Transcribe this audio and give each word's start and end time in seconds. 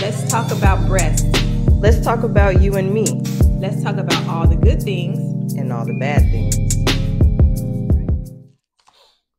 Let's 0.00 0.28
talk 0.30 0.50
about 0.52 0.86
breasts. 0.86 1.26
Let's 1.80 2.00
talk 2.04 2.22
about 2.22 2.60
you 2.62 2.76
and 2.76 2.92
me 2.92 3.04
Let's 3.60 3.82
talk 3.82 3.96
about 3.96 4.26
all 4.28 4.46
the 4.46 4.56
good 4.56 4.82
things. 4.82 5.52
and 5.54 5.72
all 5.72 5.84
the 5.84 5.98
bad 5.98 6.22
things. 6.30 6.54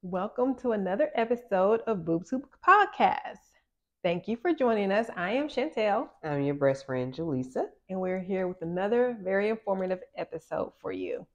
Welcome 0.01 0.55
to 0.59 0.71
another 0.71 1.09
episode 1.15 1.81
of 1.87 1.99
BoobTube 1.99 2.43
Podcast. 2.67 3.39
Thank 4.03 4.27
you 4.27 4.37
for 4.37 4.53
joining 4.53 4.91
us. 4.91 5.07
I 5.15 5.31
am 5.31 5.47
Chantel, 5.49 6.09
I'm 6.23 6.41
your 6.43 6.55
best 6.55 6.85
friend, 6.85 7.13
Jaleesa. 7.13 7.65
and 7.89 7.99
we're 7.99 8.21
here 8.21 8.47
with 8.47 8.61
another 8.61 9.17
very 9.21 9.49
informative 9.49 9.99
episode 10.17 10.73
for 10.79 10.91
you. 10.91 11.25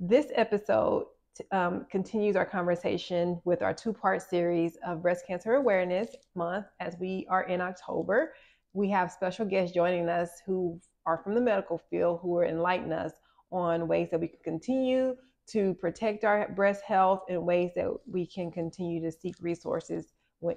This 0.00 0.26
episode 0.34 1.06
um, 1.50 1.86
continues 1.90 2.36
our 2.36 2.44
conversation 2.44 3.40
with 3.44 3.62
our 3.62 3.72
two 3.74 3.92
part 3.92 4.22
series 4.22 4.76
of 4.86 5.02
Breast 5.02 5.26
Cancer 5.26 5.54
Awareness 5.54 6.14
Month 6.34 6.66
as 6.80 6.96
we 7.00 7.26
are 7.30 7.44
in 7.44 7.60
October. 7.60 8.34
We 8.74 8.88
have 8.90 9.10
special 9.10 9.46
guests 9.46 9.74
joining 9.74 10.08
us 10.08 10.42
who 10.46 10.80
are 11.06 11.18
from 11.18 11.34
the 11.34 11.40
medical 11.40 11.78
field 11.90 12.20
who 12.22 12.30
will 12.30 12.42
enlighten 12.42 12.92
us 12.92 13.12
on 13.50 13.88
ways 13.88 14.08
that 14.10 14.20
we 14.20 14.28
can 14.28 14.40
continue 14.44 15.16
to 15.48 15.74
protect 15.74 16.24
our 16.24 16.48
breast 16.52 16.82
health 16.86 17.22
and 17.28 17.44
ways 17.44 17.72
that 17.74 17.88
we 18.06 18.26
can 18.26 18.50
continue 18.50 19.02
to 19.02 19.10
seek 19.10 19.34
resources 19.40 20.12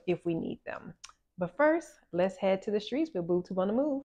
if 0.07 0.25
we 0.25 0.35
need 0.35 0.59
them. 0.65 0.93
But 1.37 1.55
first, 1.57 1.89
let's 2.13 2.37
head 2.37 2.61
to 2.63 2.71
the 2.71 2.79
streets 2.79 3.11
with 3.13 3.27
BoobTube 3.27 3.57
on 3.57 3.67
the 3.67 3.73
Move. 3.73 4.04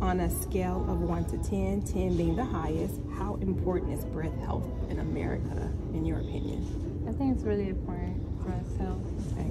On 0.00 0.20
a 0.20 0.30
scale 0.30 0.84
of 0.88 1.02
1 1.02 1.24
to 1.26 1.36
10, 1.38 1.82
10 1.82 2.16
being 2.16 2.34
the 2.34 2.44
highest, 2.44 2.94
how 3.18 3.34
important 3.42 3.92
is 3.98 4.04
breast 4.06 4.34
health 4.46 4.66
in 4.88 4.98
America, 4.98 5.70
in 5.92 6.06
your 6.06 6.18
opinion? 6.20 7.04
I 7.06 7.12
think 7.12 7.34
it's 7.36 7.44
really 7.44 7.68
important 7.68 8.16
for 8.42 8.50
us 8.52 8.76
health 8.78 8.98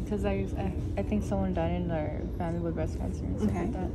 because 0.03 0.25
I, 0.25 0.47
I 0.57 0.73
I 0.97 1.03
think 1.03 1.23
someone 1.23 1.53
died 1.53 1.73
in 1.73 1.91
our 1.91 2.19
family 2.39 2.59
with 2.61 2.73
breast 2.73 2.97
cancer 2.97 3.23
and 3.25 3.37
stuff 3.39 3.51
Okay. 3.51 3.61
like 3.65 3.73
that. 3.73 3.89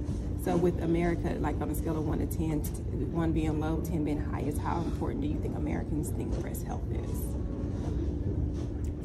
So, 0.45 0.57
with 0.57 0.81
America, 0.83 1.35
like 1.41 1.61
on 1.61 1.71
a 1.71 1.75
scale 1.75 1.97
of 1.99 2.07
1 2.07 2.19
to 2.21 2.27
10, 2.27 2.61
1 2.61 3.33
being 3.33 3.59
low, 3.61 3.81
10 3.81 4.05
being 4.05 4.21
highest, 4.21 4.59
how 4.59 4.79
important 4.83 5.23
do 5.23 5.27
you 5.29 5.39
think 5.41 5.57
Americans 5.57 6.11
think 6.11 6.39
breast 6.41 6.65
health 6.65 6.85
is? 6.93 7.19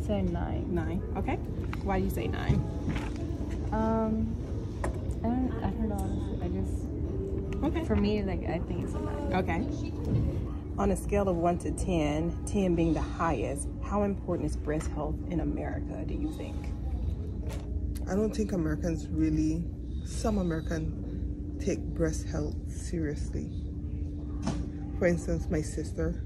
Say 0.05 0.21
nine. 0.21 0.67
9. 0.69 1.01
Okay. 1.17 1.35
Why 1.83 1.97
do 1.99 2.05
you 2.05 2.11
say 2.11 2.27
9? 2.27 2.53
Um, 3.71 4.35
I 5.23 5.27
don't 5.27 5.53
I 5.63 5.69
don't 5.71 5.89
know 5.89 5.95
honestly. 5.95 6.39
I 6.43 6.47
just 6.61 6.85
Okay. 7.63 7.83
for 7.83 7.95
me 7.95 8.23
like 8.23 8.43
I 8.45 8.59
think 8.59 8.83
it's 8.83 8.93
a 8.93 8.99
nine. 8.99 9.33
Okay. 9.33 9.93
On 10.77 10.91
a 10.91 10.95
scale 10.95 11.27
of 11.27 11.35
1 11.35 11.57
to 11.59 11.71
10, 11.71 12.45
10 12.45 12.75
being 12.75 12.93
the 12.93 13.01
highest, 13.01 13.67
how 13.83 14.03
important 14.03 14.49
is 14.49 14.55
breast 14.55 14.87
health 14.91 15.15
in 15.29 15.41
America, 15.41 16.05
do 16.07 16.13
you 16.13 16.31
think? 16.31 16.55
I 18.09 18.15
don't 18.15 18.33
think 18.33 18.53
Americans 18.53 19.07
really, 19.09 19.65
some 20.05 20.37
Americans 20.37 21.63
take 21.63 21.79
breast 21.79 22.27
health 22.27 22.55
seriously. 22.71 23.51
For 24.97 25.07
instance, 25.07 25.47
my 25.49 25.61
sister, 25.61 26.23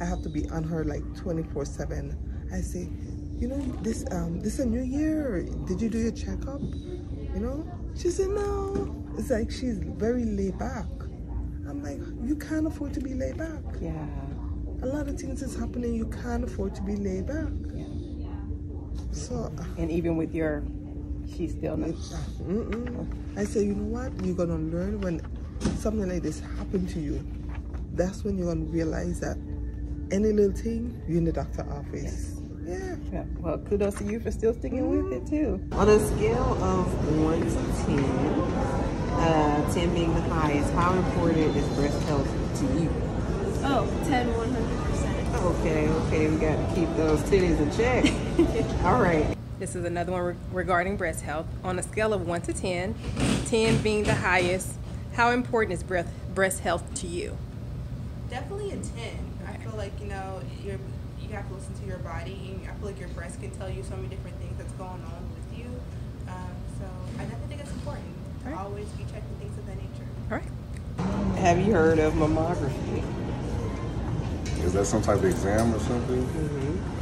I 0.00 0.06
have 0.06 0.22
to 0.22 0.30
be 0.30 0.48
on 0.48 0.64
her 0.64 0.84
like 0.84 1.02
24 1.16 1.66
7. 1.66 2.48
I 2.52 2.60
say, 2.60 2.88
you 3.38 3.48
know, 3.48 3.60
this 3.82 4.04
um 4.10 4.40
this 4.40 4.58
a 4.58 4.64
new 4.64 4.82
year. 4.82 5.42
Did 5.66 5.82
you 5.82 5.90
do 5.90 5.98
your 5.98 6.12
checkup? 6.12 6.60
You 6.60 7.40
know? 7.40 7.70
She 7.94 8.08
said 8.08 8.28
no. 8.28 9.01
It's 9.18 9.30
like 9.30 9.50
she's 9.50 9.78
very 9.78 10.24
laid 10.24 10.58
back. 10.58 10.86
I'm 11.68 11.82
like, 11.82 12.00
you 12.26 12.36
can't 12.36 12.66
afford 12.66 12.94
to 12.94 13.00
be 13.00 13.14
laid 13.14 13.36
back. 13.38 13.62
Yeah. 13.80 14.06
A 14.82 14.86
lot 14.86 15.08
of 15.08 15.18
things 15.18 15.42
is 15.42 15.54
happening. 15.56 15.94
You 15.94 16.06
can't 16.06 16.44
afford 16.44 16.74
to 16.74 16.82
be 16.82 16.96
laid 16.96 17.26
back. 17.26 17.48
Yeah. 17.74 17.86
So 19.12 19.52
uh, 19.58 19.64
And 19.78 19.90
even 19.90 20.16
with 20.16 20.34
your, 20.34 20.64
she's 21.36 21.52
still 21.52 21.76
not. 21.76 21.90
Mm-mm. 21.90 23.06
I 23.38 23.44
say, 23.44 23.64
you 23.64 23.74
know 23.74 23.84
what? 23.84 24.24
You're 24.24 24.34
gonna 24.36 24.58
learn 24.58 25.00
when 25.00 25.20
something 25.78 26.08
like 26.08 26.22
this 26.22 26.40
happened 26.58 26.88
to 26.90 27.00
you. 27.00 27.24
That's 27.94 28.24
when 28.24 28.38
you're 28.38 28.52
gonna 28.54 28.66
realize 28.66 29.20
that 29.20 29.36
any 30.10 30.32
little 30.32 30.56
thing, 30.56 31.00
you're 31.06 31.18
in 31.18 31.24
the 31.24 31.32
doctor 31.32 31.62
office. 31.70 32.36
Yeah. 32.64 32.96
Yeah. 33.12 33.24
Well, 33.38 33.58
kudos 33.58 33.94
to 33.96 34.04
you 34.04 34.20
for 34.20 34.30
still 34.30 34.54
sticking 34.54 34.88
with 34.88 35.12
it 35.12 35.26
too. 35.28 35.60
On 35.72 35.88
a 35.88 35.98
scale 35.98 36.62
of 36.62 37.18
1 37.18 37.40
to 37.40 37.48
10, 37.86 38.91
uh, 39.18 39.74
10 39.74 39.94
being 39.94 40.14
the 40.14 40.20
highest, 40.22 40.72
how 40.74 40.92
important 40.94 41.56
is 41.56 41.66
breast 41.76 42.02
health 42.04 42.28
to 42.60 42.64
you? 42.80 42.90
Oh, 43.64 43.88
10, 44.04 44.28
100%. 44.28 45.34
Okay, 45.42 45.88
okay, 45.88 46.28
we 46.28 46.36
got 46.36 46.56
to 46.56 46.74
keep 46.74 46.88
those 46.96 47.20
titties 47.22 47.58
in 47.58 47.70
check. 47.76 48.04
All 48.84 49.00
right. 49.00 49.36
This 49.58 49.74
is 49.76 49.84
another 49.84 50.12
one 50.12 50.22
re- 50.22 50.34
regarding 50.52 50.96
breast 50.96 51.22
health. 51.22 51.46
On 51.62 51.78
a 51.78 51.82
scale 51.82 52.12
of 52.12 52.26
1 52.26 52.42
to 52.42 52.52
10, 52.52 52.94
10 53.46 53.82
being 53.82 54.02
the 54.04 54.14
highest, 54.14 54.74
how 55.14 55.30
important 55.30 55.74
is 55.74 55.82
breast, 55.82 56.08
breast 56.34 56.60
health 56.60 56.92
to 56.94 57.06
you? 57.06 57.36
Definitely 58.30 58.70
a 58.72 58.76
10. 58.76 58.84
I 59.46 59.56
feel 59.58 59.74
like, 59.76 59.92
you 60.00 60.06
know, 60.06 60.40
you're, 60.64 60.78
you 61.20 61.28
have 61.30 61.46
to 61.48 61.54
listen 61.54 61.74
to 61.80 61.86
your 61.86 61.98
body. 61.98 62.58
And 62.62 62.68
I 62.68 62.74
feel 62.74 62.88
like 62.88 62.98
your 62.98 63.08
breast 63.10 63.40
can 63.40 63.50
tell 63.52 63.70
you 63.70 63.82
so 63.82 63.94
many 63.96 64.08
different 64.08 64.36
things 64.38 64.56
that's 64.58 64.72
going 64.72 64.90
on 64.90 65.30
with 65.34 65.58
you. 65.58 65.66
Um, 66.28 66.50
so 66.78 66.86
I 67.18 67.24
definitely 67.24 67.48
think 67.48 67.60
it's 67.60 67.72
important 67.72 68.06
to 68.40 68.41
Right. 68.52 68.64
always 68.64 68.88
be 68.90 69.04
checking 69.04 69.22
things 69.38 69.56
of 69.58 69.66
that 69.66 69.76
nature. 69.76 70.08
All 70.30 70.38
right. 70.38 71.38
Have 71.38 71.58
you 71.58 71.72
heard 71.72 71.98
of 71.98 72.12
mammography? 72.14 73.02
Is 74.64 74.72
that 74.74 74.84
some 74.86 75.02
type 75.02 75.18
of 75.18 75.24
exam 75.24 75.74
or 75.74 75.78
something? 75.80 76.20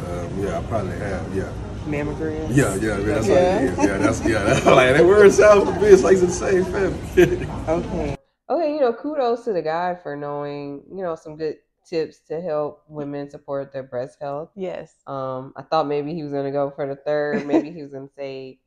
Um, 0.07 0.45
yeah, 0.45 0.59
I 0.59 0.63
probably 0.65 0.97
have. 0.99 1.35
Yeah. 1.35 1.53
Mammogram? 1.87 2.49
Yeah, 2.55 2.75
yeah, 2.77 2.99
yeah. 2.99 3.05
That's 3.05 3.27
Yeah. 3.29 3.35
what 3.35 3.63
it 3.65 3.71
is. 3.71 3.79
Yeah, 3.79 3.99
that's 3.99 4.25
yeah. 4.25 4.43
That's 4.45 4.67
like 4.67 4.97
that 4.97 5.05
word 5.05 5.33
sounds 5.33 5.65
to 5.71 5.81
me. 5.81 5.89
It's 5.89 6.03
like 6.03 6.19
the 6.21 6.29
same 6.31 6.65
family. 6.65 7.47
Okay. 7.69 8.17
Okay, 8.49 8.75
you 8.75 8.81
know, 8.81 8.93
kudos 8.93 9.45
to 9.45 9.53
the 9.53 9.63
guy 9.63 9.95
for 9.95 10.17
knowing, 10.17 10.83
you 10.91 11.03
know, 11.03 11.15
some 11.15 11.37
good 11.37 11.57
tips 11.87 12.19
to 12.29 12.41
help 12.41 12.83
women 12.89 13.31
support 13.31 13.73
their 13.73 13.83
breast 13.85 14.19
health. 14.21 14.51
Yes. 14.57 14.95
Um, 15.07 15.53
I 15.57 15.63
thought 15.63 15.87
maybe 15.87 16.15
he 16.15 16.23
was 16.23 16.33
gonna 16.33 16.51
go 16.51 16.71
for 16.71 16.87
the 16.87 16.97
third. 16.97 17.47
Maybe 17.47 17.71
he 17.71 17.83
was 17.83 17.93
gonna 17.93 18.09
say 18.17 18.59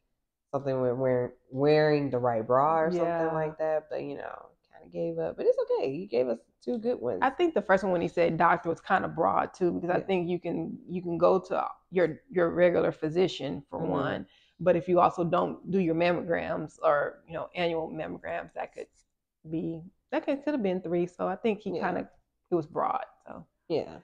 something 0.54 0.82
with 0.82 0.94
wearing 0.94 1.32
wearing 1.52 2.10
the 2.12 2.20
right 2.20 2.46
bra 2.46 2.80
or 2.82 2.92
Yeah. 2.92 3.00
something 3.18 3.34
like 3.34 3.58
that. 3.58 3.88
But 3.90 4.04
you 4.04 4.16
know, 4.16 4.50
kind 4.72 4.86
of 4.86 4.92
gave 4.94 5.20
up. 5.20 5.38
But 5.38 5.46
it's 5.48 5.58
okay. 5.64 5.92
He 5.96 6.06
gave 6.08 6.28
us 6.28 6.40
two 6.64 6.78
good 6.78 7.00
ones. 7.00 7.20
I 7.22 7.30
think 7.30 7.54
the 7.54 7.62
first 7.62 7.84
one 7.84 7.92
when 7.92 8.02
he 8.02 8.08
said 8.08 8.38
doctor 8.38 8.70
was 8.70 8.82
kind 8.82 9.06
of 9.06 9.16
broad 9.16 9.54
too, 9.54 9.72
because 9.72 9.90
I 9.90 10.00
think 10.00 10.30
you 10.30 10.40
can 10.40 10.78
you 10.90 11.02
can 11.02 11.18
go 11.18 11.40
to 11.40 11.68
your 11.92 12.20
your 12.30 12.50
regular 12.52 12.92
physician 12.92 13.64
for 13.70 13.80
Mhm. 13.80 13.90
one, 13.90 14.28
but 14.60 14.76
if 14.76 14.88
you 14.88 15.00
also 15.00 15.24
don't 15.24 15.70
do 15.72 15.80
your 15.80 15.96
mammograms 15.96 16.78
or 16.84 17.24
you 17.28 17.34
know 17.34 17.50
annual 17.56 17.90
mammograms, 17.90 18.54
that 18.54 18.74
could 18.74 18.88
be 19.50 19.82
that 20.12 20.26
could 20.26 20.44
could 20.44 20.54
have 20.54 20.64
been 20.64 20.82
three. 20.82 21.08
So 21.08 21.28
I 21.28 21.36
think 21.36 21.62
he 21.62 21.72
Yeah. 21.72 21.82
kind 21.82 21.98
of 21.98 22.08
it 22.52 22.56
was 22.56 22.68
broad. 22.68 23.06
So 23.28 23.46
Yeah. 23.70 24.00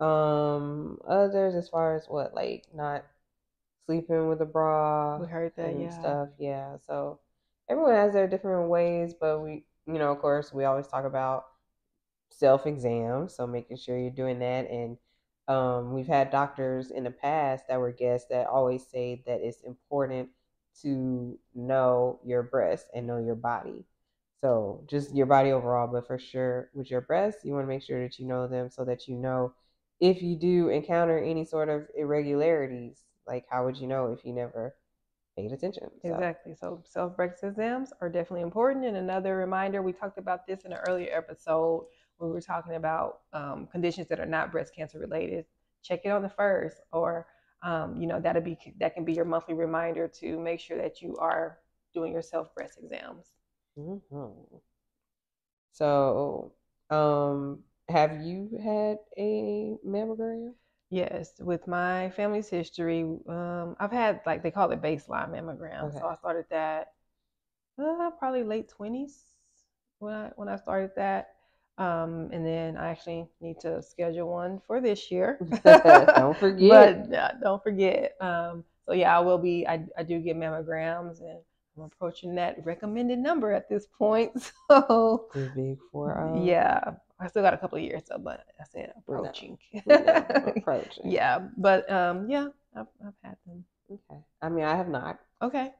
Um, 0.00 0.98
others 1.06 1.54
as 1.54 1.68
far 1.68 1.94
as 1.94 2.06
what, 2.08 2.34
like 2.34 2.66
not 2.74 3.04
sleeping 3.86 4.28
with 4.28 4.40
a 4.40 4.46
bra 4.46 5.18
we 5.18 5.26
heard 5.26 5.52
that, 5.56 5.70
and 5.70 5.82
yeah. 5.82 5.90
stuff. 5.90 6.28
Yeah. 6.38 6.76
So 6.86 7.20
everyone 7.68 7.94
has 7.94 8.12
their 8.12 8.28
different 8.28 8.68
ways, 8.68 9.14
but 9.18 9.40
we, 9.40 9.64
you 9.86 9.94
know, 9.94 10.12
of 10.12 10.18
course, 10.18 10.52
we 10.52 10.64
always 10.64 10.86
talk 10.86 11.04
about 11.04 11.44
self 12.30 12.66
exams. 12.66 13.34
So 13.34 13.46
making 13.46 13.78
sure 13.78 13.98
you're 13.98 14.10
doing 14.10 14.38
that. 14.40 14.70
And 14.70 14.96
um, 15.48 15.92
we've 15.92 16.06
had 16.06 16.30
doctors 16.30 16.90
in 16.90 17.04
the 17.04 17.10
past 17.10 17.64
that 17.68 17.80
were 17.80 17.92
guests 17.92 18.28
that 18.30 18.46
always 18.46 18.86
say 18.86 19.22
that 19.26 19.40
it's 19.40 19.62
important 19.62 20.30
to 20.82 21.38
know 21.54 22.20
your 22.24 22.42
breast 22.42 22.86
and 22.94 23.06
know 23.06 23.18
your 23.18 23.34
body. 23.34 23.84
So 24.40 24.84
just 24.88 25.14
your 25.14 25.26
body 25.26 25.52
overall, 25.52 25.86
but 25.86 26.06
for 26.06 26.18
sure 26.18 26.70
with 26.74 26.90
your 26.90 27.00
breasts, 27.00 27.44
you 27.44 27.52
want 27.52 27.64
to 27.64 27.68
make 27.68 27.82
sure 27.82 28.02
that 28.02 28.18
you 28.18 28.26
know 28.26 28.48
them 28.48 28.70
so 28.70 28.84
that 28.84 29.06
you 29.06 29.14
know 29.14 29.52
if 30.00 30.20
you 30.20 30.36
do 30.36 30.68
encounter 30.68 31.18
any 31.18 31.44
sort 31.44 31.68
of 31.68 31.86
irregularities, 31.96 33.04
like 33.32 33.46
how 33.50 33.64
would 33.64 33.76
you 33.78 33.88
know 33.88 34.12
if 34.12 34.24
you 34.24 34.32
never 34.32 34.74
paid 35.36 35.52
attention? 35.52 35.90
So, 36.02 36.08
Exactly. 36.10 36.54
So 36.54 36.82
self 36.84 37.16
breast 37.16 37.42
exams 37.42 37.92
are 38.00 38.08
definitely 38.08 38.42
important. 38.42 38.84
And 38.84 38.96
another 38.96 39.36
reminder, 39.36 39.82
we 39.82 39.92
talked 39.92 40.18
about 40.18 40.46
this 40.46 40.64
in 40.64 40.72
an 40.72 40.78
earlier 40.88 41.10
episode 41.16 41.86
when 42.18 42.30
we 42.30 42.34
were 42.34 42.40
talking 42.40 42.74
about 42.74 43.20
um, 43.32 43.68
conditions 43.72 44.08
that 44.08 44.20
are 44.20 44.26
not 44.26 44.52
breast 44.52 44.74
cancer 44.74 44.98
related. 44.98 45.46
Check 45.82 46.02
it 46.04 46.10
on 46.10 46.22
the 46.22 46.28
first, 46.28 46.78
or 46.92 47.26
um, 47.62 48.00
you 48.00 48.06
know 48.06 48.20
that'll 48.20 48.42
be 48.42 48.58
that 48.80 48.94
can 48.94 49.04
be 49.04 49.14
your 49.14 49.24
monthly 49.24 49.54
reminder 49.54 50.08
to 50.20 50.38
make 50.38 50.60
sure 50.60 50.76
that 50.78 51.00
you 51.02 51.16
are 51.18 51.58
doing 51.94 52.12
your 52.12 52.22
self 52.22 52.54
breast 52.54 52.78
exams. 52.82 53.32
Mhm. 53.76 54.60
So, 55.72 56.52
um, 56.90 57.64
have 57.88 58.22
you 58.22 58.58
had 58.62 58.98
a 59.16 59.76
mammogram? 59.86 60.54
Yes, 60.92 61.40
with 61.40 61.66
my 61.66 62.10
family's 62.10 62.50
history, 62.50 63.02
um, 63.28 63.76
I've 63.80 63.92
had 63.92 64.20
like 64.26 64.42
they 64.42 64.50
call 64.50 64.70
it 64.72 64.82
baseline 64.82 65.30
mammogram. 65.30 65.90
So 65.98 66.06
I 66.06 66.16
started 66.16 66.44
that 66.50 66.92
uh, 67.78 68.10
probably 68.18 68.44
late 68.44 68.68
twenties 68.68 69.24
when 69.98 70.14
I 70.14 70.30
when 70.36 70.48
I 70.48 70.56
started 70.56 70.90
that, 70.96 71.30
um, 71.78 72.28
and 72.32 72.44
then 72.46 72.76
I 72.76 72.90
actually 72.90 73.26
need 73.40 73.60
to 73.60 73.82
schedule 73.82 74.28
one 74.30 74.60
for 74.66 74.80
this 74.80 75.10
year. 75.10 75.38
Don't 75.64 76.38
forget. 76.38 77.08
But 77.08 77.14
uh, 77.14 77.32
don't 77.42 77.62
forget. 77.62 78.16
Um, 78.20 78.64
So 78.86 78.92
yeah, 78.94 79.16
I 79.16 79.20
will 79.20 79.38
be. 79.38 79.66
I 79.66 79.86
I 79.96 80.02
do 80.02 80.20
get 80.20 80.36
mammograms, 80.36 81.20
and 81.20 81.38
I'm 81.76 81.84
approaching 81.84 82.34
that 82.36 82.64
recommended 82.66 83.18
number 83.18 83.52
at 83.52 83.68
this 83.68 83.86
point. 83.86 84.52
So 84.70 85.28
big 85.54 85.78
for 85.92 86.18
um, 86.18 86.42
yeah, 86.44 86.94
I 87.22 87.28
still 87.28 87.42
got 87.42 87.54
a 87.54 87.58
couple 87.58 87.78
of 87.78 87.84
years, 87.84 88.02
so 88.06 88.18
but 88.18 88.44
I 88.60 88.64
said 88.64 88.92
approaching. 88.98 89.58
yeah, 89.86 90.24
approaching. 90.56 91.10
yeah, 91.10 91.38
but 91.56 91.90
um, 91.90 92.28
yeah, 92.28 92.48
I've 92.74 92.86
I've 93.06 93.14
had 93.22 93.36
them. 93.46 93.64
Okay. 93.90 94.20
I 94.40 94.48
mean, 94.48 94.64
I 94.64 94.76
have 94.76 94.88
not. 94.88 95.20
Okay. 95.40 95.70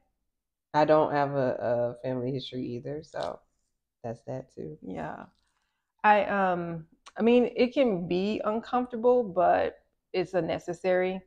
I 0.73 0.85
don't 0.85 1.11
have 1.11 1.31
a, 1.31 1.95
a 2.01 2.07
family 2.07 2.31
history 2.31 2.65
either, 2.65 3.03
so 3.03 3.39
that's 4.03 4.21
that 4.27 4.53
too. 4.55 4.77
Yeah. 4.81 5.25
I 6.03 6.25
um 6.25 6.85
I 7.17 7.21
mean 7.21 7.51
it 7.55 7.73
can 7.73 8.07
be 8.07 8.41
uncomfortable, 8.45 9.23
but 9.23 9.79
it's 10.13 10.33
a 10.33 10.41
necessary 10.41 11.21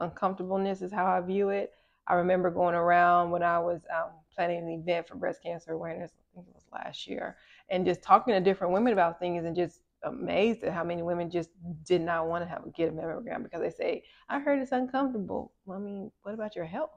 uncomfortableness 0.00 0.82
is 0.82 0.92
how 0.92 1.06
I 1.06 1.20
view 1.20 1.50
it. 1.50 1.72
I 2.06 2.14
remember 2.14 2.50
going 2.50 2.74
around 2.74 3.30
when 3.30 3.42
I 3.42 3.58
was 3.58 3.80
um, 3.94 4.10
planning 4.34 4.58
an 4.58 4.68
event 4.68 5.08
for 5.08 5.14
breast 5.16 5.42
cancer 5.42 5.72
awareness, 5.72 6.10
I 6.12 6.22
think 6.34 6.48
it 6.48 6.54
was 6.54 6.64
last 6.72 7.06
year, 7.06 7.36
and 7.70 7.86
just 7.86 8.02
talking 8.02 8.34
to 8.34 8.40
different 8.40 8.72
women 8.72 8.92
about 8.92 9.18
things 9.18 9.44
and 9.44 9.56
just 9.56 9.80
amazed 10.04 10.62
at 10.62 10.72
how 10.72 10.84
many 10.84 11.02
women 11.02 11.30
just 11.30 11.50
did 11.84 12.00
not 12.00 12.26
want 12.26 12.44
to 12.44 12.48
have 12.48 12.62
get 12.74 12.88
a 12.88 12.92
mammogram 12.92 13.42
because 13.42 13.60
they 13.60 13.70
say, 13.70 14.02
I 14.28 14.38
heard 14.38 14.60
it's 14.60 14.72
uncomfortable. 14.72 15.52
Well, 15.64 15.78
I 15.78 15.80
mean, 15.80 16.10
what 16.22 16.34
about 16.34 16.54
your 16.56 16.66
health? 16.66 16.90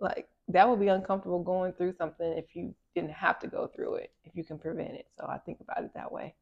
Like 0.00 0.28
that 0.48 0.68
would 0.68 0.80
be 0.80 0.88
uncomfortable 0.88 1.42
going 1.42 1.72
through 1.74 1.92
something 1.92 2.32
if 2.36 2.56
you 2.56 2.74
didn't 2.94 3.12
have 3.12 3.38
to 3.40 3.46
go 3.46 3.66
through 3.66 3.96
it, 3.96 4.10
if 4.24 4.34
you 4.34 4.44
can 4.44 4.58
prevent 4.58 4.94
it. 4.94 5.06
So 5.18 5.26
I 5.26 5.38
think 5.38 5.58
about 5.60 5.84
it 5.84 5.90
that 5.94 6.10
way. 6.10 6.34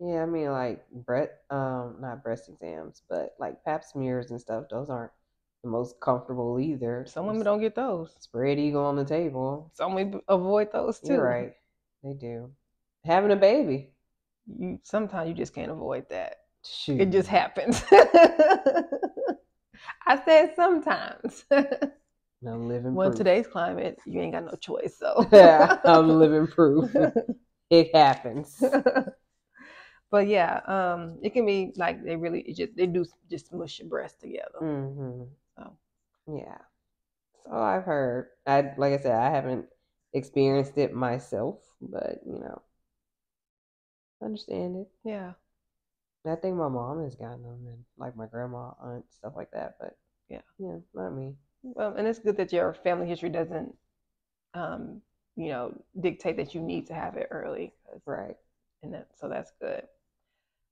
Yeah, 0.00 0.22
I 0.22 0.26
mean, 0.26 0.52
like 0.52 0.88
breast, 0.90 1.32
um, 1.50 1.96
not 2.00 2.22
breast 2.22 2.48
exams, 2.48 3.02
but 3.08 3.34
like 3.40 3.64
Pap 3.64 3.82
smears 3.82 4.30
and 4.30 4.40
stuff. 4.40 4.66
Those 4.70 4.90
aren't 4.90 5.10
the 5.64 5.70
most 5.70 5.98
comfortable 6.00 6.60
either. 6.60 7.04
Some 7.08 7.26
women 7.26 7.42
don't 7.44 7.60
get 7.60 7.74
those. 7.74 8.14
Spread 8.20 8.60
eagle 8.60 8.84
on 8.84 8.94
the 8.94 9.04
table. 9.04 9.72
Some 9.74 9.94
women 9.94 10.20
avoid 10.28 10.70
those 10.70 11.00
too. 11.00 11.14
You're 11.14 11.24
right. 11.24 11.54
They 12.04 12.12
do. 12.12 12.52
Having 13.08 13.30
a 13.32 13.36
baby. 13.36 13.90
You 14.46 14.78
sometimes 14.82 15.28
you 15.28 15.34
just 15.34 15.54
can't 15.54 15.70
avoid 15.70 16.08
that. 16.10 16.36
Shoot. 16.64 17.00
It 17.00 17.06
just 17.10 17.28
happens. 17.28 17.82
I 20.06 20.20
said 20.24 20.52
sometimes. 20.54 21.44
No 22.40 22.56
living 22.56 22.94
well, 22.94 23.08
proof. 23.08 23.18
today's 23.18 23.48
climate, 23.48 23.98
you 24.06 24.20
ain't 24.20 24.32
got 24.32 24.44
no 24.44 24.54
choice. 24.60 24.96
So 24.96 25.26
yeah, 25.32 25.78
I'm 25.84 26.20
living 26.20 26.46
proof. 26.46 26.88
It 27.68 27.94
happens. 27.94 28.62
but 30.10 30.26
yeah, 30.28 30.60
um, 30.66 31.18
it 31.22 31.32
can 31.32 31.44
be 31.44 31.72
like 31.76 32.04
they 32.04 32.14
really 32.16 32.42
it 32.42 32.56
just 32.56 32.76
they 32.76 32.86
do 32.86 33.04
just 33.30 33.52
mush 33.52 33.80
your 33.80 33.88
breasts 33.88 34.20
together. 34.20 34.58
hmm 34.60 35.24
So 35.56 35.72
Yeah. 36.32 36.58
So 37.44 37.52
I've 37.52 37.84
heard. 37.84 38.28
I 38.46 38.72
like 38.76 38.92
I 38.92 38.98
said, 38.98 39.12
I 39.12 39.30
haven't 39.30 39.66
experienced 40.12 40.78
it 40.78 40.94
myself, 40.94 41.58
but 41.80 42.20
you 42.24 42.38
know, 42.38 42.62
understand 44.22 44.76
it. 44.76 44.88
yeah, 45.04 45.32
I 46.26 46.36
think 46.36 46.56
my 46.56 46.68
mom 46.68 47.02
has 47.04 47.14
gotten 47.16 47.42
them, 47.42 47.66
and 47.66 47.84
like 47.96 48.16
my 48.16 48.26
grandma, 48.26 48.72
aunt, 48.80 49.04
stuff 49.12 49.34
like 49.36 49.50
that. 49.52 49.76
But 49.80 49.96
Yeah. 50.28 50.42
yeah, 50.58 50.78
not 50.94 51.10
me. 51.14 51.34
well, 51.62 51.94
and 51.96 52.06
it's 52.06 52.18
good 52.18 52.36
that 52.36 52.52
your 52.52 52.74
family 52.74 53.06
history 53.06 53.30
doesn't, 53.30 53.74
um, 54.54 55.02
you 55.36 55.48
know, 55.48 55.74
dictate 56.00 56.36
that 56.36 56.54
you 56.54 56.60
need 56.62 56.86
to 56.88 56.94
have 56.94 57.16
it 57.16 57.28
early. 57.30 57.74
Right. 58.06 58.36
and 58.82 58.94
that, 58.94 59.08
so 59.16 59.28
that's 59.28 59.52
good. 59.60 59.82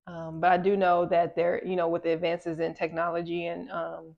Um, 0.07 0.41
but 0.41 0.53
I 0.53 0.57
do 0.59 0.77
know 0.77 1.07
that 1.07 1.35
there, 1.37 1.65
you 1.65 1.77
know, 1.77 1.89
with 1.89 2.03
the 2.03 2.13
advances 2.13 2.61
in 2.61 2.75
technology 2.75 3.47
and 3.47 3.71
um, 3.71 4.15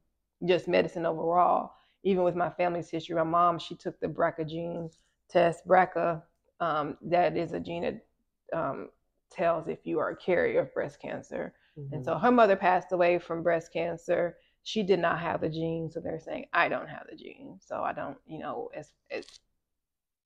just 0.46 0.69
medicine 0.69 1.06
overall, 1.06 1.72
even 2.04 2.25
with 2.25 2.34
my 2.36 2.50
family's 2.50 2.90
history, 2.90 3.14
my 3.16 3.22
mom 3.25 3.58
she 3.58 3.75
took 3.75 3.98
the 4.00 4.08
BRCA 4.08 4.48
gene 4.48 4.90
test. 5.30 5.66
BRCA, 5.66 6.22
um, 6.60 6.96
that 7.02 7.36
is 7.36 7.52
a 7.52 7.60
gene 7.60 7.82
that 7.82 8.06
um, 8.58 8.90
tells 9.30 9.69
if 9.69 9.86
you 9.86 9.98
are 9.98 10.10
a 10.10 10.16
carrier 10.16 10.60
of 10.60 10.75
breast 10.75 11.00
cancer. 11.00 11.54
And 11.92 12.02
Mhm. 12.02 12.04
so 12.04 12.19
her 12.19 12.30
mother 12.30 12.56
passed 12.56 12.92
away 12.92 13.19
from 13.19 13.42
breast 13.42 13.72
cancer. 13.72 14.36
She 14.62 14.82
did 14.82 14.98
not 15.00 15.20
have 15.20 15.40
the 15.40 15.48
gene, 15.48 15.90
so 15.90 16.00
they're 16.00 16.20
saying 16.20 16.46
I 16.52 16.69
don't 16.69 16.88
have 16.88 17.06
the 17.10 17.16
gene, 17.16 17.58
so 17.60 17.82
I 17.82 17.92
don't, 17.92 18.19
you 18.26 18.38
know, 18.38 18.70
it's 18.75 18.92
it's 19.10 19.40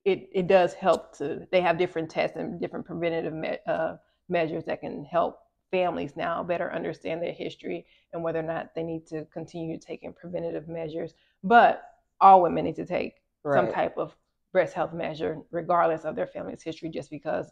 it 0.05 0.29
it 0.33 0.47
does 0.47 0.73
help 0.73 1.15
to. 1.17 1.47
They 1.51 1.61
have 1.61 1.77
different 1.77 2.09
tests 2.09 2.37
and 2.37 2.59
different 2.59 2.85
preventative 2.85 3.33
me, 3.33 3.57
uh, 3.67 3.95
measures 4.29 4.65
that 4.65 4.81
can 4.81 5.05
help 5.05 5.39
families 5.71 6.15
now 6.15 6.43
better 6.43 6.71
understand 6.73 7.21
their 7.21 7.33
history 7.33 7.85
and 8.11 8.23
whether 8.23 8.39
or 8.39 8.43
not 8.43 8.75
they 8.75 8.83
need 8.83 9.07
to 9.07 9.25
continue 9.25 9.77
taking 9.79 10.13
preventative 10.13 10.67
measures. 10.67 11.13
But 11.43 11.83
all 12.21 12.41
women 12.41 12.65
need 12.65 12.75
to 12.75 12.85
take 12.85 13.15
some 13.47 13.67
type 13.67 13.97
of 13.97 14.15
breast 14.51 14.73
health 14.73 14.93
measure, 14.93 15.41
regardless 15.51 16.05
of 16.05 16.15
their 16.15 16.27
family's 16.27 16.61
history, 16.63 16.89
just 16.89 17.09
because 17.09 17.51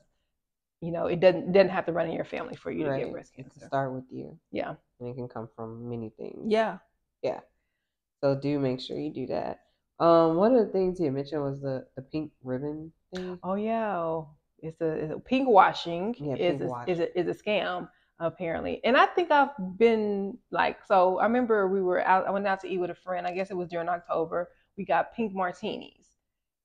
you 0.81 0.91
know 0.91 1.05
it 1.07 1.19
doesn't 1.19 1.51
doesn't 1.51 1.69
have 1.69 1.85
to 1.85 1.91
run 1.93 2.07
in 2.07 2.13
your 2.13 2.25
family 2.25 2.55
for 2.55 2.71
you 2.71 2.83
to 2.85 2.97
get 2.97 3.11
breast 3.11 3.31
It 3.37 3.43
can 3.43 3.51
cancer. 3.51 3.67
start 3.67 3.93
with 3.93 4.05
you, 4.11 4.37
Yeah. 4.51 4.75
and 4.99 5.09
it 5.09 5.15
can 5.15 5.27
come 5.27 5.47
from 5.55 5.89
many 5.89 6.09
things. 6.17 6.45
Yeah. 6.47 6.79
Yeah. 7.21 7.39
So 8.21 8.35
do 8.35 8.59
make 8.59 8.79
sure 8.81 8.97
you 8.97 9.13
do 9.13 9.27
that. 9.27 9.59
Um, 9.99 10.35
one 10.37 10.55
of 10.55 10.65
the 10.65 10.71
things 10.71 10.99
you 10.99 11.11
mentioned 11.11 11.41
was 11.43 11.61
the 11.61 11.85
the 11.95 12.01
pink 12.01 12.31
ribbon 12.43 12.91
thing. 13.13 13.39
Oh 13.43 13.55
yeah. 13.55 14.21
It's 14.63 14.79
a, 14.81 14.89
it's 14.91 15.13
a 15.13 15.19
pink 15.19 15.47
washing 15.47 16.15
Yeah, 16.19 16.33
is 16.35 16.39
pink 16.59 16.61
a, 16.61 16.65
wash. 16.65 16.87
is 16.87 16.99
a 16.99 17.19
is 17.19 17.27
a 17.27 17.33
scam 17.43 17.89
apparently. 18.19 18.79
And 18.83 18.95
I 18.95 19.07
think 19.07 19.31
I've 19.31 19.49
been 19.77 20.37
like 20.51 20.85
so. 20.85 21.17
I 21.19 21.23
remember 21.25 21.67
we 21.67 21.81
were 21.81 22.01
out. 22.05 22.27
I 22.27 22.31
went 22.31 22.45
out 22.47 22.59
to 22.61 22.67
eat 22.67 22.77
with 22.79 22.91
a 22.91 22.95
friend. 22.95 23.25
I 23.25 23.33
guess 23.33 23.49
it 23.51 23.57
was 23.57 23.69
during 23.69 23.89
October. 23.89 24.49
We 24.77 24.85
got 24.85 25.13
pink 25.15 25.33
martinis. 25.33 26.07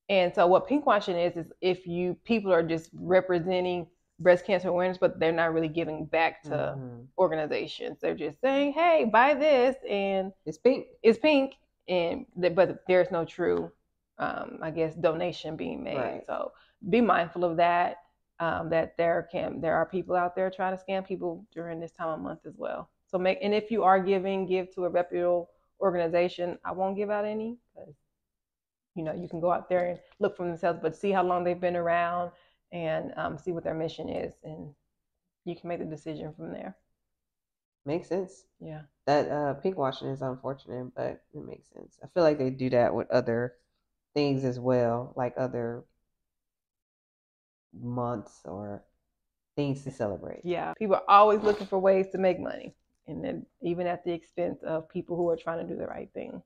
And 0.09 0.33
so 0.33 0.47
what 0.47 0.67
pink 0.67 0.85
washing 0.85 1.17
is 1.17 1.35
is 1.35 1.51
if 1.61 1.85
you 1.87 2.15
people 2.23 2.51
are 2.53 2.63
just 2.63 2.89
representing 2.93 3.87
breast 4.19 4.45
cancer 4.45 4.69
awareness, 4.69 4.97
but 4.97 5.19
they're 5.19 5.31
not 5.31 5.53
really 5.53 5.67
giving 5.67 6.05
back 6.05 6.43
to 6.43 6.77
Mhm. 6.77 7.07
organizations. 7.17 7.99
They're 7.99 8.15
just 8.15 8.39
saying, 8.41 8.73
"Hey, 8.73 9.05
buy 9.05 9.33
this," 9.33 9.75
and 9.87 10.33
It's 10.45 10.57
pink. 10.57 10.87
it's 11.03 11.19
pink, 11.19 11.55
and 11.87 12.25
but 12.55 12.85
there's 12.87 13.11
no 13.11 13.25
true, 13.25 13.71
um, 14.19 14.59
I 14.61 14.71
guess, 14.71 14.95
donation 14.95 15.55
being 15.55 15.83
made. 15.83 15.97
Right. 15.97 16.25
So 16.27 16.51
be 16.89 17.01
mindful 17.01 17.43
of 17.45 17.57
that. 17.57 17.97
Um, 18.39 18.69
that 18.69 18.95
there 18.97 19.27
can 19.31 19.61
there 19.61 19.73
are 19.75 19.85
people 19.87 20.15
out 20.15 20.35
there 20.35 20.51
trying 20.51 20.77
to 20.77 20.83
scam 20.83 21.03
people 21.03 21.43
during 21.51 21.79
this 21.79 21.91
time 21.91 22.09
of 22.09 22.19
month 22.19 22.45
as 22.45 22.55
well. 22.55 22.89
So 23.07 23.17
make 23.17 23.39
and 23.41 23.53
if 23.53 23.71
you 23.71 23.83
are 23.83 23.99
giving, 23.99 24.45
give 24.45 24.69
to 24.75 24.85
a 24.85 24.89
reputable 24.89 25.49
organization. 25.81 26.59
I 26.63 26.71
won't 26.71 26.95
give 26.95 27.09
out 27.09 27.25
any 27.25 27.57
because 27.73 27.95
you 28.95 29.03
know 29.03 29.13
you 29.13 29.27
can 29.27 29.39
go 29.39 29.51
out 29.51 29.69
there 29.69 29.87
and 29.87 29.99
look 30.19 30.37
for 30.37 30.45
themselves, 30.45 30.79
but 30.81 30.95
see 30.95 31.11
how 31.11 31.23
long 31.23 31.43
they've 31.43 31.59
been 31.59 31.75
around 31.75 32.31
and 32.71 33.13
um, 33.17 33.37
see 33.37 33.51
what 33.51 33.63
their 33.63 33.73
mission 33.73 34.09
is, 34.09 34.33
and 34.43 34.73
you 35.45 35.55
can 35.55 35.69
make 35.69 35.79
the 35.79 35.85
decision 35.85 36.33
from 36.35 36.51
there. 36.51 36.75
Makes 37.85 38.09
sense. 38.09 38.43
Yeah. 38.59 38.81
That 39.05 39.29
uh, 39.29 39.53
pink 39.55 39.77
washing 39.77 40.09
is 40.09 40.21
unfortunate, 40.21 40.93
but 40.95 41.23
it 41.33 41.45
makes 41.45 41.69
sense. 41.69 41.97
I 42.03 42.07
feel 42.07 42.23
like 42.23 42.37
they 42.37 42.49
do 42.49 42.69
that 42.71 42.93
with 42.93 43.09
other 43.09 43.53
things 44.13 44.43
as 44.43 44.59
well, 44.59 45.13
like 45.15 45.33
other 45.37 45.85
months 47.79 48.41
or 48.43 48.83
things 49.55 49.83
to 49.83 49.91
celebrate. 49.91 50.41
Yeah, 50.43 50.73
people 50.77 50.95
are 50.95 51.03
always 51.07 51.41
looking 51.41 51.67
for 51.67 51.79
ways 51.79 52.07
to 52.11 52.17
make 52.17 52.39
money, 52.39 52.75
and 53.07 53.23
then 53.23 53.45
even 53.61 53.87
at 53.87 54.03
the 54.03 54.11
expense 54.11 54.61
of 54.63 54.89
people 54.89 55.15
who 55.15 55.29
are 55.29 55.37
trying 55.37 55.65
to 55.65 55.73
do 55.73 55.79
the 55.79 55.87
right 55.87 56.09
thing. 56.13 56.41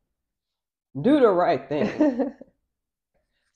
Do 1.01 1.20
the 1.20 1.30
right 1.30 1.68
thing. 1.68 2.34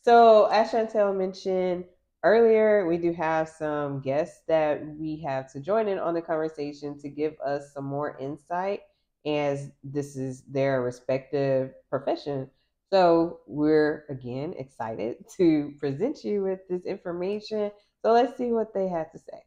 So, 0.06 0.46
as 0.46 0.70
Chantel 0.70 1.18
mentioned 1.18 1.86
earlier, 2.24 2.88
we 2.88 2.98
do 2.98 3.14
have 3.14 3.50
some 3.50 4.02
guests 4.02 4.42
that 4.48 4.86
we 4.98 5.18
have 5.26 5.52
to 5.54 5.60
join 5.60 5.88
in 5.88 6.00
on 6.00 6.14
the 6.14 6.22
conversation 6.22 6.98
to 7.00 7.10
give 7.10 7.36
us 7.46 7.74
some 7.74 7.86
more 7.86 8.18
insight, 8.20 8.82
as 9.26 9.72
this 9.84 10.16
is 10.16 10.44
their 10.44 10.82
respective 10.82 11.74
profession. 11.90 12.50
So, 12.92 13.40
we're 13.48 14.06
again 14.10 14.54
excited 14.58 15.26
to 15.38 15.74
present 15.80 16.24
you 16.24 16.44
with 16.44 16.60
this 16.70 16.86
information. 16.86 17.72
So, 18.04 18.12
let's 18.12 18.38
see 18.38 18.52
what 18.52 18.74
they 18.74 18.88
have 18.88 19.12
to 19.12 19.20
say. 19.20 19.44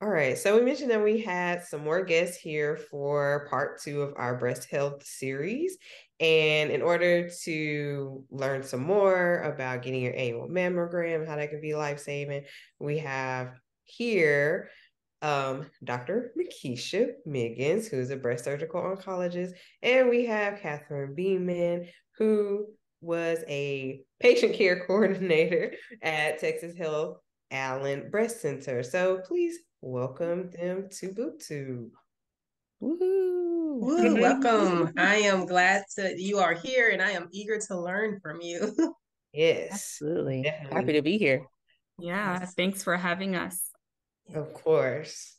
All 0.00 0.08
right, 0.08 0.38
so 0.38 0.56
we 0.56 0.64
mentioned 0.64 0.92
that 0.92 1.02
we 1.02 1.20
had 1.20 1.64
some 1.64 1.82
more 1.82 2.04
guests 2.04 2.36
here 2.36 2.76
for 2.76 3.48
part 3.50 3.80
two 3.82 4.02
of 4.02 4.14
our 4.16 4.36
breast 4.36 4.70
health 4.70 5.04
series. 5.04 5.76
And 6.20 6.70
in 6.70 6.82
order 6.82 7.28
to 7.44 8.24
learn 8.30 8.62
some 8.62 8.84
more 8.84 9.40
about 9.40 9.82
getting 9.82 10.02
your 10.02 10.14
annual 10.14 10.48
mammogram, 10.48 11.26
how 11.26 11.34
that 11.34 11.50
can 11.50 11.60
be 11.60 11.74
life 11.74 11.98
saving, 11.98 12.44
we 12.78 12.98
have 12.98 13.54
here 13.82 14.70
um, 15.20 15.66
Dr. 15.82 16.32
Makisha 16.38 17.14
Miggins, 17.26 17.88
who's 17.88 18.10
a 18.10 18.16
breast 18.16 18.44
surgical 18.44 18.80
oncologist, 18.80 19.50
and 19.82 20.08
we 20.08 20.26
have 20.26 20.60
Catherine 20.60 21.16
Beeman, 21.16 21.88
who 22.18 22.66
was 23.00 23.40
a 23.48 24.02
patient 24.20 24.54
care 24.54 24.78
coordinator 24.86 25.72
at 26.02 26.38
Texas 26.38 26.76
Health 26.76 27.18
Allen 27.50 28.10
Breast 28.10 28.40
Center. 28.42 28.84
So 28.84 29.22
please 29.26 29.58
welcome 29.80 30.50
them 30.50 30.88
to 30.90 31.08
BoobTube. 31.08 31.90
Woohoo! 32.82 33.80
Woo, 33.80 34.14
welcome. 34.20 34.92
I 34.96 35.16
am 35.16 35.46
glad 35.46 35.82
that 35.96 36.18
you 36.18 36.38
are 36.38 36.54
here 36.54 36.90
and 36.90 37.02
I 37.02 37.10
am 37.10 37.28
eager 37.32 37.58
to 37.68 37.80
learn 37.80 38.20
from 38.20 38.40
you. 38.40 38.74
Yes. 39.30 39.72
Absolutely. 39.72 40.42
Definitely. 40.42 40.74
Happy 40.74 40.92
to 40.94 41.02
be 41.02 41.18
here. 41.18 41.42
Yeah, 41.98 42.46
thanks 42.56 42.82
for 42.82 42.96
having 42.96 43.36
us. 43.36 43.60
Of 44.34 44.54
course. 44.54 45.34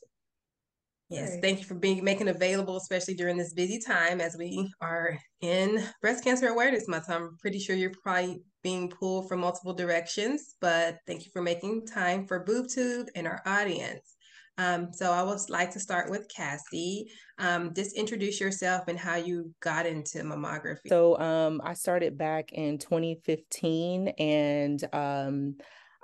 Yes, 1.10 1.38
thank 1.40 1.58
you 1.58 1.64
for 1.64 1.74
being 1.74 2.04
making 2.04 2.28
available, 2.28 2.76
especially 2.76 3.14
during 3.14 3.36
this 3.36 3.52
busy 3.52 3.80
time 3.80 4.20
as 4.20 4.36
we 4.36 4.72
are 4.80 5.18
in 5.40 5.84
Breast 6.00 6.22
Cancer 6.22 6.46
Awareness 6.46 6.86
Month. 6.86 7.10
I'm 7.10 7.36
pretty 7.40 7.58
sure 7.58 7.74
you're 7.74 7.92
probably 8.00 8.44
being 8.62 8.88
pulled 8.88 9.28
from 9.28 9.40
multiple 9.40 9.74
directions, 9.74 10.54
but 10.60 10.98
thank 11.08 11.24
you 11.24 11.32
for 11.32 11.42
making 11.42 11.86
time 11.86 12.28
for 12.28 12.44
BoobTube 12.44 13.08
and 13.16 13.26
our 13.26 13.42
audience. 13.44 14.14
Um, 14.58 14.92
so 14.92 15.10
I 15.10 15.22
would 15.22 15.38
like 15.48 15.70
to 15.72 15.80
start 15.80 16.10
with 16.10 16.28
Cassie. 16.34 17.10
Um, 17.38 17.72
just 17.74 17.96
introduce 17.96 18.40
yourself 18.40 18.88
and 18.88 18.98
how 18.98 19.16
you 19.16 19.52
got 19.60 19.86
into 19.86 20.18
mammography. 20.18 20.88
So 20.88 21.18
um, 21.18 21.60
I 21.64 21.74
started 21.74 22.18
back 22.18 22.52
in 22.52 22.78
2015, 22.78 24.08
and 24.18 24.84
um, 24.92 25.56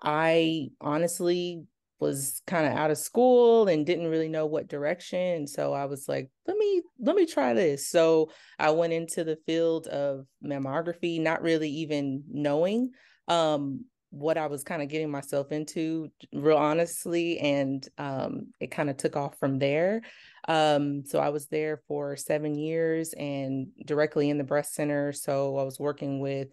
I 0.03 0.69
honestly 0.81 1.65
was 1.99 2.43
kind 2.47 2.67
of 2.67 2.73
out 2.73 2.91
of 2.91 2.99
school 2.99 3.69
and 3.69 3.87
didn't 3.87 4.09
really 4.09 4.29
know 4.29 4.47
what 4.47 4.69
direction. 4.69 5.47
So 5.47 5.73
I 5.73 5.87
was 5.87 6.07
like, 6.09 6.31
let 6.47 6.57
me 6.57 6.83
let 7.01 7.17
me 7.17 7.27
try 7.27 7.55
this. 7.55 7.89
So 7.89 8.31
I 8.59 8.71
went 8.71 8.93
into 8.93 9.25
the 9.25 9.39
field 9.47 9.87
of 9.87 10.27
mammography, 10.45 11.21
not 11.21 11.43
really 11.43 11.71
even 11.71 12.25
knowing 12.31 12.91
um, 13.29 13.85
what 14.11 14.39
I 14.39 14.47
was 14.47 14.65
kind 14.65 14.83
of 14.83 14.89
getting 14.89 15.11
myself 15.11 15.53
into, 15.53 16.11
real 16.33 16.57
honestly, 16.57 17.39
and 17.39 17.87
um, 17.99 18.49
it 18.61 18.71
kind 18.71 18.89
of 18.89 18.97
took 18.97 19.17
off 19.17 19.39
from 19.39 19.59
there. 19.59 20.03
Um, 20.49 21.05
so 21.05 21.19
I 21.19 21.31
was 21.31 21.47
there 21.47 21.83
for 21.89 22.17
seven 22.17 22.55
years 22.55 23.13
and 23.13 23.69
directly 23.85 24.31
in 24.31 24.39
the 24.39 24.45
breast 24.45 24.75
center. 24.75 25.13
So 25.13 25.57
I 25.59 25.65
was 25.65 25.81
working 25.81 26.21
with 26.21 26.49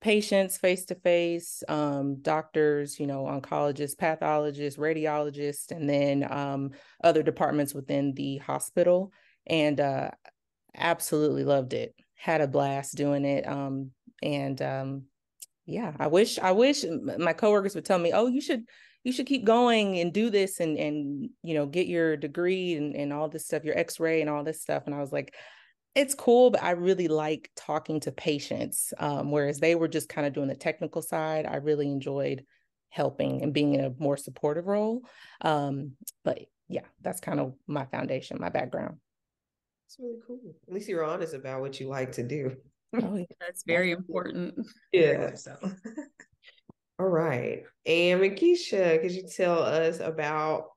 patients 0.00 0.58
face 0.58 0.84
to 0.84 0.94
face, 0.94 1.64
um 1.68 2.20
doctors, 2.22 3.00
you 3.00 3.06
know, 3.06 3.24
oncologists, 3.24 3.98
pathologists, 3.98 4.78
radiologists, 4.78 5.70
and 5.70 5.88
then 5.88 6.30
um, 6.30 6.70
other 7.02 7.22
departments 7.22 7.74
within 7.74 8.12
the 8.14 8.36
hospital. 8.38 9.10
And 9.46 9.80
uh, 9.80 10.10
absolutely 10.76 11.44
loved 11.44 11.72
it. 11.72 11.94
Had 12.14 12.40
a 12.40 12.46
blast 12.46 12.96
doing 12.96 13.24
it. 13.24 13.46
Um, 13.46 13.90
and 14.22 14.60
um, 14.62 15.02
yeah, 15.66 15.92
I 15.98 16.06
wish 16.06 16.38
I 16.38 16.52
wish 16.52 16.84
my 17.18 17.32
coworkers 17.32 17.74
would 17.74 17.84
tell 17.84 17.98
me, 17.98 18.12
oh, 18.12 18.28
you 18.28 18.40
should 18.40 18.64
you 19.02 19.12
should 19.12 19.26
keep 19.26 19.44
going 19.44 19.98
and 19.98 20.12
do 20.12 20.30
this 20.30 20.60
and 20.60 20.78
and 20.78 21.30
you 21.42 21.54
know 21.54 21.66
get 21.66 21.86
your 21.86 22.16
degree 22.16 22.74
and, 22.74 22.94
and 22.94 23.12
all 23.12 23.28
this 23.28 23.46
stuff, 23.46 23.64
your 23.64 23.76
X-ray 23.76 24.20
and 24.20 24.30
all 24.30 24.44
this 24.44 24.62
stuff. 24.62 24.84
And 24.86 24.94
I 24.94 25.00
was 25.00 25.12
like, 25.12 25.34
it's 25.94 26.14
cool, 26.14 26.50
but 26.50 26.62
I 26.62 26.72
really 26.72 27.08
like 27.08 27.50
talking 27.56 28.00
to 28.00 28.12
patients. 28.12 28.94
Um, 28.98 29.30
whereas 29.30 29.58
they 29.58 29.74
were 29.74 29.88
just 29.88 30.08
kind 30.08 30.26
of 30.26 30.32
doing 30.32 30.48
the 30.48 30.54
technical 30.54 31.02
side. 31.02 31.46
I 31.46 31.56
really 31.56 31.90
enjoyed 31.90 32.44
helping 32.90 33.42
and 33.42 33.52
being 33.52 33.74
in 33.74 33.84
a 33.84 33.94
more 33.98 34.16
supportive 34.16 34.66
role. 34.66 35.02
Um, 35.40 35.92
but 36.24 36.38
yeah, 36.68 36.84
that's 37.02 37.20
kind 37.20 37.40
of 37.40 37.54
my 37.66 37.86
foundation, 37.86 38.38
my 38.40 38.48
background. 38.50 38.96
It's 39.86 39.96
really 39.98 40.18
cool. 40.26 40.38
At 40.68 40.74
least 40.74 40.88
you're 40.88 41.04
honest 41.04 41.34
about 41.34 41.60
what 41.60 41.80
you 41.80 41.88
like 41.88 42.12
to 42.12 42.22
do. 42.22 42.56
Oh, 42.94 43.16
yeah. 43.16 43.24
That's 43.40 43.62
very 43.66 43.90
important. 43.92 44.54
Yeah. 44.92 45.34
So 45.34 45.56
All 46.98 47.08
right. 47.08 47.62
And 47.84 48.20
Makisha, 48.22 49.00
could 49.02 49.12
you 49.12 49.24
tell 49.28 49.62
us 49.62 50.00
about 50.00 50.68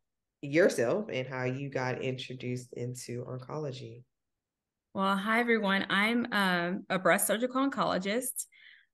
yourself 0.42 1.06
and 1.12 1.28
how 1.28 1.46
you 1.46 1.70
got 1.70 2.02
introduced 2.02 2.74
into 2.74 3.24
oncology? 3.26 4.04
Well, 4.94 5.16
hi 5.16 5.40
everyone. 5.40 5.86
I'm 5.90 6.28
um, 6.32 6.86
a 6.90 7.00
breast 7.00 7.28
surgical 7.28 7.70
oncologist, 7.70 8.48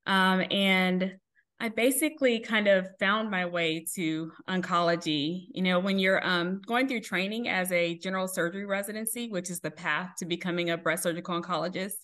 um, 0.05 0.43
and 0.51 1.15
I 1.60 1.69
basically 1.69 2.39
kind 2.41 2.67
of 2.67 2.89
found 3.00 3.31
my 3.31 3.45
way 3.45 3.86
to 3.95 4.31
oncology. 4.48 5.45
You 5.51 5.63
know, 5.63 5.79
when 5.79 5.98
you're 5.98 6.25
um, 6.27 6.62
going 6.67 6.88
through 6.88 7.00
training 7.00 7.48
as 7.48 7.72
a 7.72 7.98
general 7.98 8.27
surgery 8.27 8.65
residency, 8.65 9.29
which 9.29 9.50
is 9.50 9.62
the 9.62 9.72
path 9.72 10.12
to 10.19 10.25
becoming 10.25 10.69
a 10.69 10.77
breast 10.77 11.03
surgical 11.03 11.41
oncologist, 11.41 11.95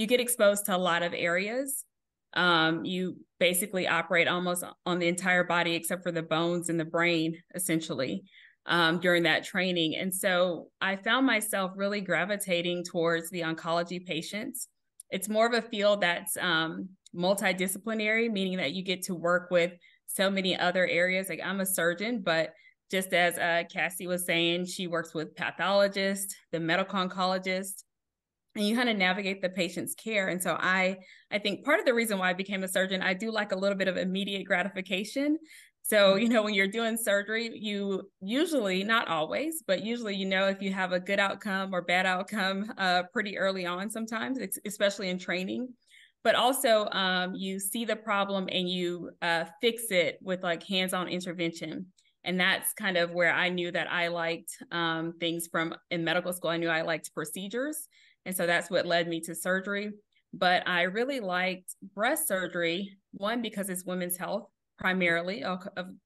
you 0.00 0.06
get 0.06 0.18
exposed 0.18 0.64
to 0.64 0.74
a 0.74 0.78
lot 0.78 1.02
of 1.02 1.12
areas. 1.12 1.84
Um, 2.32 2.86
you 2.86 3.18
basically 3.38 3.86
operate 3.86 4.28
almost 4.28 4.64
on 4.86 4.98
the 4.98 5.08
entire 5.08 5.44
body 5.44 5.74
except 5.74 6.02
for 6.02 6.10
the 6.10 6.22
bones 6.22 6.70
and 6.70 6.80
the 6.80 6.86
brain, 6.86 7.36
essentially 7.54 8.22
um, 8.64 8.98
during 8.98 9.24
that 9.24 9.44
training. 9.44 9.96
And 9.96 10.14
so 10.14 10.68
I 10.80 10.96
found 10.96 11.26
myself 11.26 11.72
really 11.76 12.00
gravitating 12.00 12.84
towards 12.84 13.28
the 13.28 13.42
oncology 13.42 14.02
patients. 14.02 14.68
It's 15.10 15.28
more 15.28 15.46
of 15.46 15.52
a 15.52 15.60
field 15.60 16.00
that's 16.00 16.34
um, 16.38 16.88
multidisciplinary, 17.14 18.32
meaning 18.32 18.56
that 18.56 18.72
you 18.72 18.82
get 18.82 19.02
to 19.02 19.14
work 19.14 19.50
with 19.50 19.72
so 20.06 20.30
many 20.30 20.58
other 20.58 20.86
areas. 20.86 21.28
Like 21.28 21.42
I'm 21.44 21.60
a 21.60 21.66
surgeon, 21.66 22.22
but 22.22 22.54
just 22.90 23.12
as 23.12 23.36
uh, 23.36 23.64
Cassie 23.70 24.06
was 24.06 24.24
saying, 24.24 24.64
she 24.64 24.86
works 24.86 25.12
with 25.12 25.36
pathologists, 25.36 26.34
the 26.52 26.58
medical 26.58 26.98
oncologist, 26.98 27.84
and 28.56 28.66
you 28.66 28.74
kind 28.76 28.88
of 28.88 28.96
navigate 28.96 29.42
the 29.42 29.48
patient's 29.48 29.94
care. 29.94 30.28
And 30.28 30.42
so 30.42 30.56
I, 30.58 30.96
I 31.30 31.38
think 31.38 31.64
part 31.64 31.78
of 31.78 31.86
the 31.86 31.94
reason 31.94 32.18
why 32.18 32.30
I 32.30 32.34
became 32.34 32.64
a 32.64 32.68
surgeon, 32.68 33.02
I 33.02 33.14
do 33.14 33.30
like 33.30 33.52
a 33.52 33.56
little 33.56 33.78
bit 33.78 33.88
of 33.88 33.96
immediate 33.96 34.44
gratification. 34.44 35.38
So, 35.82 36.16
you 36.16 36.28
know, 36.28 36.42
when 36.42 36.54
you're 36.54 36.68
doing 36.68 36.96
surgery, 36.96 37.50
you 37.54 38.10
usually, 38.20 38.84
not 38.84 39.08
always, 39.08 39.62
but 39.66 39.82
usually, 39.82 40.14
you 40.14 40.26
know, 40.26 40.46
if 40.46 40.60
you 40.62 40.72
have 40.72 40.92
a 40.92 41.00
good 41.00 41.18
outcome 41.18 41.74
or 41.74 41.82
bad 41.82 42.06
outcome 42.06 42.72
uh, 42.78 43.04
pretty 43.12 43.38
early 43.38 43.66
on 43.66 43.90
sometimes, 43.90 44.38
it's, 44.38 44.58
especially 44.64 45.08
in 45.08 45.18
training. 45.18 45.68
But 46.22 46.34
also, 46.34 46.86
um, 46.90 47.34
you 47.34 47.58
see 47.58 47.84
the 47.84 47.96
problem 47.96 48.48
and 48.52 48.68
you 48.68 49.10
uh, 49.22 49.46
fix 49.60 49.84
it 49.90 50.18
with 50.22 50.42
like 50.42 50.62
hands 50.62 50.92
on 50.92 51.08
intervention. 51.08 51.86
And 52.24 52.38
that's 52.38 52.74
kind 52.74 52.98
of 52.98 53.12
where 53.12 53.32
I 53.32 53.48
knew 53.48 53.72
that 53.72 53.90
I 53.90 54.08
liked 54.08 54.50
um, 54.70 55.14
things 55.18 55.48
from 55.50 55.74
in 55.90 56.04
medical 56.04 56.32
school. 56.34 56.50
I 56.50 56.58
knew 56.58 56.68
I 56.68 56.82
liked 56.82 57.14
procedures. 57.14 57.88
And 58.26 58.36
so 58.36 58.46
that's 58.46 58.70
what 58.70 58.86
led 58.86 59.08
me 59.08 59.20
to 59.22 59.34
surgery. 59.34 59.92
But 60.32 60.68
I 60.68 60.82
really 60.82 61.20
liked 61.20 61.74
breast 61.94 62.28
surgery, 62.28 62.96
one, 63.12 63.42
because 63.42 63.68
it's 63.68 63.84
women's 63.84 64.16
health 64.16 64.48
primarily, 64.78 65.44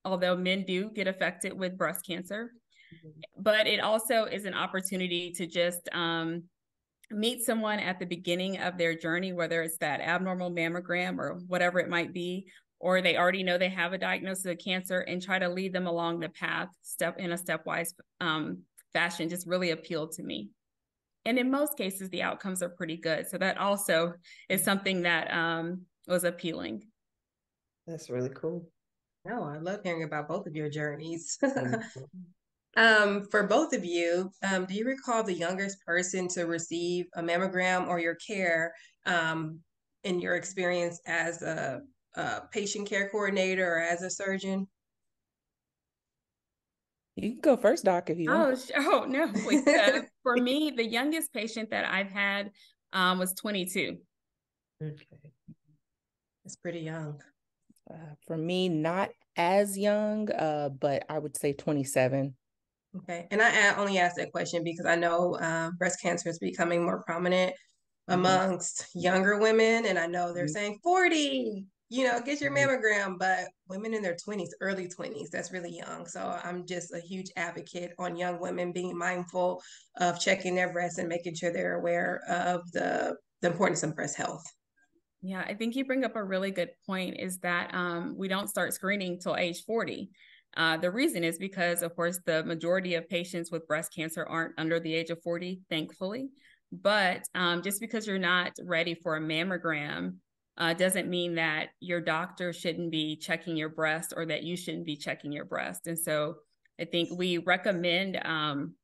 although 0.05 0.37
men 0.37 0.65
do 0.67 0.91
get 0.91 1.07
affected 1.07 1.53
with 1.53 1.79
breast 1.79 2.07
cancer. 2.07 2.51
Mm-hmm. 2.95 3.43
But 3.43 3.67
it 3.67 3.81
also 3.81 4.25
is 4.25 4.47
an 4.47 4.55
opportunity 4.55 5.31
to 5.33 5.47
just 5.47 5.89
um, 5.93 6.45
meet 7.11 7.43
someone 7.43 7.79
at 7.79 7.99
the 7.99 8.07
beginning 8.07 8.59
of 8.59 8.79
their 8.79 8.97
journey, 8.97 9.33
whether 9.33 9.63
it's 9.63 9.79
that 9.79 10.01
abnormal 10.01 10.51
mammogram 10.51 11.19
or 11.19 11.41
whatever 11.47 11.79
it 11.79 11.89
might 11.89 12.13
be, 12.13 12.47
or 12.81 13.01
they 13.01 13.17
already 13.17 13.43
know 13.43 13.57
they 13.57 13.69
have 13.69 13.93
a 13.93 13.99
diagnosis 13.99 14.45
of 14.45 14.59
cancer 14.59 15.01
and 15.01 15.23
try 15.23 15.39
to 15.39 15.49
lead 15.49 15.73
them 15.73 15.87
along 15.87 16.21
the 16.21 16.29
path 16.31 16.69
step 16.83 17.19
in 17.19 17.33
a 17.33 17.37
stepwise 17.37 17.95
um, 18.21 18.59
fashion 18.93 19.29
just 19.29 19.47
really 19.47 19.71
appealed 19.71 20.13
to 20.13 20.23
me 20.23 20.51
and 21.27 21.39
in 21.39 21.51
most 21.51 21.77
cases 21.77 22.09
the 22.11 22.23
outcomes 22.23 22.63
are 22.63 22.69
pretty 22.69 22.97
good. 22.97 23.27
So 23.29 23.39
that 23.39 23.59
also 23.59 24.15
is 24.49 24.63
something 24.63 25.03
that 25.03 25.33
um, 25.33 25.83
was 26.07 26.25
appealing. 26.25 26.85
That's 27.87 28.11
really 28.11 28.31
cool. 28.31 28.69
No 29.27 29.43
i 29.45 29.57
love 29.59 29.81
hearing 29.83 30.05
about 30.05 30.29
both 30.29 30.47
of 30.47 30.55
your 30.55 30.69
journeys. 30.69 31.39
Mm-hmm. 31.43 31.81
um, 32.77 33.27
for 33.31 33.45
both 33.45 33.73
of 33.73 33.85
you 33.85 34.31
um, 34.43 34.67
do 34.67 34.75
you 34.75 34.85
recall 34.85 35.23
the 35.23 35.33
youngest 35.33 35.79
person 35.87 36.29
to 36.29 36.45
receive 36.45 37.07
a 37.15 37.23
mammogram 37.23 37.89
or 37.89 37.99
your 37.99 38.17
care 38.17 38.75
um, 39.07 39.61
in 40.03 40.21
your 40.21 40.35
experience 40.35 41.01
as 41.07 41.43
a, 41.43 41.81
a 42.17 42.43
patient 42.53 42.89
care 42.89 43.09
coordinator 43.09 43.77
or 43.77 43.81
as 43.81 44.03
a 44.03 44.11
surgeon 44.11 44.67
You 47.17 47.31
can 47.33 47.41
go 47.41 47.57
first, 47.57 47.85
Doc, 47.85 48.11
if 48.11 48.19
you 48.19 48.31
oh, 48.33 48.39
want. 48.51 48.59
sh- 48.59 48.71
oh 48.77 49.07
no. 49.09 49.31
Wait, 49.47 49.67
uh, 49.69 50.03
for 50.23 50.37
me, 50.37 50.73
the 50.77 50.85
youngest 50.85 51.33
patient 51.33 51.71
that 51.71 51.85
I've 51.85 52.11
had 52.11 52.51
um, 52.93 53.19
was 53.19 53.33
22. 53.35 53.99
Okay. 54.83 55.33
It's 56.45 56.57
pretty 56.57 56.81
young. 56.81 57.21
Uh, 57.91 58.15
for 58.27 58.37
me, 58.37 58.69
not 58.69 59.11
as 59.37 59.79
young, 59.79 60.31
uh, 60.33 60.71
but 60.71 61.05
I 61.09 61.19
would 61.19 61.37
say 61.37 61.53
27. 61.53 62.35
Okay. 62.97 63.27
And 63.31 63.41
I 63.43 63.75
only 63.77 63.99
asked 63.99 64.17
that 64.17 64.33
question 64.33 64.63
because 64.65 64.87
I 64.87 64.97
know 64.97 65.39
um, 65.41 65.77
breast 65.77 66.01
cancer 66.03 66.29
is 66.29 66.39
becoming 66.39 66.85
more 66.85 67.03
prominent 67.05 67.55
amongst 68.09 68.87
younger 68.95 69.39
women. 69.39 69.87
And 69.87 69.99
I 69.99 70.07
know 70.07 70.33
they're 70.33 70.45
Mhm. 70.45 70.51
saying 70.51 70.79
40, 70.83 71.65
you 71.91 72.05
know, 72.05 72.21
get 72.21 72.41
your 72.41 72.51
Mhm. 72.51 72.67
mammogram, 72.67 73.19
but 73.19 73.49
women 73.69 73.95
in 73.95 74.03
their 74.03 74.17
20s, 74.17 74.55
early 74.61 74.89
20s, 74.89 75.31
that's 75.31 75.53
really 75.53 75.77
young. 75.77 76.07
So 76.07 76.21
I'm 76.43 76.67
just 76.67 76.93
a 76.93 77.01
huge 77.01 77.31
advocate 77.37 77.93
on 77.99 78.17
young 78.17 78.41
women 78.41 78.73
being 78.73 78.97
mindful 78.97 79.63
of 79.97 80.19
checking 80.19 80.55
their 80.55 80.73
breasts 80.73 80.99
and 80.99 81.09
making 81.09 81.35
sure 81.35 81.53
they're 81.53 81.79
aware 81.79 82.23
of 82.29 82.71
the, 82.73 83.17
the 83.43 83.49
importance 83.49 83.83
of 83.83 83.95
breast 83.95 84.17
health. 84.17 84.45
Yeah, 85.23 85.41
I 85.41 85.55
think 85.55 85.75
you 85.75 85.85
bring 85.85 86.05
up 86.05 86.17
a 86.17 86.25
really 86.25 86.51
good 86.51 86.71
point 86.87 87.19
is 87.19 87.39
that 87.39 87.75
um, 87.75 88.15
we 88.17 88.29
don't 88.29 88.49
start 88.49 88.75
screening 88.75 89.19
till 89.19 89.37
age 89.37 89.65
40. 89.65 90.11
Uh, 90.57 90.77
the 90.77 90.91
reason 90.91 91.25
is 91.25 91.39
because, 91.39 91.83
of 91.83 91.97
course, 91.97 92.21
the 92.27 92.45
majority 92.45 92.95
of 92.95 93.09
patients 93.09 93.51
with 93.51 93.67
breast 93.67 93.93
cancer 93.95 94.25
aren't 94.25 94.55
under 94.59 94.79
the 94.79 94.95
age 94.95 95.11
of 95.11 95.23
40, 95.23 95.63
thankfully. 95.71 96.29
But 96.73 97.25
um, 97.35 97.63
just 97.63 97.81
because 97.81 98.07
you're 98.07 98.19
not 98.19 98.53
ready 98.63 98.95
for 98.95 99.17
a 99.17 99.21
mammogram 99.21 100.17
uh, 100.57 100.75
doesn't 100.75 101.09
mean 101.09 101.35
that 101.35 101.71
your 101.81 102.01
doctor 102.01 102.53
shouldn't 102.53 102.91
be 102.91 103.17
checking 103.17 103.57
your 103.57 103.69
breast 103.69 104.13
or 104.17 104.25
that 104.27 104.45
you 104.45 104.57
shouldn't 104.57 104.87
be 104.87 104.97
checking 104.97 105.33
your 105.33 105.45
breast. 105.45 105.87
And 105.87 105.99
so 105.99 106.37
I 106.81 106.85
think 106.85 107.11
we 107.17 107.39
recommend 107.39 108.21
um, 108.25 108.75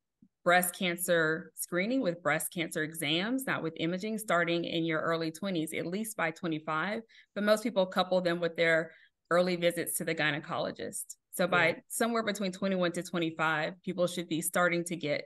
breast 0.44 0.76
cancer 0.76 1.52
screening 1.54 2.00
with 2.00 2.22
breast 2.22 2.52
cancer 2.52 2.82
exams, 2.82 3.46
not 3.46 3.62
with 3.62 3.74
imaging, 3.78 4.18
starting 4.18 4.64
in 4.64 4.84
your 4.84 5.00
early 5.00 5.30
20s, 5.30 5.76
at 5.78 5.86
least 5.86 6.16
by 6.16 6.30
25. 6.30 7.02
But 7.34 7.44
most 7.44 7.62
people 7.62 7.86
couple 7.86 8.20
them 8.20 8.40
with 8.40 8.56
their 8.56 8.92
early 9.30 9.56
visits 9.56 9.96
to 9.98 10.04
the 10.04 10.14
gynecologist. 10.14 11.16
So 11.32 11.46
by 11.46 11.68
yeah. 11.68 11.74
somewhere 11.88 12.24
between 12.24 12.52
21 12.52 12.92
to 12.92 13.02
25, 13.02 13.80
people 13.82 14.06
should 14.06 14.28
be 14.28 14.42
starting 14.42 14.84
to 14.84 14.96
get 14.96 15.24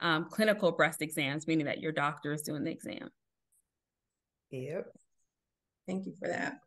um, 0.00 0.26
clinical 0.28 0.72
breast 0.72 1.02
exams, 1.02 1.46
meaning 1.46 1.66
that 1.66 1.80
your 1.80 1.92
doctor 1.92 2.32
is 2.32 2.42
doing 2.42 2.64
the 2.64 2.70
exam. 2.70 3.08
Yep. 4.50 4.86
Thank 5.86 6.06
you 6.06 6.14
for 6.18 6.28
that. 6.28 6.58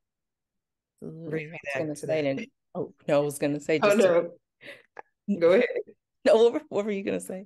Bring 1.01 1.51
me 1.51 1.59
back 1.73 1.95
to 1.95 2.05
that. 2.07 2.47
oh 2.75 2.93
no, 3.07 3.17
I 3.17 3.23
was 3.23 3.37
gonna 3.37 3.59
say. 3.59 3.79
oh 3.81 3.93
no. 3.93 4.21
To, 4.21 4.29
Go 5.39 5.51
ahead. 5.51 5.65
No, 6.25 6.35
what, 6.49 6.63
what 6.69 6.85
were 6.85 6.91
you 6.91 7.03
gonna 7.03 7.19
say? 7.19 7.45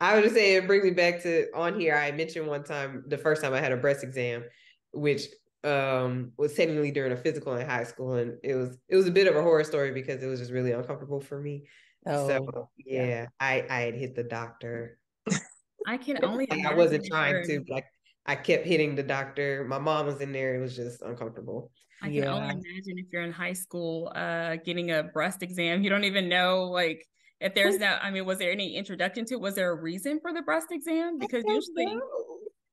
I 0.00 0.16
was 0.16 0.24
just 0.24 0.34
saying, 0.34 0.56
it 0.62 0.66
brings 0.66 0.84
me 0.84 0.90
back 0.90 1.22
to 1.22 1.46
on 1.54 1.78
here. 1.78 1.94
I 1.94 2.12
mentioned 2.12 2.46
one 2.46 2.64
time 2.64 3.04
the 3.06 3.18
first 3.18 3.42
time 3.42 3.54
I 3.54 3.60
had 3.60 3.72
a 3.72 3.76
breast 3.76 4.02
exam, 4.04 4.44
which 4.92 5.26
um 5.62 6.32
was 6.36 6.52
technically 6.54 6.90
during 6.90 7.12
a 7.12 7.16
physical 7.16 7.54
in 7.56 7.66
high 7.66 7.84
school, 7.84 8.14
and 8.14 8.38
it 8.42 8.54
was 8.54 8.76
it 8.88 8.96
was 8.96 9.06
a 9.06 9.12
bit 9.12 9.26
of 9.26 9.36
a 9.36 9.42
horror 9.42 9.64
story 9.64 9.92
because 9.92 10.22
it 10.22 10.26
was 10.26 10.40
just 10.40 10.52
really 10.52 10.72
uncomfortable 10.72 11.20
for 11.20 11.40
me. 11.40 11.64
Oh, 12.06 12.28
so 12.28 12.68
yeah, 12.76 13.06
yeah, 13.06 13.26
I 13.40 13.66
I 13.70 13.80
had 13.80 13.94
hit 13.94 14.14
the 14.14 14.24
doctor. 14.24 14.98
I 15.86 15.96
can 15.96 16.22
only. 16.24 16.50
I 16.50 16.74
wasn't 16.74 17.06
trying 17.06 17.46
to 17.46 17.64
like. 17.68 17.84
I 17.84 17.93
kept 18.34 18.66
hitting 18.66 18.94
the 18.94 19.02
doctor. 19.02 19.64
My 19.68 19.78
mom 19.78 20.06
was 20.06 20.20
in 20.20 20.32
there. 20.32 20.54
It 20.54 20.60
was 20.60 20.74
just 20.74 21.02
uncomfortable. 21.02 21.70
I 22.02 22.06
can 22.06 22.14
yeah. 22.14 22.32
only 22.32 22.46
imagine 22.46 22.98
if 22.98 23.06
you're 23.12 23.22
in 23.22 23.32
high 23.32 23.52
school, 23.52 24.12
uh, 24.14 24.56
getting 24.56 24.90
a 24.90 25.04
breast 25.04 25.42
exam. 25.42 25.82
You 25.82 25.90
don't 25.90 26.04
even 26.04 26.28
know 26.28 26.64
like 26.64 27.06
if 27.40 27.54
there's 27.54 27.78
that. 27.78 28.02
I 28.02 28.10
mean, 28.10 28.24
was 28.24 28.38
there 28.38 28.50
any 28.50 28.76
introduction 28.76 29.24
to? 29.26 29.36
Was 29.36 29.54
there 29.54 29.70
a 29.70 29.74
reason 29.74 30.20
for 30.20 30.32
the 30.32 30.42
breast 30.42 30.68
exam? 30.70 31.18
Because 31.18 31.44
usually, 31.46 31.86
know. 31.86 32.02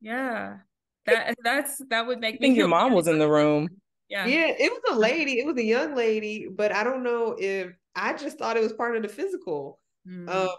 yeah, 0.01 0.57
that 1.05 1.35
that's 1.43 1.81
that 1.89 2.07
would 2.07 2.19
make 2.19 2.35
I 2.35 2.37
think 2.39 2.57
your 2.57 2.67
mom 2.67 2.93
was 2.93 3.07
in 3.07 3.19
the 3.19 3.29
room. 3.29 3.69
Yeah, 4.09 4.25
yeah, 4.25 4.47
it 4.47 4.71
was 4.71 4.97
a 4.97 4.99
lady. 4.99 5.39
It 5.39 5.45
was 5.45 5.57
a 5.57 5.63
young 5.63 5.95
lady, 5.95 6.47
but 6.53 6.73
I 6.73 6.83
don't 6.83 7.03
know 7.03 7.35
if 7.39 7.71
I 7.95 8.13
just 8.13 8.37
thought 8.37 8.57
it 8.57 8.63
was 8.63 8.73
part 8.73 8.97
of 8.97 9.03
the 9.03 9.09
physical. 9.09 9.79
Mm-hmm. 10.07 10.27
Um, 10.27 10.49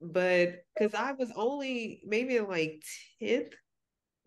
but 0.00 0.62
because 0.78 0.94
I 0.94 1.12
was 1.12 1.30
only 1.36 2.00
maybe 2.06 2.36
in 2.36 2.48
like 2.48 2.82
10th 3.20 3.52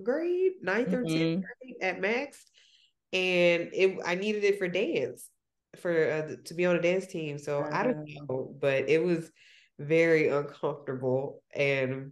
grade, 0.04 0.54
9th 0.64 0.88
mm-hmm. 0.88 0.96
or 0.96 1.04
10th 1.04 1.44
grade 1.44 1.76
at 1.82 2.02
max. 2.02 2.46
And 3.14 3.70
it 3.74 4.00
I 4.06 4.16
needed 4.16 4.44
it 4.44 4.58
for 4.58 4.68
dance, 4.68 5.30
for 5.78 6.12
uh, 6.12 6.36
to 6.46 6.54
be 6.54 6.66
on 6.66 6.76
a 6.76 6.82
dance 6.82 7.08
team. 7.08 7.38
So 7.38 7.60
uh-huh. 7.60 7.70
I 7.74 7.84
don't 7.84 8.06
know, 8.06 8.56
but 8.60 8.90
it 8.90 9.04
was 9.04 9.30
very 9.80 10.30
uncomfortable. 10.30 11.42
And 11.54 12.12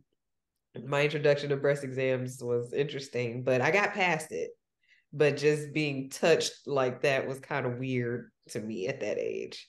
my 0.86 1.04
introduction 1.04 1.50
to 1.50 1.58
breast 1.58 1.84
exams 1.84 2.44
was 2.44 2.74
interesting, 2.74 3.44
but 3.44 3.62
I 3.62 3.72
got 3.72 3.94
past 3.94 4.32
it. 4.32 4.52
But 5.12 5.38
just 5.38 5.74
being 5.74 6.10
touched 6.10 6.68
like 6.68 7.02
that 7.02 7.28
was 7.28 7.40
kind 7.40 7.66
of 7.66 7.80
weird 7.80 8.30
to 8.50 8.60
me 8.60 8.88
at 8.88 9.00
that 9.00 9.18
age. 9.18 9.68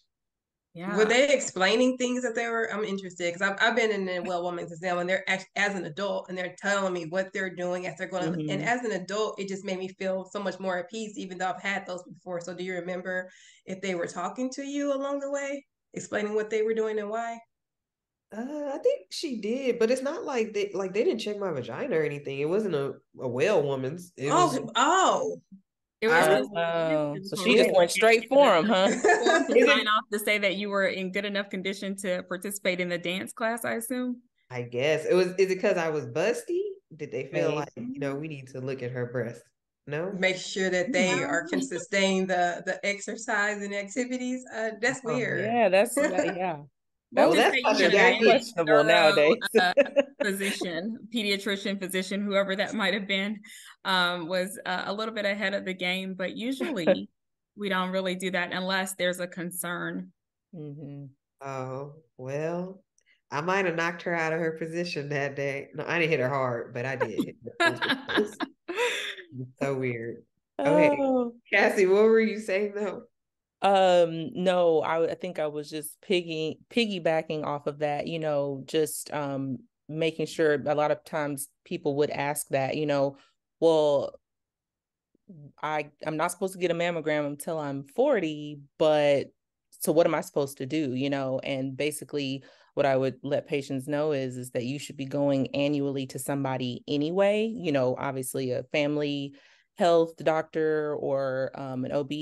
Yeah. 0.72 0.96
Were 0.96 1.04
they 1.04 1.28
explaining 1.28 1.96
things 1.96 2.22
that 2.22 2.36
they 2.36 2.46
were? 2.46 2.72
I'm 2.72 2.84
interested 2.84 3.32
because 3.32 3.42
I've, 3.42 3.56
I've 3.60 3.74
been 3.74 3.90
in 3.90 4.08
a 4.08 4.20
well 4.20 4.44
woman's 4.44 4.70
exam 4.70 4.98
and 4.98 5.10
they're 5.10 5.28
as 5.28 5.46
an 5.56 5.84
adult 5.84 6.28
and 6.28 6.38
they're 6.38 6.54
telling 6.58 6.92
me 6.92 7.06
what 7.06 7.32
they're 7.32 7.54
doing 7.54 7.88
as 7.88 7.96
they're 7.98 8.06
going. 8.06 8.32
Mm-hmm. 8.32 8.50
And 8.50 8.62
as 8.62 8.84
an 8.84 8.92
adult, 8.92 9.40
it 9.40 9.48
just 9.48 9.64
made 9.64 9.78
me 9.78 9.88
feel 9.88 10.28
so 10.30 10.40
much 10.40 10.60
more 10.60 10.78
at 10.78 10.88
peace, 10.88 11.18
even 11.18 11.38
though 11.38 11.50
I've 11.50 11.62
had 11.62 11.86
those 11.86 12.04
before. 12.04 12.40
So, 12.40 12.54
do 12.54 12.62
you 12.62 12.74
remember 12.74 13.30
if 13.66 13.80
they 13.80 13.96
were 13.96 14.06
talking 14.06 14.48
to 14.50 14.62
you 14.62 14.94
along 14.94 15.18
the 15.18 15.30
way, 15.30 15.66
explaining 15.94 16.34
what 16.34 16.50
they 16.50 16.62
were 16.62 16.74
doing 16.74 17.00
and 17.00 17.10
why? 17.10 17.38
Uh, 18.32 18.70
I 18.72 18.78
think 18.78 19.06
she 19.10 19.40
did, 19.40 19.80
but 19.80 19.90
it's 19.90 20.02
not 20.02 20.24
like 20.24 20.54
they 20.54 20.70
like 20.72 20.94
they 20.94 21.02
didn't 21.02 21.18
check 21.18 21.36
my 21.36 21.50
vagina 21.50 21.96
or 21.96 22.04
anything. 22.04 22.38
It 22.38 22.48
wasn't 22.48 22.76
a, 22.76 22.94
a 23.20 23.26
well 23.26 23.60
woman's. 23.60 24.12
It 24.16 24.28
oh, 24.28 24.46
was, 24.46 24.70
oh, 24.76 25.40
it 26.00 26.08
was 26.08 26.50
uh, 26.56 27.14
so 27.22 27.44
she 27.44 27.56
just 27.56 27.74
went 27.74 27.90
straight 27.90 28.26
for 28.28 28.56
him, 28.56 28.64
huh? 28.64 28.88
sign 29.48 29.86
off 29.86 30.04
to 30.12 30.18
say 30.18 30.38
that 30.38 30.56
you 30.56 30.70
were 30.70 30.86
in 30.86 31.12
good 31.12 31.26
enough 31.26 31.50
condition 31.50 31.94
to 31.98 32.22
participate 32.22 32.80
in 32.80 32.88
the 32.88 32.98
dance 32.98 33.32
class, 33.32 33.64
I 33.64 33.74
assume. 33.74 34.22
I 34.50 34.62
guess 34.62 35.04
it 35.04 35.14
was. 35.14 35.28
Is 35.38 35.50
it 35.50 35.56
because 35.56 35.76
I 35.76 35.90
was 35.90 36.06
busty? 36.06 36.60
Did 36.96 37.12
they 37.12 37.26
feel 37.26 37.50
Maybe. 37.50 37.56
like 37.56 37.72
you 37.76 37.98
know 37.98 38.14
we 38.14 38.28
need 38.28 38.48
to 38.48 38.60
look 38.60 38.82
at 38.82 38.90
her 38.92 39.06
breast? 39.06 39.42
No. 39.86 40.12
Make 40.18 40.36
sure 40.36 40.70
that 40.70 40.92
they 40.92 41.16
no. 41.16 41.24
are 41.24 41.46
can 41.48 41.62
sustain 41.62 42.26
the 42.26 42.62
the 42.64 42.84
exercise 42.84 43.62
and 43.62 43.74
activities. 43.74 44.44
Uh, 44.54 44.70
that's 44.80 45.00
oh, 45.04 45.14
weird. 45.14 45.44
Yeah, 45.44 45.68
that's 45.68 45.96
yeah. 45.96 46.58
Well, 47.12 47.32
that's 47.32 47.60
questionable 48.22 48.84
nowadays. 48.84 49.36
uh, 49.60 49.72
physician, 50.22 50.98
pediatrician, 51.12 51.80
physician, 51.80 52.22
whoever 52.22 52.54
that 52.54 52.74
might 52.74 52.94
have 52.94 53.08
been, 53.08 53.40
um, 53.84 54.28
was 54.28 54.58
uh, 54.64 54.84
a 54.86 54.92
little 54.92 55.14
bit 55.14 55.24
ahead 55.24 55.54
of 55.54 55.64
the 55.64 55.74
game. 55.74 56.14
But 56.14 56.36
usually, 56.36 57.08
we 57.56 57.68
don't 57.68 57.90
really 57.90 58.14
do 58.14 58.30
that 58.30 58.52
unless 58.52 58.94
there's 58.94 59.18
a 59.18 59.26
concern. 59.26 60.12
Mm-hmm. 60.54 61.06
Oh 61.42 61.94
well, 62.16 62.82
I 63.30 63.40
might 63.40 63.66
have 63.66 63.76
knocked 63.76 64.02
her 64.02 64.14
out 64.14 64.32
of 64.32 64.38
her 64.38 64.52
position 64.52 65.08
that 65.08 65.34
day. 65.34 65.68
No, 65.74 65.84
I 65.86 65.98
didn't 65.98 66.10
hit 66.10 66.20
her 66.20 66.28
hard, 66.28 66.72
but 66.74 66.86
I 66.86 66.96
did. 66.96 67.36
so 69.60 69.74
weird. 69.74 70.22
Okay, 70.60 70.96
oh. 71.00 71.34
Cassie, 71.52 71.86
what 71.86 72.02
were 72.02 72.20
you 72.20 72.38
saying 72.38 72.74
though? 72.76 73.04
Um, 73.62 74.30
no, 74.32 74.80
I, 74.80 75.10
I 75.10 75.14
think 75.14 75.38
I 75.38 75.46
was 75.46 75.68
just 75.68 76.00
piggy 76.00 76.58
piggybacking 76.70 77.44
off 77.44 77.66
of 77.66 77.78
that, 77.80 78.06
you 78.06 78.18
know, 78.18 78.62
just 78.66 79.12
um 79.12 79.58
making 79.88 80.26
sure 80.26 80.54
a 80.54 80.74
lot 80.74 80.90
of 80.90 81.04
times 81.04 81.48
people 81.64 81.96
would 81.96 82.10
ask 82.10 82.46
that, 82.48 82.76
you 82.76 82.86
know, 82.86 83.16
well, 83.60 84.14
I 85.62 85.90
I'm 86.06 86.16
not 86.16 86.30
supposed 86.32 86.54
to 86.54 86.58
get 86.58 86.70
a 86.70 86.74
mammogram 86.74 87.26
until 87.26 87.58
I'm 87.58 87.84
40, 87.84 88.60
but 88.78 89.26
so 89.70 89.92
what 89.92 90.06
am 90.06 90.14
I 90.14 90.20
supposed 90.20 90.58
to 90.58 90.66
do, 90.66 90.94
you 90.94 91.10
know? 91.10 91.40
And 91.42 91.76
basically 91.76 92.44
what 92.74 92.86
I 92.86 92.96
would 92.96 93.16
let 93.22 93.46
patients 93.48 93.88
know 93.88 94.12
is 94.12 94.36
is 94.36 94.50
that 94.52 94.64
you 94.64 94.78
should 94.78 94.96
be 94.96 95.06
going 95.06 95.54
annually 95.54 96.06
to 96.08 96.18
somebody 96.18 96.82
anyway, 96.88 97.52
you 97.54 97.72
know, 97.72 97.96
obviously 97.98 98.52
a 98.52 98.64
family 98.72 99.34
health 99.80 100.14
doctor 100.18 100.94
or 100.96 101.50
um, 101.54 101.86
an 101.86 101.92
OB, 101.92 102.12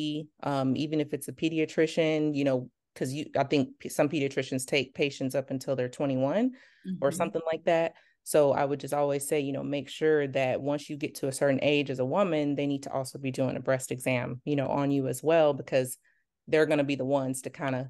um, 0.45 0.77
even 0.77 1.01
if 1.01 1.13
it's 1.13 1.27
a 1.27 1.33
pediatrician, 1.33 2.33
you 2.33 2.45
know, 2.45 2.71
because 2.95 3.13
you, 3.13 3.27
I 3.37 3.43
think 3.43 3.71
some 3.91 4.09
pediatricians 4.09 4.65
take 4.65 4.95
patients 4.95 5.35
up 5.35 5.51
until 5.51 5.75
they're 5.75 5.89
21 5.89 6.51
mm-hmm. 6.51 6.93
or 7.01 7.11
something 7.11 7.43
like 7.51 7.65
that. 7.65 7.95
So 8.23 8.53
I 8.53 8.65
would 8.65 8.79
just 8.79 8.95
always 8.95 9.27
say, 9.27 9.41
you 9.41 9.51
know, 9.51 9.65
make 9.65 9.89
sure 9.89 10.29
that 10.29 10.61
once 10.61 10.89
you 10.89 10.97
get 10.97 11.17
to 11.17 11.27
a 11.27 11.33
certain 11.33 11.59
age 11.61 11.91
as 11.91 11.99
a 11.99 12.05
woman, 12.05 12.55
they 12.55 12.69
need 12.69 12.85
to 12.85 12.93
also 12.93 13.19
be 13.19 13.33
doing 13.33 13.57
a 13.57 13.61
breast 13.61 13.91
exam, 13.91 14.41
you 14.45 14.55
know, 14.55 14.69
on 14.69 14.93
you 14.93 15.09
as 15.09 15.21
well, 15.21 15.53
because 15.53 15.99
they're 16.47 16.67
going 16.67 16.79
to 16.79 16.85
be 16.85 16.95
the 16.95 17.05
ones 17.05 17.43
to 17.43 17.51
kind 17.51 17.75
of 17.75 17.87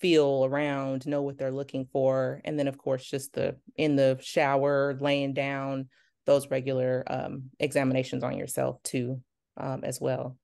feel 0.00 0.44
around, 0.44 1.08
know 1.08 1.22
what 1.22 1.38
they're 1.38 1.50
looking 1.50 1.88
for. 1.92 2.40
And 2.44 2.56
then, 2.56 2.68
of 2.68 2.78
course, 2.78 3.04
just 3.04 3.32
the 3.32 3.56
in 3.74 3.96
the 3.96 4.16
shower, 4.20 4.96
laying 5.00 5.32
down, 5.32 5.88
those 6.28 6.50
regular 6.50 7.02
um, 7.06 7.44
examinations 7.58 8.22
on 8.22 8.36
yourself 8.36 8.80
too, 8.82 9.18
um, 9.56 9.82
as 9.82 9.98
well. 9.98 10.36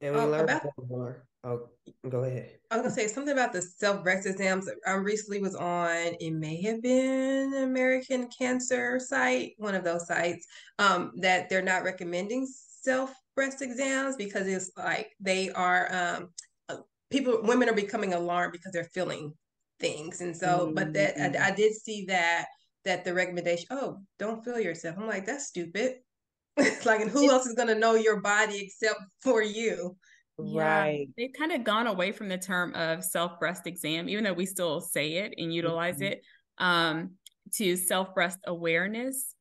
And 0.00 0.12
we 0.12 0.20
um, 0.20 0.30
learn 0.32 0.44
about, 0.44 0.66
more. 0.88 1.24
Oh, 1.44 1.68
go 2.08 2.24
ahead. 2.24 2.58
I 2.72 2.76
was 2.76 2.82
gonna 2.82 2.94
say 2.94 3.06
something 3.06 3.32
about 3.32 3.52
the 3.52 3.62
self 3.62 4.02
breast 4.02 4.26
exams. 4.26 4.68
I 4.84 4.94
recently 4.94 5.40
was 5.40 5.54
on. 5.54 6.16
It 6.18 6.32
may 6.32 6.60
have 6.62 6.82
been 6.82 7.54
American 7.54 8.28
Cancer 8.36 8.98
site, 8.98 9.52
one 9.56 9.76
of 9.76 9.84
those 9.84 10.08
sites, 10.08 10.46
um, 10.80 11.12
that 11.18 11.48
they're 11.48 11.62
not 11.62 11.84
recommending 11.84 12.48
self 12.82 13.14
breast 13.36 13.62
exams 13.62 14.16
because 14.16 14.48
it's 14.48 14.72
like 14.76 15.14
they 15.20 15.50
are 15.50 15.94
um, 15.94 16.30
uh, 16.68 16.78
people. 17.08 17.38
Women 17.44 17.68
are 17.68 17.74
becoming 17.74 18.14
alarmed 18.14 18.52
because 18.52 18.72
they're 18.72 18.90
feeling 18.92 19.32
things, 19.78 20.22
and 20.22 20.36
so. 20.36 20.66
Mm-hmm. 20.66 20.74
But 20.74 20.92
that 20.94 21.16
I, 21.16 21.28
mm-hmm. 21.28 21.44
I 21.44 21.54
did 21.54 21.72
see 21.74 22.06
that 22.06 22.46
that 22.88 23.04
the 23.04 23.12
recommendation, 23.12 23.66
oh, 23.70 23.98
don't 24.18 24.42
feel 24.42 24.58
yourself. 24.58 24.96
I'm 24.98 25.06
like, 25.06 25.26
that's 25.26 25.46
stupid. 25.46 25.96
it's 26.56 26.86
like, 26.86 27.00
and 27.00 27.10
who 27.10 27.30
else 27.30 27.46
is 27.46 27.54
going 27.54 27.68
to 27.68 27.74
know 27.74 27.94
your 27.94 28.20
body 28.20 28.64
except 28.64 29.00
for 29.22 29.42
you? 29.42 29.94
Yeah, 30.42 30.62
right. 30.62 31.08
They've 31.16 31.32
kind 31.36 31.52
of 31.52 31.64
gone 31.64 31.86
away 31.86 32.12
from 32.12 32.28
the 32.28 32.38
term 32.38 32.74
of 32.74 33.04
self 33.04 33.38
breast 33.38 33.66
exam, 33.66 34.08
even 34.08 34.24
though 34.24 34.32
we 34.32 34.46
still 34.46 34.80
say 34.80 35.14
it 35.14 35.34
and 35.36 35.52
utilize 35.52 35.96
mm-hmm. 35.96 36.12
it, 36.14 36.22
um, 36.56 37.10
to 37.56 37.76
self 37.76 38.14
breast 38.14 38.38
awareness. 38.46 39.34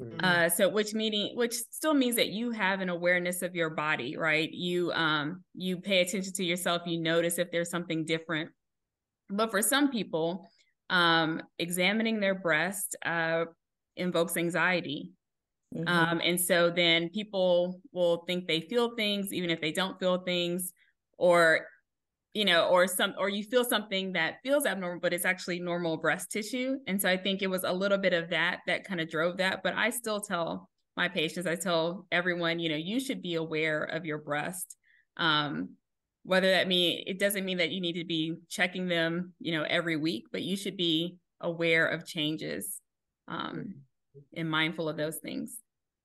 Mm-hmm. 0.00 0.18
Uh, 0.22 0.48
so 0.50 0.68
which 0.68 0.94
meaning 0.94 1.34
which 1.34 1.54
still 1.54 1.94
means 1.94 2.16
that 2.16 2.28
you 2.28 2.50
have 2.52 2.80
an 2.80 2.90
awareness 2.90 3.42
of 3.42 3.56
your 3.56 3.70
body, 3.70 4.16
right? 4.16 4.48
You 4.52 4.92
um 4.92 5.42
you 5.54 5.78
pay 5.78 6.02
attention 6.02 6.34
to 6.34 6.44
yourself, 6.44 6.82
you 6.86 7.00
notice 7.00 7.38
if 7.38 7.50
there's 7.50 7.70
something 7.70 8.04
different. 8.04 8.50
But 9.30 9.50
for 9.50 9.62
some 9.62 9.90
people, 9.90 10.46
um, 10.90 11.42
examining 11.58 12.20
their 12.20 12.34
breast 12.34 12.96
uh, 13.04 13.46
invokes 13.96 14.36
anxiety. 14.36 15.12
Mhm. 15.74 15.86
Um, 15.88 16.20
and 16.24 16.40
so 16.40 16.70
then 16.70 17.10
people 17.10 17.80
will 17.92 18.24
think 18.26 18.46
they 18.46 18.60
feel 18.62 18.94
things, 18.96 19.32
even 19.32 19.50
if 19.50 19.60
they 19.60 19.72
don't 19.72 19.98
feel 19.98 20.18
things, 20.18 20.72
or 21.18 21.66
you 22.34 22.44
know, 22.44 22.68
or 22.68 22.86
some, 22.86 23.14
or 23.18 23.28
you 23.30 23.42
feel 23.42 23.64
something 23.64 24.12
that 24.12 24.36
feels 24.42 24.66
abnormal, 24.66 25.00
but 25.00 25.14
it's 25.14 25.24
actually 25.24 25.58
normal 25.58 25.96
breast 25.96 26.30
tissue. 26.30 26.76
And 26.86 27.00
so 27.00 27.08
I 27.08 27.16
think 27.16 27.40
it 27.42 27.46
was 27.46 27.64
a 27.64 27.72
little 27.72 27.98
bit 27.98 28.12
of 28.12 28.30
that 28.30 28.60
that 28.66 28.84
kind 28.84 29.00
of 29.00 29.08
drove 29.08 29.38
that. 29.38 29.62
But 29.62 29.74
I 29.74 29.90
still 29.90 30.20
tell 30.20 30.68
my 30.96 31.08
patients, 31.08 31.46
I 31.46 31.56
tell 31.56 32.06
everyone, 32.12 32.58
you 32.58 32.68
know, 32.68 32.76
you 32.76 33.00
should 33.00 33.22
be 33.22 33.34
aware 33.34 33.84
of 33.84 34.04
your 34.04 34.18
breast. 34.18 34.76
Um, 35.16 35.76
whether 36.26 36.50
that 36.50 36.68
mean 36.68 37.04
it 37.06 37.18
doesn't 37.18 37.44
mean 37.44 37.58
that 37.58 37.70
you 37.70 37.80
need 37.80 37.94
to 37.94 38.04
be 38.04 38.34
checking 38.48 38.88
them, 38.88 39.32
you 39.40 39.52
know, 39.52 39.62
every 39.62 39.96
week, 39.96 40.24
but 40.32 40.42
you 40.42 40.56
should 40.56 40.76
be 40.76 41.16
aware 41.40 41.86
of 41.86 42.06
changes 42.06 42.80
um, 43.28 43.76
and 44.36 44.50
mindful 44.50 44.88
of 44.88 44.96
those 44.96 45.16
things. 45.16 45.58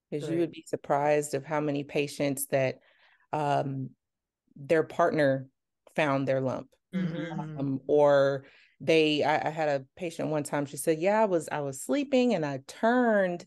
because 0.10 0.30
you 0.30 0.40
would 0.40 0.52
be 0.52 0.64
surprised 0.68 1.34
of 1.34 1.44
how 1.46 1.60
many 1.60 1.84
patients 1.84 2.48
that 2.48 2.80
um, 3.34 3.90
their 4.56 4.84
partner 4.84 5.48
found 5.96 6.28
their 6.28 6.42
lump 6.42 6.68
Mm-hmm. 6.94 7.58
um, 7.58 7.80
or 7.88 8.44
they 8.82 9.24
I, 9.24 9.48
I 9.48 9.50
had 9.50 9.70
a 9.70 9.86
patient 9.96 10.28
one 10.28 10.44
time 10.44 10.66
she 10.66 10.76
said 10.76 11.00
yeah 11.00 11.22
i 11.22 11.26
was 11.26 11.48
i 11.50 11.62
was 11.62 11.82
sleeping 11.82 12.34
and 12.36 12.46
i 12.46 12.60
turned 12.68 13.46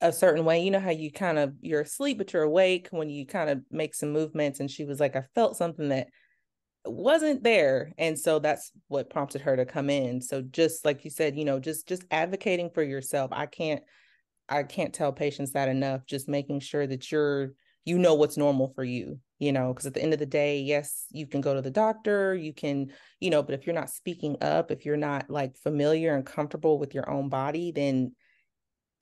a 0.00 0.12
certain 0.12 0.44
way 0.44 0.62
you 0.62 0.70
know 0.70 0.80
how 0.80 0.90
you 0.90 1.12
kind 1.12 1.38
of 1.38 1.52
you're 1.60 1.82
asleep 1.82 2.16
but 2.18 2.32
you're 2.32 2.42
awake 2.42 2.88
when 2.90 3.10
you 3.10 3.26
kind 3.26 3.50
of 3.50 3.60
make 3.70 3.94
some 3.94 4.12
movements 4.12 4.58
and 4.58 4.70
she 4.70 4.84
was 4.84 4.98
like 4.98 5.14
i 5.14 5.22
felt 5.34 5.56
something 5.56 5.90
that 5.90 6.08
wasn't 6.86 7.42
there. 7.42 7.92
And 7.98 8.18
so 8.18 8.38
that's 8.38 8.72
what 8.88 9.10
prompted 9.10 9.42
her 9.42 9.54
to 9.54 9.66
come 9.66 9.90
in. 9.90 10.22
So 10.22 10.40
just 10.40 10.84
like 10.86 11.04
you 11.04 11.10
said 11.10 11.36
you 11.36 11.44
know 11.44 11.60
just 11.60 11.86
just 11.86 12.04
advocating 12.10 12.70
for 12.70 12.82
yourself. 12.82 13.30
I 13.32 13.46
can't 13.46 13.82
i 14.50 14.62
can't 14.62 14.92
tell 14.92 15.12
patients 15.12 15.52
that 15.52 15.68
enough 15.68 16.04
just 16.06 16.28
making 16.28 16.60
sure 16.60 16.86
that 16.86 17.10
you're 17.10 17.52
you 17.84 17.98
know 17.98 18.14
what's 18.14 18.36
normal 18.36 18.72
for 18.74 18.84
you 18.84 19.18
you 19.38 19.52
know 19.52 19.72
because 19.72 19.86
at 19.86 19.94
the 19.94 20.02
end 20.02 20.12
of 20.12 20.18
the 20.18 20.26
day 20.26 20.60
yes 20.60 21.06
you 21.10 21.26
can 21.26 21.40
go 21.40 21.54
to 21.54 21.62
the 21.62 21.70
doctor 21.70 22.34
you 22.34 22.52
can 22.52 22.90
you 23.20 23.30
know 23.30 23.42
but 23.42 23.54
if 23.54 23.66
you're 23.66 23.74
not 23.74 23.88
speaking 23.88 24.36
up 24.42 24.70
if 24.70 24.84
you're 24.84 24.96
not 24.96 25.30
like 25.30 25.56
familiar 25.56 26.14
and 26.14 26.26
comfortable 26.26 26.78
with 26.78 26.94
your 26.94 27.08
own 27.08 27.28
body 27.28 27.72
then 27.72 28.12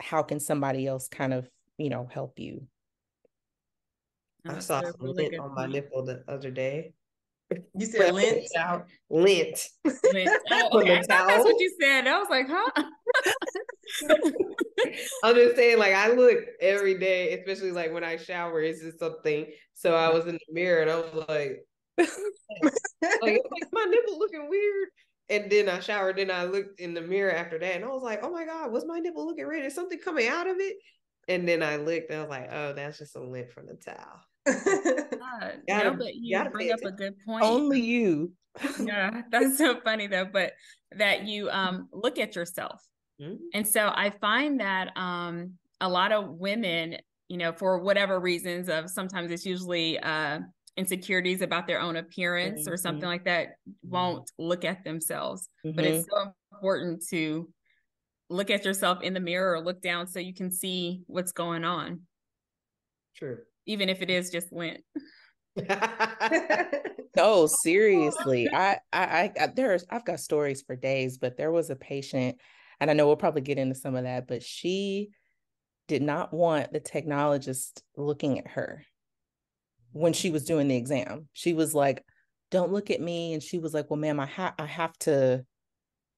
how 0.01 0.23
can 0.23 0.41
somebody 0.41 0.87
else 0.87 1.09
kind 1.09 1.33
of 1.33 1.49
you 1.77 1.91
know 1.91 2.09
help 2.13 2.39
you 2.39 2.67
Oh, 4.47 4.57
I 4.57 4.59
saw 4.61 4.81
some 4.81 4.95
really 5.01 5.25
lint 5.31 5.39
on 5.39 5.55
my 5.55 5.63
point. 5.63 5.73
nipple 5.73 6.05
the 6.05 6.25
other 6.29 6.51
day. 6.51 6.95
You 7.75 7.87
said 7.87 8.13
lint? 8.13 8.47
Out. 8.59 8.85
Lint. 9.09 9.59
Lint. 10.13 10.31
Oh, 10.51 10.81
okay. 10.81 10.89
the 10.89 10.99
I 10.99 11.03
thought 11.03 11.29
that's 11.29 11.45
what 11.45 11.59
you 11.59 11.75
said. 11.81 12.07
I 12.07 12.19
was 12.19 12.29
like, 12.29 12.47
huh? 12.47 12.83
I'm 15.25 15.35
just 15.35 15.57
saying, 15.57 15.79
like 15.79 15.95
I 15.95 16.13
look 16.13 16.37
every 16.61 16.99
day, 16.99 17.33
especially 17.39 17.73
like 17.73 17.91
when 17.95 18.05
I 18.05 18.19
shower, 18.19 18.61
is 18.61 18.81
just 18.83 18.99
something. 18.99 19.47
So 19.73 19.95
I 19.95 20.13
was 20.13 20.27
in 20.27 20.35
the 20.35 20.53
mirror 20.53 20.83
and 20.83 20.91
I 20.91 20.97
was 20.97 21.15
like, 21.27 21.65
like, 21.97 22.11
oh, 23.03 23.27
like 23.27 23.69
my 23.73 23.85
nipple 23.85 24.19
looking 24.19 24.47
weird. 24.51 24.89
And 25.31 25.51
then 25.51 25.69
I 25.69 25.81
showered, 25.81 26.17
then 26.17 26.31
I 26.31 26.45
looked 26.45 26.81
in 26.81 26.95
the 26.95 27.03
mirror 27.03 27.33
after 27.33 27.59
that, 27.59 27.77
and 27.77 27.85
I 27.85 27.89
was 27.89 28.03
like, 28.03 28.21
oh 28.23 28.31
my 28.31 28.45
God, 28.47 28.73
was 28.73 28.87
my 28.87 28.99
nipple 28.99 29.27
looking 29.27 29.47
red? 29.47 29.65
Is 29.65 29.75
something 29.75 29.99
coming 29.99 30.29
out 30.29 30.47
of 30.47 30.57
it? 30.59 30.77
And 31.29 31.47
then 31.47 31.63
I 31.63 31.77
looked, 31.77 32.11
and 32.11 32.19
I 32.19 32.23
was 32.23 32.31
like, 32.31 32.49
oh, 32.51 32.73
that's 32.73 32.99
just 32.99 33.15
a 33.17 33.21
lint 33.21 33.51
from 33.53 33.67
the 33.67 33.75
towel. 33.75 34.21
Uh, 35.31 35.51
Gotta- 35.69 35.91
no, 35.91 35.97
but 35.97 36.15
you 36.15 36.43
bring 36.51 36.73
up 36.73 36.81
a 36.85 36.91
good 36.93 37.15
point. 37.27 37.45
only 37.45 37.81
you 37.81 38.33
yeah, 38.81 39.23
that's 39.31 39.59
so 39.59 39.79
funny 39.83 40.07
though. 40.07 40.25
But 40.25 40.53
that 40.97 41.25
you 41.27 41.51
um 41.51 41.89
look 41.93 42.19
at 42.19 42.35
yourself, 42.35 42.81
Mhm. 43.21 43.37
and 43.55 43.69
so 43.69 43.93
I 43.95 44.11
find 44.21 44.61
that 44.61 44.97
um 44.97 45.59
a 45.81 45.89
lot 45.89 46.13
of 46.13 46.31
women, 46.31 46.97
you 47.29 47.37
know, 47.37 47.53
for 47.53 47.79
whatever 47.81 48.19
reasons 48.19 48.69
of 48.69 48.89
sometimes 48.91 49.31
it's 49.31 49.45
usually 49.47 49.99
uh 49.99 50.41
insecurities 50.79 51.43
about 51.43 51.67
their 51.67 51.81
own 51.81 51.97
appearance 51.97 52.67
or 52.69 52.77
something 52.77 53.05
Mhm. 53.07 53.13
like 53.13 53.25
that, 53.25 53.57
won't 53.83 54.31
look 54.39 54.65
at 54.65 54.85
themselves. 54.85 55.49
But 55.65 55.85
Mhm. 55.85 55.85
it's 55.85 56.09
so 56.09 56.33
important 56.53 57.03
to 57.09 57.53
look 58.31 58.51
at 58.51 58.65
yourself 58.65 59.03
in 59.03 59.13
the 59.15 59.21
mirror 59.21 59.55
or 59.55 59.61
look 59.61 59.81
down 59.83 60.07
so 60.07 60.21
you 60.21 60.35
can 60.35 60.51
see 60.51 61.03
what's 61.07 61.33
going 61.33 61.65
on, 61.65 62.07
True. 63.17 63.39
even 63.67 63.89
if 63.89 64.03
it 64.03 64.11
is 64.11 64.31
just 64.31 64.53
lint. 64.53 64.85
No, 67.17 67.47
seriously. 67.63 68.49
I, 68.53 68.79
I, 68.93 69.03
I, 69.03 69.33
I- 69.41 69.47
there's, 69.49 69.85
I've 69.91 70.05
got 70.05 70.21
stories 70.21 70.63
for 70.63 70.77
days, 70.77 71.19
but 71.19 71.37
there 71.37 71.51
was 71.51 71.71
a 71.71 71.77
patient, 71.77 72.39
and 72.81 72.91
I 72.91 72.95
know 72.95 73.07
we'll 73.07 73.17
probably 73.17 73.43
get 73.43 73.59
into 73.59 73.75
some 73.75 73.97
of 73.97 74.05
that, 74.05 74.27
but 74.29 74.43
she 74.43 75.11
did 75.89 76.03
not 76.03 76.33
want 76.33 76.73
the 76.73 76.81
technologist 76.81 77.83
looking 77.97 78.39
at 78.39 78.47
her 78.49 78.85
when 79.93 80.13
she 80.13 80.31
was 80.31 80.45
doing 80.45 80.69
the 80.69 80.77
exam. 80.77 81.29
She 81.33 81.55
was 81.55 81.75
like, 81.75 82.05
"Don't 82.51 82.73
look 82.73 82.91
at 82.91 83.01
me," 83.01 83.33
and 83.35 83.43
she 83.43 83.59
was 83.59 83.75
like, 83.75 83.91
"Well, 83.91 83.99
ma'am, 83.99 84.21
I 84.21 84.27
have, 84.27 84.55
I 84.59 84.67
have 84.67 84.93
to, 85.01 85.45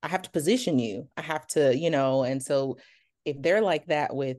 I 0.02 0.08
have 0.08 0.22
to 0.22 0.30
position 0.30 0.78
you. 0.78 1.10
I 1.16 1.22
have 1.22 1.46
to, 1.48 1.76
you 1.76 1.90
know." 1.90 2.24
And 2.24 2.42
so, 2.42 2.78
if 3.24 3.40
they're 3.42 3.62
like 3.62 3.86
that 3.88 4.14
with, 4.16 4.38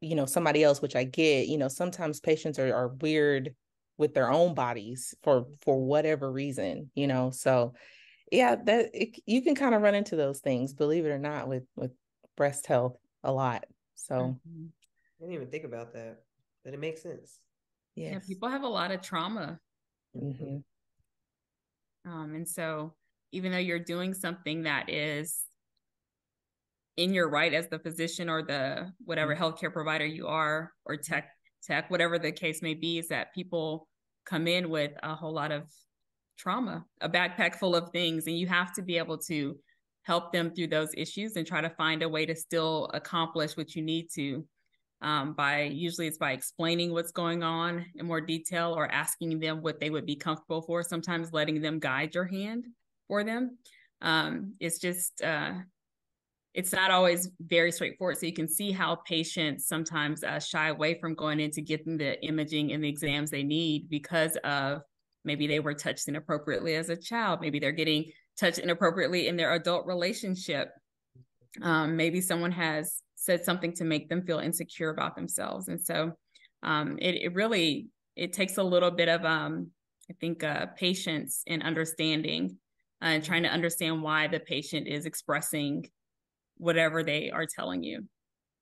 you 0.00 0.14
know, 0.14 0.26
somebody 0.26 0.62
else, 0.62 0.82
which 0.82 0.96
I 0.96 1.04
get, 1.04 1.48
you 1.48 1.58
know, 1.58 1.68
sometimes 1.68 2.20
patients 2.20 2.58
are 2.58 2.74
are 2.74 2.88
weird 2.88 3.54
with 3.98 4.14
their 4.14 4.30
own 4.30 4.54
bodies 4.54 5.14
for 5.22 5.46
for 5.62 5.80
whatever 5.84 6.32
reason 6.32 6.90
you 6.96 7.06
know 7.06 7.30
so 7.30 7.72
yeah 8.32 8.56
that 8.56 8.90
it, 8.94 9.20
you 9.26 9.42
can 9.42 9.54
kind 9.54 9.74
of 9.74 9.82
run 9.82 9.94
into 9.94 10.16
those 10.16 10.40
things 10.40 10.74
believe 10.74 11.06
it 11.06 11.10
or 11.10 11.18
not 11.18 11.48
with 11.48 11.64
with 11.76 11.92
breast 12.36 12.66
health 12.66 12.96
a 13.24 13.32
lot 13.32 13.66
so 13.96 14.40
Mhm. 14.46 14.72
I 15.18 15.20
didn't 15.20 15.34
even 15.34 15.50
think 15.50 15.64
about 15.64 15.92
that, 15.92 16.24
but 16.64 16.74
it 16.74 16.80
makes 16.80 17.02
sense. 17.02 17.40
Yeah, 17.94 18.18
people 18.26 18.48
have 18.48 18.62
a 18.62 18.68
lot 18.68 18.90
of 18.90 19.00
trauma. 19.02 19.58
hmm 20.12 20.58
Um, 22.06 22.34
and 22.34 22.48
so 22.48 22.94
even 23.32 23.52
though 23.52 23.58
you're 23.58 23.78
doing 23.78 24.14
something 24.14 24.64
that 24.64 24.90
is 24.90 25.44
in 26.96 27.12
your 27.12 27.28
right 27.28 27.52
as 27.52 27.68
the 27.68 27.78
physician 27.78 28.28
or 28.28 28.42
the 28.42 28.92
whatever 29.04 29.34
healthcare 29.34 29.72
provider 29.72 30.06
you 30.06 30.26
are 30.26 30.72
or 30.84 30.96
tech 30.96 31.30
tech, 31.62 31.90
whatever 31.90 32.18
the 32.18 32.30
case 32.30 32.62
may 32.62 32.74
be, 32.74 32.98
is 32.98 33.08
that 33.08 33.34
people 33.34 33.88
come 34.26 34.46
in 34.46 34.70
with 34.70 34.92
a 35.02 35.14
whole 35.14 35.32
lot 35.32 35.50
of 35.50 35.64
trauma, 36.38 36.84
a 37.00 37.08
backpack 37.08 37.56
full 37.56 37.74
of 37.74 37.90
things, 37.90 38.26
and 38.26 38.38
you 38.38 38.46
have 38.46 38.72
to 38.74 38.82
be 38.82 38.98
able 38.98 39.18
to 39.18 39.56
help 40.02 40.32
them 40.32 40.54
through 40.54 40.66
those 40.68 40.90
issues 40.96 41.36
and 41.36 41.46
try 41.46 41.60
to 41.60 41.70
find 41.70 42.02
a 42.02 42.08
way 42.08 42.26
to 42.26 42.36
still 42.36 42.90
accomplish 42.92 43.56
what 43.56 43.74
you 43.74 43.82
need 43.82 44.08
to 44.14 44.44
um, 45.04 45.34
by 45.34 45.64
usually 45.64 46.06
it's 46.06 46.16
by 46.16 46.32
explaining 46.32 46.90
what's 46.90 47.12
going 47.12 47.42
on 47.42 47.84
in 47.94 48.06
more 48.06 48.22
detail 48.22 48.72
or 48.74 48.90
asking 48.90 49.38
them 49.38 49.60
what 49.60 49.78
they 49.78 49.90
would 49.90 50.06
be 50.06 50.16
comfortable 50.16 50.62
for 50.62 50.82
sometimes 50.82 51.32
letting 51.32 51.60
them 51.60 51.78
guide 51.78 52.14
your 52.14 52.24
hand 52.24 52.64
for 53.06 53.22
them. 53.22 53.58
Um, 54.00 54.54
it's 54.60 54.78
just 54.78 55.22
uh, 55.22 55.52
it's 56.54 56.72
not 56.72 56.90
always 56.90 57.28
very 57.38 57.70
straightforward. 57.70 58.16
So 58.16 58.24
you 58.24 58.32
can 58.32 58.48
see 58.48 58.72
how 58.72 58.96
patients 59.06 59.66
sometimes 59.66 60.24
uh, 60.24 60.40
shy 60.40 60.68
away 60.68 60.98
from 60.98 61.14
going 61.14 61.38
in 61.38 61.50
to 61.50 61.60
getting 61.60 61.98
the 61.98 62.20
imaging 62.24 62.72
and 62.72 62.82
the 62.82 62.88
exams 62.88 63.30
they 63.30 63.42
need 63.42 63.90
because 63.90 64.36
of 64.42 64.80
maybe 65.26 65.46
they 65.46 65.60
were 65.60 65.74
touched 65.74 66.08
inappropriately 66.08 66.76
as 66.76 66.88
a 66.88 66.96
child. 66.96 67.40
Maybe 67.42 67.58
they're 67.58 67.72
getting 67.72 68.06
touched 68.38 68.58
inappropriately 68.58 69.28
in 69.28 69.36
their 69.36 69.52
adult 69.52 69.84
relationship 69.84 70.70
um, 71.62 71.96
maybe 71.96 72.20
someone 72.20 72.52
has 72.52 73.02
said 73.16 73.44
something 73.44 73.72
to 73.74 73.84
make 73.84 74.08
them 74.08 74.22
feel 74.26 74.38
insecure 74.38 74.90
about 74.90 75.16
themselves. 75.16 75.68
And 75.68 75.80
so 75.80 76.12
um, 76.62 76.98
it, 77.00 77.14
it 77.16 77.34
really 77.34 77.88
it 78.16 78.32
takes 78.32 78.58
a 78.58 78.62
little 78.62 78.90
bit 78.90 79.08
of 79.08 79.24
um, 79.24 79.68
i 80.10 80.14
think 80.20 80.44
uh, 80.44 80.66
patience 80.76 81.42
and 81.46 81.62
understanding 81.62 82.56
uh, 83.02 83.06
and 83.06 83.24
trying 83.24 83.42
to 83.42 83.48
understand 83.48 84.02
why 84.02 84.26
the 84.26 84.40
patient 84.40 84.86
is 84.86 85.06
expressing 85.06 85.86
whatever 86.56 87.02
they 87.02 87.30
are 87.30 87.46
telling 87.46 87.82
you. 87.82 88.02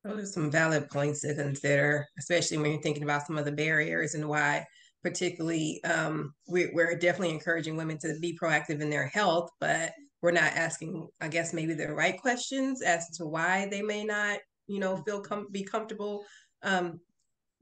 Those 0.04 0.22
are 0.22 0.26
some 0.26 0.50
valid 0.50 0.88
points 0.88 1.20
to 1.20 1.34
consider, 1.34 2.06
especially 2.18 2.58
when 2.58 2.72
you're 2.72 2.80
thinking 2.80 3.04
about 3.04 3.26
some 3.26 3.38
of 3.38 3.44
the 3.44 3.52
barriers 3.52 4.14
and 4.14 4.28
why, 4.28 4.66
particularly, 5.04 5.82
um, 5.84 6.34
we, 6.48 6.70
we're 6.72 6.96
definitely 6.96 7.30
encouraging 7.30 7.76
women 7.76 7.98
to 7.98 8.18
be 8.20 8.36
proactive 8.36 8.80
in 8.80 8.90
their 8.90 9.06
health, 9.06 9.50
but 9.60 9.92
we're 10.22 10.30
not 10.30 10.52
asking, 10.54 11.08
I 11.20 11.28
guess, 11.28 11.52
maybe 11.52 11.74
the 11.74 11.92
right 11.92 12.18
questions 12.18 12.80
as 12.80 13.08
to 13.16 13.26
why 13.26 13.66
they 13.68 13.82
may 13.82 14.04
not, 14.04 14.38
you 14.68 14.78
know, 14.78 14.96
feel 15.04 15.20
com- 15.20 15.48
be 15.50 15.64
comfortable 15.64 16.24
um, 16.62 17.00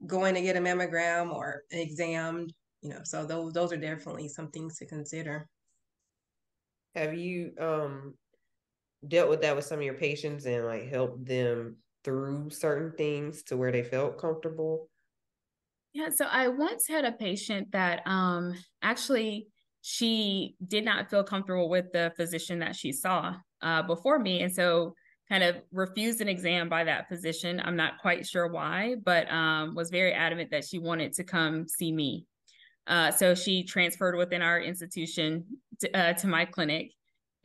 going 0.05 0.35
to 0.35 0.41
get 0.41 0.55
a 0.55 0.59
mammogram 0.59 1.33
or 1.33 1.63
an 1.71 1.79
exam. 1.79 2.47
You 2.81 2.91
know, 2.91 3.01
so 3.03 3.25
those 3.25 3.53
those 3.53 3.73
are 3.73 3.77
definitely 3.77 4.27
some 4.27 4.49
things 4.49 4.77
to 4.77 4.87
consider. 4.87 5.47
Have 6.95 7.13
you 7.13 7.53
um 7.59 8.15
dealt 9.07 9.29
with 9.29 9.41
that 9.41 9.55
with 9.55 9.65
some 9.65 9.79
of 9.79 9.85
your 9.85 9.95
patients 9.95 10.45
and 10.45 10.65
like 10.65 10.89
helped 10.89 11.25
them 11.25 11.77
through 12.03 12.49
certain 12.49 12.93
things 12.97 13.43
to 13.43 13.57
where 13.57 13.71
they 13.71 13.83
felt 13.83 14.17
comfortable? 14.17 14.89
Yeah, 15.93 16.09
so 16.09 16.25
I 16.25 16.47
once 16.47 16.87
had 16.87 17.05
a 17.05 17.11
patient 17.11 17.71
that 17.71 18.01
um 18.07 18.55
actually 18.81 19.47
she 19.81 20.55
did 20.67 20.85
not 20.85 21.09
feel 21.09 21.23
comfortable 21.23 21.69
with 21.69 21.91
the 21.91 22.11
physician 22.15 22.59
that 22.59 22.75
she 22.75 22.91
saw 22.91 23.33
uh 23.61 23.81
before 23.81 24.19
me 24.19 24.41
and 24.41 24.53
so 24.53 24.93
kind 25.31 25.43
of 25.45 25.55
refused 25.71 26.19
an 26.19 26.27
exam 26.27 26.67
by 26.67 26.83
that 26.83 27.07
physician. 27.07 27.61
I'm 27.63 27.77
not 27.77 27.99
quite 27.99 28.27
sure 28.27 28.49
why, 28.49 28.95
but 29.01 29.31
um, 29.31 29.75
was 29.75 29.89
very 29.89 30.11
adamant 30.11 30.51
that 30.51 30.65
she 30.65 30.77
wanted 30.77 31.13
to 31.13 31.23
come 31.23 31.69
see 31.69 31.89
me. 31.93 32.25
Uh, 32.85 33.11
so 33.11 33.33
she 33.33 33.63
transferred 33.63 34.17
within 34.17 34.41
our 34.41 34.59
institution 34.59 35.45
to, 35.79 35.97
uh, 35.97 36.13
to, 36.13 36.27
my 36.27 36.43
clinic. 36.43 36.91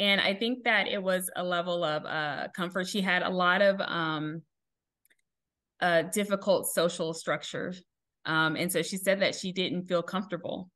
And 0.01 0.21
I 0.21 0.35
think 0.35 0.65
that 0.65 0.89
it 0.89 1.01
was 1.01 1.31
a 1.37 1.45
level 1.45 1.85
of 1.85 2.05
uh, 2.05 2.49
comfort. 2.57 2.89
She 2.89 3.01
had 3.01 3.23
a 3.23 3.31
lot 3.31 3.63
of 3.63 3.81
um, 3.81 4.43
uh, 5.81 6.03
difficult 6.13 6.67
social 6.67 7.15
structures. 7.15 7.81
Um, 8.25 8.57
and 8.57 8.73
so 8.73 8.83
she 8.83 8.97
said 8.97 9.21
that 9.23 9.37
she 9.37 9.53
didn't 9.53 9.85
feel 9.85 10.03
comfortable 10.03 10.71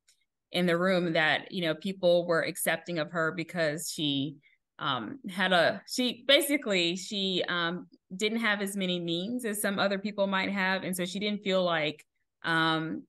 in 0.53 0.67
the 0.67 0.77
room, 0.77 1.13
that, 1.13 1.53
you 1.53 1.63
know, 1.63 1.75
people 1.75 2.27
were 2.27 2.43
accepting 2.43 2.99
of 2.99 3.13
her 3.13 3.33
because 3.33 3.91
she 3.91 4.37
um, 4.81 5.19
had 5.29 5.53
a 5.53 5.83
she 5.87 6.25
basically 6.27 6.97
she 6.97 7.45
um, 7.49 7.87
didn't 8.17 8.41
have 8.41 8.63
as 8.63 8.77
many 8.77 8.99
means 8.99 9.45
as 9.45 9.61
some 9.61 9.79
other 9.79 9.99
people 9.99 10.27
might 10.27 10.51
have. 10.51 10.83
And 10.83 10.97
so 10.97 11.05
she 11.05 11.19
didn't 11.19 11.45
feel 11.45 11.63
like 11.63 12.05
um, 12.45 13.03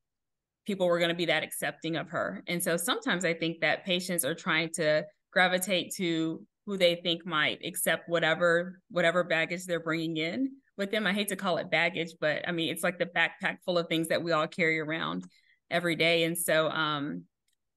people 0.68 0.88
were 0.88 1.00
going 1.00 1.10
to 1.10 1.16
be 1.16 1.26
that 1.26 1.44
accepting 1.44 1.96
of 1.96 2.10
her. 2.10 2.44
And 2.48 2.62
so 2.62 2.78
sometimes 2.78 3.26
i 3.26 3.34
think 3.34 3.62
that 3.62 3.86
patients 3.86 4.26
are 4.26 4.36
trying 4.36 4.70
to 4.74 5.06
gravitate 5.32 5.94
to 5.96 6.46
who 6.66 6.78
they 6.78 6.96
think 6.96 7.26
might 7.26 7.66
accept 7.66 8.08
whatever 8.08 8.80
whatever 8.90 9.24
baggage 9.24 9.66
they're 9.66 9.80
bringing 9.80 10.18
in 10.18 10.52
with 10.78 10.92
them. 10.92 11.08
I 11.08 11.14
hate 11.14 11.30
to 11.30 11.38
call 11.38 11.58
it 11.58 11.72
baggage 11.72 12.12
but 12.20 12.48
i 12.48 12.52
mean 12.52 12.70
it's 12.70 12.84
like 12.84 13.00
the 13.00 13.06
backpack 13.06 13.58
full 13.66 13.78
of 13.78 13.88
things 13.88 14.10
that 14.10 14.22
we 14.22 14.34
all 14.34 14.48
carry 14.48 14.80
around 14.80 15.24
every 15.70 15.96
day. 15.96 16.24
And 16.24 16.38
so 16.38 16.70
um 16.70 17.24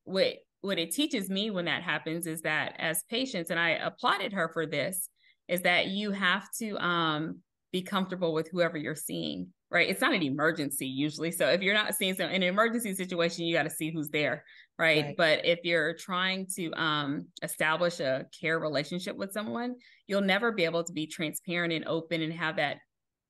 what 0.05 0.37
what 0.61 0.79
it 0.79 0.93
teaches 0.93 1.29
me 1.29 1.51
when 1.51 1.67
that 1.67 1.83
happens 1.83 2.27
is 2.27 2.41
that 2.41 2.75
as 2.79 3.05
patients, 3.11 3.51
and 3.51 3.61
I 3.61 3.71
applauded 3.71 4.33
her 4.33 4.49
for 4.49 4.65
this, 4.65 5.11
is 5.47 5.61
that 5.63 5.89
you 5.89 6.11
have 6.11 6.47
to 6.59 6.83
um, 6.83 7.41
be 7.71 7.83
comfortable 7.83 8.33
with 8.33 8.49
whoever 8.51 8.79
you're 8.79 8.95
seeing, 8.95 9.49
right? 9.71 9.91
It's 9.91 10.01
not 10.01 10.15
an 10.15 10.23
emergency 10.23 10.87
usually. 10.87 11.33
So 11.33 11.49
if 11.49 11.61
you're 11.61 11.75
not 11.75 11.95
seeing 11.95 12.15
some 12.15 12.31
in 12.31 12.37
an 12.37 12.49
emergency 12.49 12.95
situation, 12.95 13.45
you 13.45 13.55
got 13.55 13.65
to 13.65 13.71
see 13.71 13.93
who's 13.93 14.09
there, 14.09 14.43
right? 14.79 15.05
right? 15.05 15.15
But 15.19 15.45
if 15.45 15.59
you're 15.65 15.95
trying 15.95 16.47
to 16.57 16.73
um, 16.73 17.27
establish 17.43 18.01
a 18.01 18.25
care 18.41 18.59
relationship 18.59 19.17
with 19.17 19.33
someone, 19.33 19.75
you'll 20.07 20.23
never 20.23 20.51
be 20.51 20.65
able 20.65 20.85
to 20.85 20.93
be 20.95 21.07
transparent 21.07 21.75
and 21.75 21.87
open 21.87 22.23
and 22.23 22.33
have 22.33 22.57
that 22.57 22.79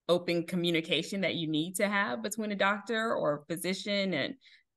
open 0.08 0.46
communication 0.46 1.22
that 1.22 1.34
you 1.34 1.48
need 1.48 1.74
to 1.76 1.88
have 1.88 2.22
between 2.22 2.52
a 2.52 2.56
doctor 2.56 3.14
or 3.14 3.44
physician 3.48 4.14
and 4.14 4.34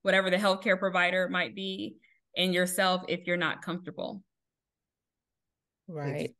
whatever 0.07 0.29
the 0.29 0.37
healthcare 0.37 0.79
provider 0.79 1.27
might 1.27 1.53
be 1.53 1.97
and 2.37 2.53
yourself 2.53 3.03
if 3.09 3.27
you're 3.27 3.35
not 3.35 3.61
comfortable. 3.61 4.23
Right. 5.89 6.33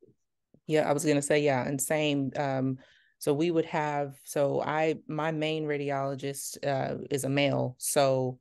Yeah, 0.68 0.90
I 0.90 0.94
was 0.94 1.04
gonna 1.04 1.22
say 1.22 1.40
yeah, 1.40 1.68
and 1.68 1.82
same. 1.82 2.32
Um, 2.38 2.78
so 3.20 3.34
we 3.34 3.52
would 3.52 3.66
have 3.66 4.16
so 4.24 4.62
I 4.62 5.00
my 5.10 5.32
main 5.32 5.66
radiologist 5.66 6.66
uh, 6.66 7.04
is 7.12 7.26
a 7.26 7.30
male, 7.30 7.76
so 7.78 8.40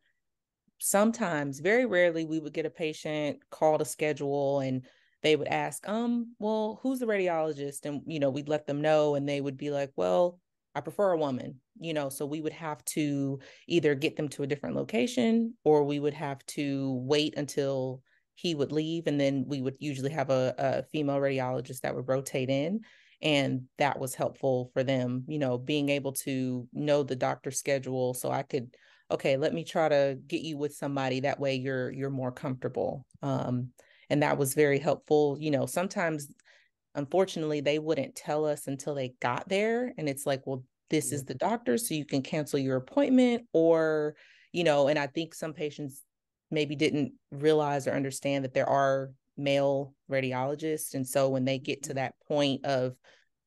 sometimes, 0.79 1.59
very 1.59 1.87
rarely, 1.87 2.25
we 2.25 2.39
would 2.39 2.53
get 2.53 2.67
a 2.67 2.71
patient 2.71 3.41
call 3.51 3.79
to 3.79 3.85
schedule 3.85 4.61
and 4.61 4.87
they 5.23 5.35
would 5.35 5.49
ask, 5.49 5.89
um, 5.89 6.37
well, 6.39 6.79
who's 6.83 7.01
the 7.01 7.07
radiologist? 7.07 7.85
And 7.85 8.03
you 8.07 8.21
know, 8.21 8.31
we'd 8.31 8.49
let 8.49 8.69
them 8.69 8.81
know, 8.81 9.17
and 9.17 9.29
they 9.29 9.41
would 9.41 9.57
be 9.57 9.71
like, 9.71 9.91
well, 9.97 10.39
I 10.77 10.81
prefer 10.83 11.13
a 11.13 11.17
woman, 11.17 11.59
you 11.81 11.95
know, 11.95 12.11
so 12.11 12.27
we 12.27 12.43
would 12.43 12.53
have 12.53 12.85
to 12.85 13.41
either 13.67 13.95
get 13.95 14.15
them 14.15 14.29
to 14.29 14.43
a 14.43 14.47
different 14.47 14.77
location 14.77 15.55
or 15.65 15.85
we 15.85 15.99
would 15.99 16.13
have 16.13 16.45
to 16.49 17.01
wait 17.07 17.33
until 17.39 18.03
he 18.35 18.55
would 18.55 18.73
leave. 18.73 19.07
And 19.07 19.19
then 19.19 19.47
we 19.49 19.63
would 19.63 19.77
usually 19.79 20.11
have 20.11 20.29
a, 20.29 20.55
a 20.59 20.83
female 20.83 21.17
radiologist 21.17 21.81
that 21.81 21.95
would 21.95 22.07
rotate 22.07 22.51
in. 22.51 22.83
And 23.23 23.63
that 23.79 23.99
was 23.99 24.15
helpful 24.15 24.71
for 24.75 24.85
them, 24.85 25.25
you 25.27 25.39
know, 25.39 25.57
being 25.57 25.89
able 25.89 26.13
to 26.13 26.69
know 26.75 27.03
the 27.03 27.17
doctor's 27.17 27.59
schedule. 27.59 28.13
So 28.13 28.31
I 28.31 28.43
could, 28.43 28.75
okay, 29.11 29.39
let 29.39 29.55
me 29.55 29.65
try 29.65 29.89
to 29.89 30.19
get 30.27 30.43
you 30.43 30.59
with 30.59 30.75
somebody 30.75 31.21
that 31.21 31.41
way 31.41 31.55
you're 31.55 31.91
you're 31.91 32.11
more 32.11 32.33
comfortable. 32.33 33.07
Um, 33.23 33.69
and 34.11 34.23
that 34.23 34.37
was 34.37 34.53
very 34.53 34.79
helpful. 34.79 35.39
You 35.41 35.51
know, 35.53 35.65
sometimes 35.65 36.29
unfortunately 36.97 37.61
they 37.61 37.79
wouldn't 37.79 38.17
tell 38.17 38.45
us 38.45 38.67
until 38.67 38.95
they 38.95 39.15
got 39.21 39.49
there 39.49 39.93
and 39.99 40.09
it's 40.09 40.27
like 40.27 40.43
well 40.47 40.65
this 40.91 41.13
is 41.13 41.25
the 41.25 41.35
doctor 41.35 41.79
so 41.79 41.95
you 41.95 42.05
can 42.05 42.23
cancel 42.23 42.59
your 42.59 42.77
appointment 42.77 43.45
or 43.53 44.17
you 44.53 44.65
know 44.65 44.89
and 44.89 44.99
i 44.99 45.07
think 45.07 45.35
some 45.35 45.53
patients 45.53 46.03
maybe 46.51 46.75
didn't 46.75 47.13
realize 47.31 47.87
or 47.87 47.93
understand 47.93 48.45
that 48.45 48.55
there 48.55 48.69
are 48.69 49.11
male 49.37 49.95
radiologists 50.11 50.95
and 50.95 51.07
so 51.07 51.29
when 51.29 51.45
they 51.45 51.59
get 51.59 51.83
to 51.83 51.91
mm-hmm. 51.91 51.97
that 51.97 52.15
point 52.27 52.65
of 52.65 52.97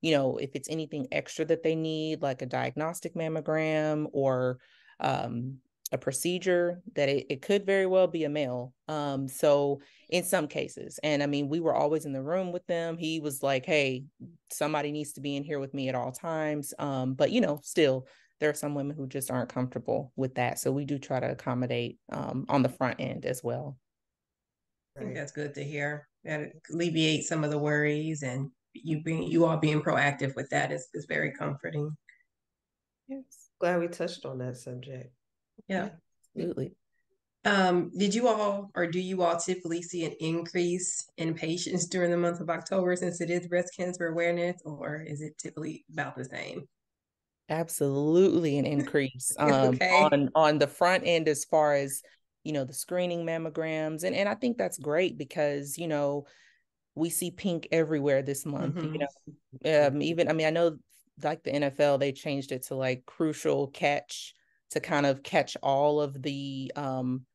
you 0.02 0.14
know 0.14 0.38
if 0.38 0.52
it's 0.54 0.70
anything 0.70 1.08
extra 1.12 1.44
that 1.44 1.64
they 1.64 1.76
need 1.76 2.22
like 2.22 2.42
a 2.42 2.46
diagnostic 2.46 3.16
mammogram 3.16 4.06
or 4.14 4.60
um, 5.00 5.58
a 5.92 5.98
procedure 5.98 6.82
that 6.96 7.10
it, 7.10 7.26
it 7.30 7.42
could 7.42 7.66
very 7.66 7.86
well 7.86 8.08
be 8.08 8.24
a 8.24 8.30
male 8.30 8.74
um 8.88 9.28
so 9.28 9.82
in 10.10 10.24
some 10.24 10.48
cases 10.48 11.00
and 11.02 11.24
i 11.24 11.26
mean 11.26 11.50
we 11.50 11.60
were 11.60 11.74
always 11.74 12.06
in 12.06 12.14
the 12.14 12.22
room 12.22 12.52
with 12.52 12.66
them. 12.68 12.98
He 12.98 13.20
was 13.20 13.42
like 13.42 13.66
hey 13.66 14.06
somebody 14.52 14.92
needs 14.92 15.14
to 15.14 15.22
be 15.22 15.36
in 15.36 15.44
here 15.44 15.60
with 15.60 15.74
me 15.74 15.90
at 15.90 15.96
all 15.96 16.12
times 16.12 16.74
um 16.80 17.14
but 17.14 17.32
you 17.32 17.42
know 17.42 17.60
still 17.64 18.08
there 18.40 18.50
are 18.50 18.56
some 18.56 18.76
women 18.76 18.96
who 18.96 19.08
just 19.08 19.32
aren't 19.32 19.50
comfortable 19.50 20.14
with 20.16 20.36
that 20.36 20.60
so 20.60 20.72
we 20.72 20.86
do 20.86 20.98
try 20.98 21.20
to 21.20 21.32
accommodate 21.32 21.98
um 22.12 22.46
on 22.50 22.62
the 22.62 22.70
front 22.70 22.98
end 23.00 23.26
as 23.26 23.44
well. 23.44 23.78
I 24.98 25.02
think 25.02 25.16
that's 25.16 25.32
good 25.32 25.54
to 25.56 25.64
hear 25.64 26.08
that 26.24 26.52
alleviates 26.72 27.28
some 27.30 27.44
of 27.44 27.52
the 27.52 27.58
worries 27.58 28.22
and 28.24 28.50
you 28.74 29.02
being 29.02 29.24
you 29.24 29.46
all 29.46 29.58
being 29.58 29.82
proactive 29.82 30.36
with 30.36 30.50
that 30.50 30.72
is, 30.72 30.88
is 30.94 31.06
very 31.08 31.32
comforting. 31.32 31.96
Yes. 33.08 33.24
Glad 33.60 33.80
we 33.80 33.88
touched 33.88 34.26
on 34.26 34.38
that 34.40 34.58
subject 34.58 35.12
yeah, 35.70 35.90
absolutely. 36.36 36.74
Um, 37.46 37.90
did 37.98 38.14
you 38.14 38.28
all 38.28 38.70
or 38.76 38.86
do 38.88 39.00
you 39.00 39.22
all 39.24 39.38
typically 39.38 39.82
see 39.82 40.04
an 40.04 40.14
increase 40.20 41.08
in 41.18 41.34
patients 41.34 41.86
during 41.88 42.12
the 42.12 42.18
month 42.18 42.42
of 42.42 42.50
October 42.50 42.96
since 42.96 43.22
it 43.22 43.30
is 43.30 43.48
breast 43.48 43.74
cancer 43.78 44.08
awareness, 44.08 44.62
or 44.66 45.02
is 45.02 45.22
it 45.22 45.38
typically 45.38 45.86
about 45.92 46.18
the 46.18 46.26
same? 46.26 46.68
Absolutely 47.48 48.58
an 48.58 48.66
increase 48.66 49.34
um, 49.40 49.52
okay. 49.52 49.90
on 49.90 50.30
on 50.36 50.58
the 50.60 50.68
front 50.68 51.04
end 51.06 51.30
as 51.30 51.46
far 51.46 51.76
as 51.76 52.02
you 52.44 52.52
know 52.52 52.66
the 52.66 52.74
screening 52.74 53.26
mammograms 53.26 54.04
and 54.04 54.16
and 54.16 54.28
I 54.28 54.36
think 54.36 54.58
that's 54.58 54.78
great 54.78 55.18
because 55.18 55.78
you 55.78 55.88
know 55.88 56.26
we 56.96 57.10
see 57.10 57.32
pink 57.32 57.68
everywhere 57.72 58.22
this 58.22 58.46
month 58.46 58.76
mm-hmm. 58.76 58.94
you 58.94 59.00
know 59.00 59.88
um, 59.88 60.02
even 60.02 60.30
I 60.30 60.34
mean 60.34 60.48
I 60.48 60.52
know 60.52 60.78
like 61.24 61.44
the 61.44 61.52
NFL 61.52 62.00
they 62.00 62.12
changed 62.12 62.52
it 62.52 62.64
to 62.68 62.76
like 62.76 63.06
crucial 63.06 63.68
catch 63.68 64.34
to 64.72 64.80
kind 64.80 65.06
of 65.06 65.24
catch 65.24 65.58
all 65.62 66.02
of 66.02 66.22
the 66.22 66.72
um 66.76 67.26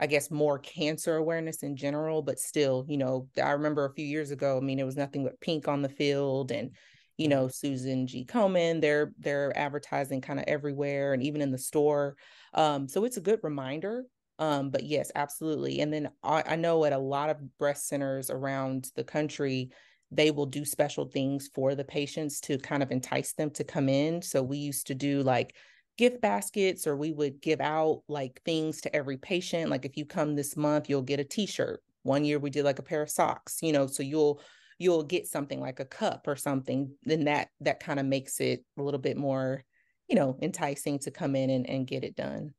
I 0.00 0.06
guess 0.06 0.30
more 0.30 0.58
cancer 0.58 1.16
awareness 1.16 1.62
in 1.62 1.76
general, 1.76 2.22
but 2.22 2.38
still, 2.38 2.86
you 2.88 2.96
know, 2.96 3.28
I 3.36 3.50
remember 3.50 3.84
a 3.84 3.92
few 3.92 4.06
years 4.06 4.30
ago, 4.30 4.56
I 4.56 4.60
mean, 4.60 4.78
it 4.78 4.86
was 4.86 4.96
nothing 4.96 5.24
but 5.24 5.38
pink 5.42 5.68
on 5.68 5.82
the 5.82 5.90
field 5.90 6.50
and, 6.50 6.70
you 7.18 7.28
know, 7.28 7.48
Susan 7.48 8.06
G. 8.06 8.24
Komen, 8.24 8.80
they're 8.80 9.12
they're 9.18 9.56
advertising 9.56 10.22
kind 10.22 10.38
of 10.38 10.46
everywhere 10.48 11.12
and 11.12 11.22
even 11.22 11.42
in 11.42 11.50
the 11.50 11.58
store. 11.58 12.16
Um, 12.54 12.88
so 12.88 13.04
it's 13.04 13.18
a 13.18 13.20
good 13.20 13.40
reminder. 13.42 14.04
Um, 14.38 14.70
but 14.70 14.84
yes, 14.84 15.12
absolutely. 15.14 15.80
And 15.80 15.92
then 15.92 16.08
I, 16.22 16.42
I 16.46 16.56
know 16.56 16.86
at 16.86 16.94
a 16.94 16.98
lot 16.98 17.28
of 17.28 17.58
breast 17.58 17.86
centers 17.86 18.30
around 18.30 18.90
the 18.96 19.04
country, 19.04 19.68
they 20.10 20.30
will 20.30 20.46
do 20.46 20.64
special 20.64 21.04
things 21.04 21.50
for 21.54 21.74
the 21.74 21.84
patients 21.84 22.40
to 22.40 22.56
kind 22.56 22.82
of 22.82 22.90
entice 22.90 23.34
them 23.34 23.50
to 23.50 23.64
come 23.64 23.90
in. 23.90 24.22
So 24.22 24.42
we 24.42 24.56
used 24.56 24.86
to 24.86 24.94
do 24.94 25.22
like 25.22 25.54
gift 26.00 26.22
baskets 26.22 26.86
or 26.86 26.96
we 26.96 27.12
would 27.12 27.42
give 27.42 27.60
out 27.60 28.02
like 28.08 28.40
things 28.46 28.80
to 28.80 28.96
every 28.96 29.18
patient 29.18 29.68
like 29.68 29.84
if 29.84 29.98
you 29.98 30.06
come 30.06 30.34
this 30.34 30.56
month 30.56 30.88
you'll 30.88 31.02
get 31.02 31.20
a 31.20 31.24
t-shirt. 31.24 31.82
One 32.04 32.24
year 32.24 32.38
we 32.38 32.48
did 32.48 32.64
like 32.64 32.78
a 32.78 32.82
pair 32.82 33.02
of 33.02 33.10
socks 33.10 33.58
you 33.60 33.70
know 33.70 33.86
so 33.86 34.02
you'll 34.02 34.40
you'll 34.78 35.02
get 35.02 35.26
something 35.26 35.60
like 35.60 35.78
a 35.78 35.84
cup 35.84 36.26
or 36.26 36.36
something 36.36 36.90
then 37.04 37.24
that 37.24 37.48
that 37.60 37.80
kind 37.80 38.00
of 38.00 38.06
makes 38.06 38.40
it 38.40 38.64
a 38.78 38.82
little 38.82 38.98
bit 38.98 39.18
more 39.18 39.62
you 40.08 40.16
know 40.16 40.38
enticing 40.40 40.98
to 41.00 41.10
come 41.10 41.36
in 41.36 41.50
and, 41.50 41.68
and 41.68 41.86
get 41.86 42.02
it 42.02 42.16
done. 42.16 42.54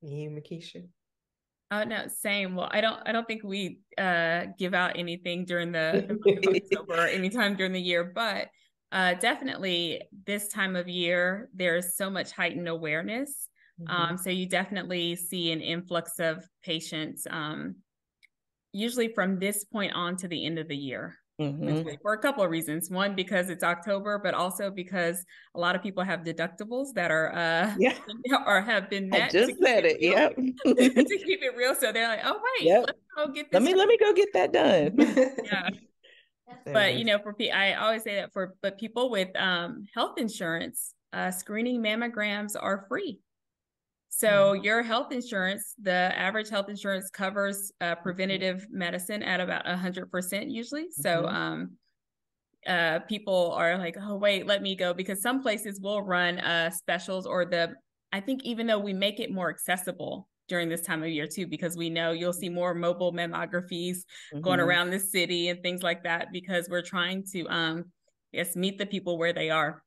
You 0.00 0.30
Makisha? 0.30 0.88
Oh 1.70 1.84
no, 1.84 2.06
same. 2.08 2.54
Well, 2.54 2.70
I 2.70 2.80
don't 2.80 3.00
I 3.04 3.12
don't 3.12 3.26
think 3.26 3.42
we 3.44 3.80
uh 3.98 4.46
give 4.58 4.72
out 4.72 4.98
anything 4.98 5.44
during 5.44 5.72
the, 5.72 6.06
the 6.24 6.62
October 6.72 7.04
or 7.04 7.06
anytime 7.06 7.54
during 7.54 7.74
the 7.74 7.82
year, 7.82 8.02
but 8.14 8.48
uh, 8.92 9.14
definitely 9.14 10.02
this 10.26 10.48
time 10.48 10.76
of 10.76 10.88
year, 10.88 11.48
there's 11.54 11.96
so 11.96 12.08
much 12.10 12.32
heightened 12.32 12.68
awareness. 12.68 13.48
Mm-hmm. 13.80 13.90
Um, 13.90 14.18
so 14.18 14.30
you 14.30 14.46
definitely 14.46 15.16
see 15.16 15.50
an 15.50 15.60
influx 15.60 16.18
of 16.20 16.44
patients, 16.62 17.26
um, 17.30 17.76
usually 18.72 19.08
from 19.08 19.38
this 19.38 19.64
point 19.64 19.92
on 19.94 20.16
to 20.18 20.28
the 20.28 20.46
end 20.46 20.58
of 20.58 20.68
the 20.68 20.76
year. 20.76 21.18
Mm-hmm. 21.40 21.88
For 22.00 22.12
a 22.12 22.18
couple 22.18 22.44
of 22.44 22.50
reasons. 22.50 22.90
One, 22.90 23.16
because 23.16 23.50
it's 23.50 23.64
October, 23.64 24.20
but 24.22 24.34
also 24.34 24.70
because 24.70 25.24
a 25.56 25.58
lot 25.58 25.74
of 25.74 25.82
people 25.82 26.04
have 26.04 26.20
deductibles 26.20 26.92
that 26.94 27.10
are 27.10 27.34
uh 27.34 27.74
yeah. 27.76 27.96
or 28.46 28.60
have 28.62 28.88
been 28.88 29.08
met. 29.08 29.22
I 29.22 29.28
just 29.30 29.58
said 29.60 29.84
it. 29.84 30.00
Yep. 30.00 30.36
to 30.64 31.24
keep 31.24 31.42
it 31.42 31.56
real. 31.56 31.74
So 31.74 31.90
they're 31.90 32.06
like, 32.06 32.20
oh 32.24 32.40
wait, 32.60 32.68
yep. 32.68 32.84
let's 32.86 32.98
go 33.16 33.32
get 33.32 33.50
this. 33.50 33.60
Let 33.60 33.62
me 33.64 33.74
let 33.74 33.88
me 33.88 33.98
go 33.98 34.12
get 34.12 34.32
that 34.34 34.52
done. 34.52 34.94
yeah. 35.44 35.70
But 36.64 36.96
you 36.96 37.04
know, 37.04 37.18
for 37.18 37.34
I 37.52 37.74
always 37.74 38.02
say 38.02 38.16
that 38.16 38.32
for 38.32 38.54
but 38.62 38.78
people 38.78 39.10
with 39.10 39.28
um, 39.36 39.86
health 39.94 40.18
insurance, 40.18 40.94
uh, 41.12 41.30
screening 41.30 41.82
mammograms 41.82 42.54
are 42.58 42.86
free. 42.88 43.20
So 44.08 44.28
mm-hmm. 44.28 44.64
your 44.64 44.82
health 44.82 45.12
insurance, 45.12 45.74
the 45.82 45.90
average 45.90 46.48
health 46.48 46.68
insurance 46.68 47.10
covers 47.10 47.72
uh, 47.80 47.96
preventative 47.96 48.66
medicine 48.70 49.22
at 49.22 49.40
about 49.40 49.66
hundred 49.66 50.10
percent 50.10 50.50
usually. 50.50 50.86
So 50.90 51.22
mm-hmm. 51.22 51.34
um, 51.34 51.70
uh, 52.66 53.00
people 53.00 53.52
are 53.52 53.76
like, 53.78 53.96
oh 54.00 54.16
wait, 54.16 54.46
let 54.46 54.62
me 54.62 54.76
go 54.76 54.94
because 54.94 55.20
some 55.20 55.42
places 55.42 55.80
will 55.80 56.02
run 56.02 56.38
uh, 56.40 56.70
specials 56.70 57.26
or 57.26 57.44
the. 57.44 57.74
I 58.12 58.20
think 58.20 58.44
even 58.44 58.68
though 58.68 58.78
we 58.78 58.92
make 58.92 59.18
it 59.18 59.32
more 59.32 59.50
accessible 59.50 60.28
during 60.48 60.68
this 60.68 60.82
time 60.82 61.02
of 61.02 61.08
year 61.08 61.26
too, 61.26 61.46
because 61.46 61.76
we 61.76 61.90
know 61.90 62.12
you'll 62.12 62.32
see 62.32 62.48
more 62.48 62.74
mobile 62.74 63.12
mammographies 63.12 63.98
mm-hmm. 64.32 64.40
going 64.40 64.60
around 64.60 64.90
the 64.90 65.00
city 65.00 65.48
and 65.48 65.62
things 65.62 65.82
like 65.82 66.04
that 66.04 66.28
because 66.32 66.68
we're 66.68 66.82
trying 66.82 67.24
to 67.32 67.46
um, 67.48 67.84
yes, 68.32 68.56
meet 68.56 68.78
the 68.78 68.86
people 68.86 69.18
where 69.18 69.32
they 69.32 69.50
are. 69.50 69.82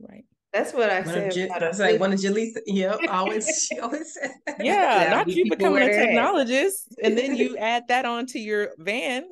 Right. 0.00 0.24
That's 0.54 0.72
what 0.72 0.88
I 0.88 1.02
said. 1.02 1.32
J- 1.32 1.50
that's 1.58 1.80
like 1.80 1.98
one 1.98 2.12
of 2.12 2.20
Jaleesa. 2.20 2.58
Yep, 2.66 3.00
always 3.08 3.66
she 3.68 3.80
always 3.80 4.14
said. 4.14 4.30
Yeah, 4.60 5.08
not 5.10 5.28
you 5.28 5.50
becoming 5.50 5.82
a 5.82 5.86
technologist 5.86 6.94
and 7.02 7.18
then 7.18 7.34
you 7.34 7.56
add 7.58 7.88
that 7.88 8.04
onto 8.04 8.38
your 8.38 8.68
van. 8.78 9.24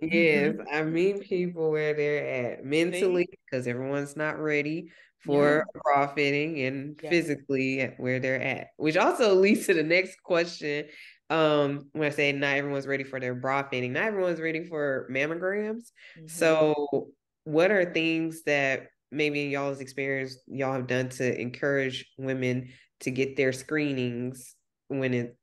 yes, 0.00 0.54
I 0.72 0.82
mean 0.84 1.18
people 1.18 1.72
where 1.72 1.92
they're 1.92 2.52
at 2.52 2.64
mentally 2.64 3.28
because 3.44 3.66
everyone's 3.66 4.16
not 4.16 4.38
ready 4.38 4.92
for 5.24 5.66
yeah. 5.74 5.80
bra 5.82 6.06
fitting 6.14 6.60
and 6.60 6.98
yeah. 7.02 7.10
physically 7.10 7.94
where 7.98 8.20
they're 8.20 8.40
at. 8.40 8.68
Which 8.76 8.96
also 8.96 9.34
leads 9.40 9.66
to 9.66 9.74
the 9.74 9.82
next 9.82 10.22
question. 10.22 10.86
Um, 11.28 11.88
when 11.92 12.08
I 12.08 12.10
say 12.10 12.32
not 12.32 12.56
everyone's 12.56 12.86
ready 12.86 13.04
for 13.04 13.20
their 13.20 13.34
bra 13.34 13.68
fitting, 13.68 13.92
not 13.92 14.04
everyone's 14.04 14.40
ready 14.40 14.64
for 14.64 15.08
mammograms. 15.12 15.90
Mm-hmm. 16.18 16.26
So, 16.26 17.10
what 17.44 17.70
are 17.70 17.92
things 17.92 18.42
that 18.44 18.88
maybe 19.12 19.44
in 19.44 19.50
y'all's 19.50 19.80
experience 19.80 20.36
y'all 20.46 20.72
have 20.72 20.86
done 20.86 21.08
to 21.08 21.40
encourage 21.40 22.06
women 22.16 22.68
to 23.00 23.10
get 23.10 23.36
their 23.36 23.52
screenings 23.52 24.54
when 24.88 25.14
it 25.14 25.36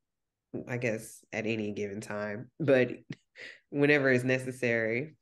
I 0.68 0.78
guess 0.78 1.24
at 1.34 1.46
any 1.46 1.72
given 1.72 2.02
time, 2.02 2.50
but 2.60 2.92
whenever 3.70 4.10
is 4.10 4.24
necessary. 4.24 5.16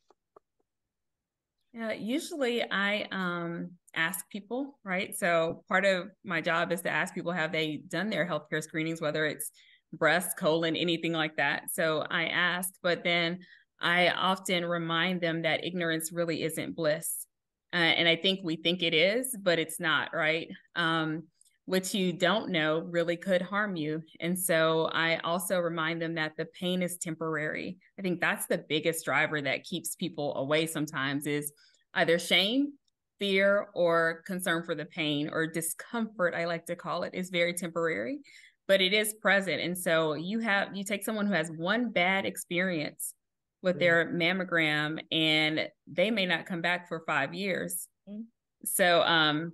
Yeah, 1.73 1.91
usually 1.91 2.63
I 2.63 3.07
um 3.11 3.71
ask 3.95 4.29
people, 4.29 4.77
right? 4.83 5.15
So 5.15 5.63
part 5.67 5.85
of 5.85 6.09
my 6.23 6.41
job 6.41 6.71
is 6.71 6.81
to 6.81 6.89
ask 6.89 7.13
people 7.13 7.31
have 7.31 7.51
they 7.51 7.81
done 7.87 8.09
their 8.09 8.27
healthcare 8.27 8.63
screenings, 8.63 9.01
whether 9.01 9.25
it's 9.25 9.51
breast, 9.93 10.37
colon, 10.37 10.75
anything 10.75 11.13
like 11.13 11.35
that. 11.37 11.71
So 11.71 12.05
I 12.09 12.25
ask, 12.25 12.73
but 12.81 13.03
then 13.03 13.39
I 13.79 14.09
often 14.09 14.65
remind 14.65 15.21
them 15.21 15.41
that 15.43 15.65
ignorance 15.65 16.11
really 16.11 16.43
isn't 16.43 16.75
bliss. 16.75 17.25
Uh, 17.73 17.77
and 17.77 18.07
I 18.07 18.15
think 18.15 18.39
we 18.43 18.55
think 18.55 18.83
it 18.83 18.93
is, 18.93 19.35
but 19.41 19.59
it's 19.59 19.79
not, 19.79 20.13
right? 20.13 20.47
Um, 20.75 21.23
what 21.65 21.93
you 21.93 22.13
don't 22.13 22.49
know 22.49 22.79
really 22.79 23.17
could 23.17 23.41
harm 23.41 23.75
you. 23.75 24.01
And 24.19 24.37
so 24.37 24.89
I 24.93 25.17
also 25.17 25.59
remind 25.59 26.01
them 26.01 26.13
that 26.15 26.33
the 26.37 26.45
pain 26.45 26.83
is 26.83 26.97
temporary. 26.97 27.77
I 27.99 28.01
think 28.01 28.21
that's 28.21 28.45
the 28.45 28.59
biggest 28.69 29.03
driver 29.03 29.41
that 29.41 29.63
keeps 29.63 29.95
people 29.95 30.35
away 30.35 30.67
sometimes 30.67 31.25
is 31.25 31.51
either 31.95 32.19
shame 32.19 32.73
fear 33.19 33.67
or 33.73 34.23
concern 34.25 34.63
for 34.63 34.75
the 34.75 34.85
pain 34.85 35.29
or 35.31 35.47
discomfort 35.47 36.33
i 36.35 36.45
like 36.45 36.65
to 36.65 36.75
call 36.75 37.03
it 37.03 37.13
is 37.13 37.29
very 37.29 37.53
temporary 37.53 38.19
but 38.67 38.81
it 38.81 38.93
is 38.93 39.13
present 39.21 39.61
and 39.61 39.77
so 39.77 40.13
you 40.13 40.39
have 40.39 40.75
you 40.75 40.83
take 40.83 41.03
someone 41.03 41.27
who 41.27 41.33
has 41.33 41.51
one 41.51 41.91
bad 41.91 42.25
experience 42.25 43.13
with 43.61 43.75
mm-hmm. 43.75 43.79
their 43.79 44.13
mammogram 44.13 44.99
and 45.11 45.67
they 45.87 46.11
may 46.11 46.25
not 46.25 46.45
come 46.45 46.61
back 46.61 46.87
for 46.87 47.03
5 47.05 47.33
years 47.33 47.87
mm-hmm. 48.09 48.21
so 48.65 49.01
um 49.03 49.53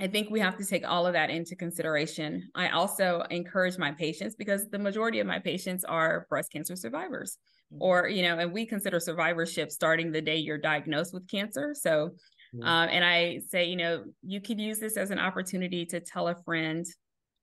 I 0.00 0.06
think 0.06 0.30
we 0.30 0.38
have 0.40 0.56
to 0.58 0.64
take 0.64 0.88
all 0.88 1.06
of 1.06 1.14
that 1.14 1.28
into 1.28 1.56
consideration. 1.56 2.48
I 2.54 2.68
also 2.68 3.24
encourage 3.30 3.78
my 3.78 3.90
patients 3.90 4.36
because 4.36 4.68
the 4.68 4.78
majority 4.78 5.18
of 5.18 5.26
my 5.26 5.40
patients 5.40 5.82
are 5.84 6.26
breast 6.30 6.52
cancer 6.52 6.76
survivors, 6.76 7.36
mm-hmm. 7.72 7.82
or, 7.82 8.08
you 8.08 8.22
know, 8.22 8.38
and 8.38 8.52
we 8.52 8.64
consider 8.64 9.00
survivorship 9.00 9.72
starting 9.72 10.12
the 10.12 10.22
day 10.22 10.36
you're 10.36 10.58
diagnosed 10.58 11.12
with 11.12 11.28
cancer. 11.28 11.74
So 11.74 12.10
Mm-hmm. 12.54 12.66
Um, 12.66 12.88
and 12.90 13.04
I 13.04 13.40
say, 13.48 13.66
you 13.66 13.76
know, 13.76 14.04
you 14.22 14.40
could 14.40 14.60
use 14.60 14.78
this 14.78 14.96
as 14.96 15.10
an 15.10 15.18
opportunity 15.18 15.84
to 15.86 16.00
tell 16.00 16.28
a 16.28 16.36
friend 16.44 16.86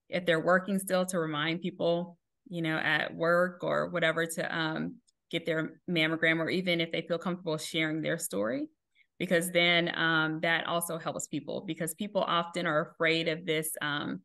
if 0.10 0.26
they're 0.26 0.44
working 0.44 0.80
still 0.80 1.06
to 1.08 1.20
remind 1.20 1.62
people, 1.62 2.18
you 2.48 2.62
know, 2.62 2.78
at 2.78 3.14
work 3.14 3.64
or 3.64 3.90
whatever 3.90 4.26
to 4.26 4.58
um, 4.58 4.96
get 5.32 5.46
their 5.46 5.82
mammogram, 5.90 6.40
or 6.40 6.50
even 6.50 6.82
if 6.82 6.92
they 6.92 7.02
feel 7.02 7.18
comfortable 7.18 7.58
sharing 7.58 8.02
their 8.02 8.18
story, 8.18 8.68
because 9.20 9.52
then 9.52 9.92
um, 9.96 10.40
that 10.42 10.68
also 10.68 10.98
helps 10.98 11.28
people 11.28 11.64
because 11.66 11.94
people 11.96 12.22
often 12.22 12.68
are 12.68 12.92
afraid 12.92 13.28
of 13.28 13.46
this 13.46 13.72
um, 13.82 14.22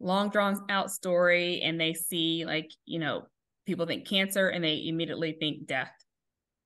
long 0.00 0.30
drawn 0.30 0.60
out 0.68 0.90
story 0.90 1.60
and 1.62 1.80
they 1.80 1.94
see 1.94 2.44
like, 2.44 2.70
you 2.86 2.98
know, 2.98 3.22
people 3.66 3.86
think 3.86 4.06
cancer 4.06 4.48
and 4.48 4.62
they 4.62 4.84
immediately 4.86 5.36
think 5.38 5.66
death, 5.66 5.92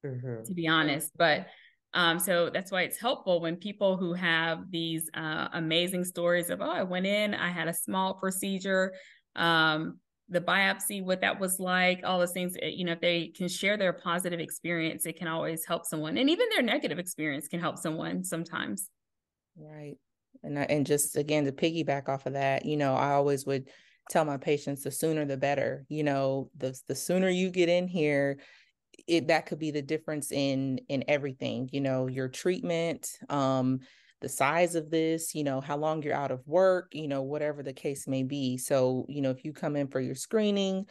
mm-hmm. 0.05 0.45
to 0.45 0.55
be 0.55 0.69
honest. 0.69 1.11
But 1.17 1.47
um, 1.95 2.19
so 2.19 2.51
that's 2.51 2.71
why 2.71 2.83
it's 2.83 2.99
helpful 2.99 3.41
when 3.41 3.57
people 3.57 3.97
who 3.97 4.15
have 4.15 4.71
these 4.71 5.11
uh, 5.15 5.49
amazing 5.53 6.05
stories 6.05 6.49
of, 6.49 6.61
oh, 6.61 6.71
I 6.71 6.83
went 6.83 7.07
in, 7.07 7.35
I 7.35 7.51
had 7.51 7.69
a 7.69 7.75
small 7.75 8.15
procedure, 8.15 8.95
um, 9.37 9.99
the 10.29 10.41
biopsy, 10.41 11.05
what 11.05 11.21
that 11.21 11.39
was 11.39 11.61
like, 11.61 12.01
all 12.05 12.19
those 12.19 12.33
things, 12.33 12.57
eh, 12.63 12.69
you 12.69 12.85
know, 12.85 12.93
if 12.93 13.01
they 13.01 13.29
can 13.29 13.49
share 13.49 13.77
their 13.77 13.93
positive 13.93 14.41
experience, 14.41 15.05
it 15.05 15.19
can 15.19 15.29
always 15.29 15.67
help 15.67 15.85
someone. 15.85 16.17
And 16.17 16.31
even 16.31 16.49
their 16.49 16.63
negative 16.63 16.99
experience 16.99 17.49
can 17.49 17.61
help 17.61 17.77
someone 17.77 18.25
sometimes. 18.25 18.89
Right. 19.57 19.97
And, 20.43 20.57
and 20.59 20.87
just 20.87 21.17
again, 21.17 21.45
to 21.45 21.53
piggyback 21.53 22.09
off 22.09 22.25
of 22.25 22.33
that, 22.33 22.65
you 22.65 22.79
know, 22.79 22.95
I 22.95 23.13
always 23.13 23.45
would 23.45 23.69
tell 24.09 24.25
my 24.25 24.39
patients 24.39 24.85
the 24.85 24.91
sooner 24.91 25.27
the 25.27 25.37
better, 25.37 25.85
you 25.91 26.05
know, 26.05 26.51
the, 26.57 26.75
the 26.89 26.95
sooner 26.95 27.29
you 27.29 27.51
get 27.51 27.69
in 27.69 27.87
here, 27.87 28.39
it 29.07 29.29
that 29.29 29.47
could 29.47 29.59
be 29.59 29.71
the 29.71 29.83
difference 29.83 30.33
in 30.33 30.79
in 30.89 31.05
everything 31.09 31.69
you 31.73 31.81
know 31.81 32.07
your 32.07 32.29
treatment 32.29 33.19
um 33.29 33.81
the 34.21 34.29
size 34.29 34.75
of 34.77 34.91
this 34.91 35.35
you 35.35 35.45
know 35.45 35.61
how 35.61 35.77
long 35.77 36.03
you're 36.03 36.15
out 36.15 36.31
of 36.31 36.47
work 36.47 36.93
you 36.95 37.09
know 37.09 37.23
whatever 37.23 37.63
the 37.63 37.73
case 37.73 38.07
may 38.07 38.23
be. 38.23 38.57
So 38.57 39.05
you 39.09 39.21
know 39.21 39.31
if 39.31 39.45
you 39.45 39.53
come 39.53 39.77
in 39.77 39.89
for 39.89 40.01
your 40.01 40.15
screening 40.15 40.87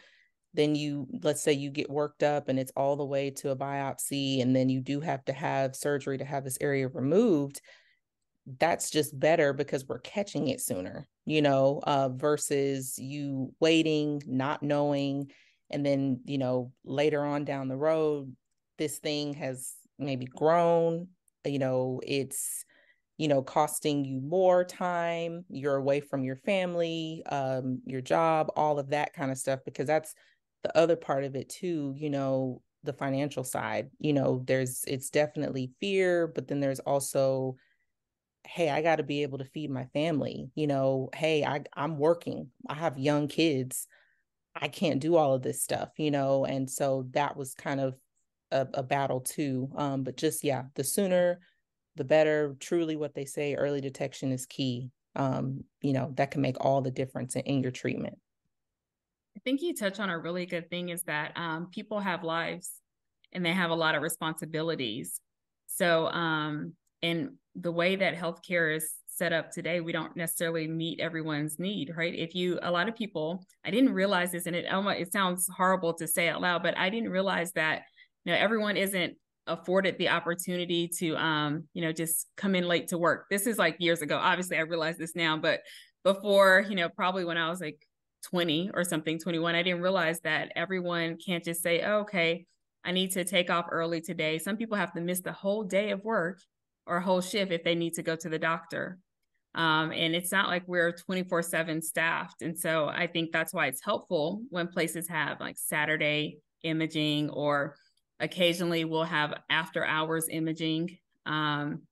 then 0.54 0.76
you 0.76 1.08
let's 1.24 1.41
say 1.41 1.54
you 1.54 1.69
get 1.69 1.89
worked 1.89 2.24
up 2.24 2.50
and 2.50 2.60
it's 2.60 2.74
all 2.76 2.97
the 2.97 3.06
way 3.06 3.30
to 3.32 3.52
a 3.52 3.56
biopsy 3.56 4.41
and 4.41 4.56
then 4.56 4.69
you 4.69 4.82
do 4.82 5.00
have 5.00 5.24
to 5.26 5.34
have 5.34 5.76
surgery 5.76 6.17
to 6.17 6.26
have 6.26 6.43
this 6.43 6.58
area 6.62 6.88
removed 6.88 7.62
that's 8.60 8.89
just 8.89 9.17
better 9.17 9.54
because 9.54 9.88
we're 9.88 10.00
catching 10.00 10.50
it 10.50 10.60
sooner 10.60 11.08
you 11.26 11.41
know 11.41 11.80
uh, 11.84 12.10
versus 12.10 12.97
you 12.97 13.54
waiting 13.62 14.21
not 14.28 14.62
knowing 14.62 15.32
and 15.72 15.86
then 15.86 16.20
you 16.26 16.38
know 16.38 16.72
later 16.84 17.24
on 17.24 17.46
down 17.46 17.68
the 17.68 17.78
road 17.78 18.36
this 18.78 19.00
thing 19.00 19.34
has 19.34 19.76
maybe 20.00 20.26
grown 20.26 21.08
you 21.46 21.60
know 21.60 22.02
it's 22.06 22.66
you 23.18 23.28
know 23.28 23.42
costing 23.42 24.04
you 24.06 24.20
more 24.22 24.64
time 24.64 25.46
you're 25.50 25.76
away 25.76 26.00
from 26.00 26.24
your 26.24 26.36
family 26.38 27.24
um 27.30 27.82
your 27.86 28.02
job 28.02 28.50
all 28.56 28.80
of 28.80 28.90
that 28.90 29.14
kind 29.14 29.32
of 29.32 29.38
stuff 29.38 29.60
because 29.66 29.88
that's 29.88 30.16
the 30.64 30.76
other 30.78 30.96
part 30.96 31.24
of 31.24 31.36
it 31.36 31.50
too 31.50 31.94
you 31.98 32.10
know 32.10 32.62
the 32.84 32.94
financial 32.94 33.44
side 33.44 33.90
you 34.00 34.14
know 34.14 34.44
there's 34.48 34.84
it's 34.88 35.10
definitely 35.10 35.72
fear 35.80 36.28
but 36.28 36.48
then 36.48 36.60
there's 36.60 36.80
also 36.82 37.56
hey 38.48 38.70
i 38.70 38.82
got 38.82 38.98
to 38.98 39.04
be 39.04 39.22
able 39.22 39.38
to 39.38 39.46
feed 39.46 39.70
my 39.70 39.86
family 39.94 40.50
you 40.56 40.66
know 40.68 41.10
hey 41.16 41.44
i 41.44 41.62
i'm 41.76 41.98
working 41.98 42.50
i 42.70 42.74
have 42.74 42.98
young 42.98 43.28
kids 43.28 43.88
I 44.56 44.68
can't 44.68 45.00
do 45.00 45.16
all 45.16 45.34
of 45.34 45.42
this 45.42 45.62
stuff, 45.62 45.90
you 45.98 46.12
know? 46.12 46.46
And 46.46 46.69
so 46.69 47.08
that 47.12 47.38
was 47.38 47.54
kind 47.54 47.80
of 47.80 47.96
a, 48.52 48.67
a 48.73 48.84
battle 48.84 49.21
too. 49.21 49.69
Um, 49.75 50.04
but 50.04 50.17
just, 50.17 50.44
yeah, 50.44 50.63
the 50.75 50.84
sooner, 50.84 51.40
the 51.96 52.04
better. 52.04 52.56
Truly, 52.60 52.96
what 52.96 53.15
they 53.15 53.25
say 53.25 53.56
early 53.56 53.82
detection 53.82 54.32
is 54.32 54.46
key. 54.46 54.92
Um, 55.15 55.63
you 55.82 55.94
know, 55.94 56.13
that 56.15 56.32
can 56.32 56.42
make 56.42 56.63
all 56.63 56.82
the 56.82 56.92
difference 56.92 57.36
in, 57.36 57.42
in 57.44 57.62
your 57.62 57.71
treatment. 57.71 58.17
I 59.36 59.40
think 59.44 59.62
you 59.62 59.73
touch 59.73 60.00
on 60.00 60.10
a 60.10 60.19
really 60.19 60.46
good 60.46 60.69
thing 60.69 60.90
is 60.90 61.04
that 61.04 61.32
um, 61.36 61.67
people 61.71 62.00
have 62.00 62.23
lives 62.23 62.71
and 63.32 63.46
they 63.46 63.54
have 63.54 63.71
a 63.71 63.75
lot 63.75 63.96
of 63.96 64.02
responsibilities. 64.02 65.21
So, 65.67 66.08
um, 66.08 66.73
and 67.02 67.32
the 67.56 67.71
way 67.71 67.96
that 67.96 68.15
healthcare 68.15 68.75
is 68.75 68.92
set 69.12 69.34
up 69.34 69.52
today, 69.52 69.82
we 69.82 69.92
don't 69.92 70.16
necessarily 70.16 70.68
meet 70.68 71.00
everyone's 71.00 71.60
need, 71.60 71.92
right? 71.96 72.16
If 72.16 72.34
you, 72.34 72.60
a 72.62 72.72
lot 72.72 72.88
of 72.88 72.96
people, 72.96 73.44
I 73.66 73.70
didn't 73.70 73.94
realize 73.94 74.32
this, 74.32 74.46
and 74.46 74.56
it 74.56 74.66
it 74.70 75.12
sounds 75.12 75.48
horrible 75.56 75.94
to 75.96 76.08
say 76.08 76.30
out 76.30 76.42
loud, 76.42 76.64
but 76.64 76.78
I 76.78 76.90
didn't 76.90 77.10
realize 77.10 77.52
that 77.54 77.84
you 78.24 78.32
know 78.32 78.40
everyone 78.40 78.78
isn't 78.78 79.16
afforded 79.48 79.98
the 79.98 80.08
opportunity 80.08 80.88
to 80.88 81.16
um 81.16 81.64
you 81.74 81.82
know 81.82 81.92
just 81.92 82.28
come 82.38 82.56
in 82.56 82.68
late 82.68 82.88
to 82.90 82.98
work. 82.98 83.26
This 83.30 83.48
is 83.48 83.58
like 83.58 83.76
years 83.80 84.02
ago. 84.02 84.18
Obviously, 84.18 84.58
I 84.58 84.62
realize 84.62 84.98
this 84.98 85.16
now, 85.16 85.38
but 85.38 85.60
before 86.04 86.66
you 86.70 86.76
know 86.76 86.90
probably 86.90 87.26
when 87.26 87.38
I 87.38 87.50
was 87.50 87.60
like 87.60 87.86
20 88.30 88.72
or 88.74 88.84
something, 88.84 89.20
21, 89.20 89.56
I 89.56 89.64
didn't 89.64 89.82
realize 89.82 90.20
that 90.22 90.52
everyone 90.56 91.18
can't 91.18 91.44
just 91.44 91.64
say, 91.64 91.82
oh, 91.82 92.02
okay, 92.02 92.46
I 92.84 92.92
need 92.92 93.12
to 93.12 93.24
take 93.24 93.50
off 93.50 93.66
early 93.72 94.00
today. 94.00 94.38
Some 94.38 94.58
people 94.58 94.78
have 94.78 94.94
to 94.94 95.02
miss 95.02 95.22
the 95.22 95.32
whole 95.32 95.64
day 95.64 95.90
of 95.90 96.04
work 96.04 96.40
or 96.92 96.98
a 96.98 97.02
whole 97.02 97.21
shift 97.21 97.54
if 97.54 97.63
they 97.63 97.73
need 97.73 97.94
to 97.94 98.04
go 98.04 98.17
to 98.17 98.27
the 98.27 98.37
doctor. 98.37 99.00
Um, 99.56 99.94
and 99.94 100.13
it's 100.13 100.31
not 100.31 100.50
like 100.50 100.63
we're 100.67 100.92
24 100.92 101.42
7 101.42 101.81
staffed. 101.81 102.42
And 102.42 102.58
so 102.58 102.89
I 102.89 103.08
think 103.08 103.31
that's 103.31 103.54
why 103.54 103.67
it's 103.67 103.83
helpful 103.83 104.42
when 104.50 104.67
places 104.67 105.08
have 105.08 105.39
like 105.39 105.58
Saturday 105.58 106.39
imaging 106.63 107.29
or 107.29 107.75
occasionally 108.19 108.83
we'll 108.83 109.06
have 109.06 109.33
after 109.50 109.85
hours 109.85 110.27
imaging 110.29 110.98
um, 111.25 111.83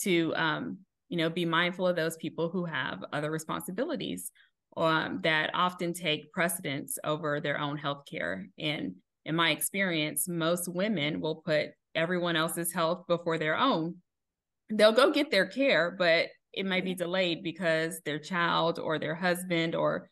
to, 0.00 0.34
um, 0.36 0.78
you 1.08 1.16
know, 1.16 1.30
be 1.30 1.46
mindful 1.46 1.86
of 1.86 1.96
those 1.96 2.18
people 2.18 2.50
who 2.50 2.66
have 2.66 3.02
other 3.10 3.30
responsibilities 3.30 4.30
um, 4.76 5.20
that 5.22 5.50
often 5.54 5.94
take 5.94 6.30
precedence 6.32 6.98
over 7.04 7.40
their 7.40 7.58
own 7.58 7.78
health 7.78 8.04
care. 8.10 8.48
And 8.58 8.96
in 9.24 9.34
my 9.34 9.50
experience, 9.50 10.28
most 10.28 10.68
women 10.68 11.22
will 11.22 11.36
put 11.36 11.70
everyone 11.94 12.36
else's 12.36 12.70
health 12.72 13.04
before 13.08 13.38
their 13.38 13.56
own. 13.56 13.96
They'll 14.74 14.92
go 14.92 15.12
get 15.12 15.30
their 15.30 15.46
care, 15.46 15.94
but 15.96 16.28
it 16.52 16.66
might 16.66 16.84
be 16.84 16.94
delayed 16.94 17.42
because 17.42 18.00
their 18.00 18.18
child 18.18 18.78
or 18.78 18.98
their 18.98 19.14
husband 19.14 19.74
or 19.74 20.10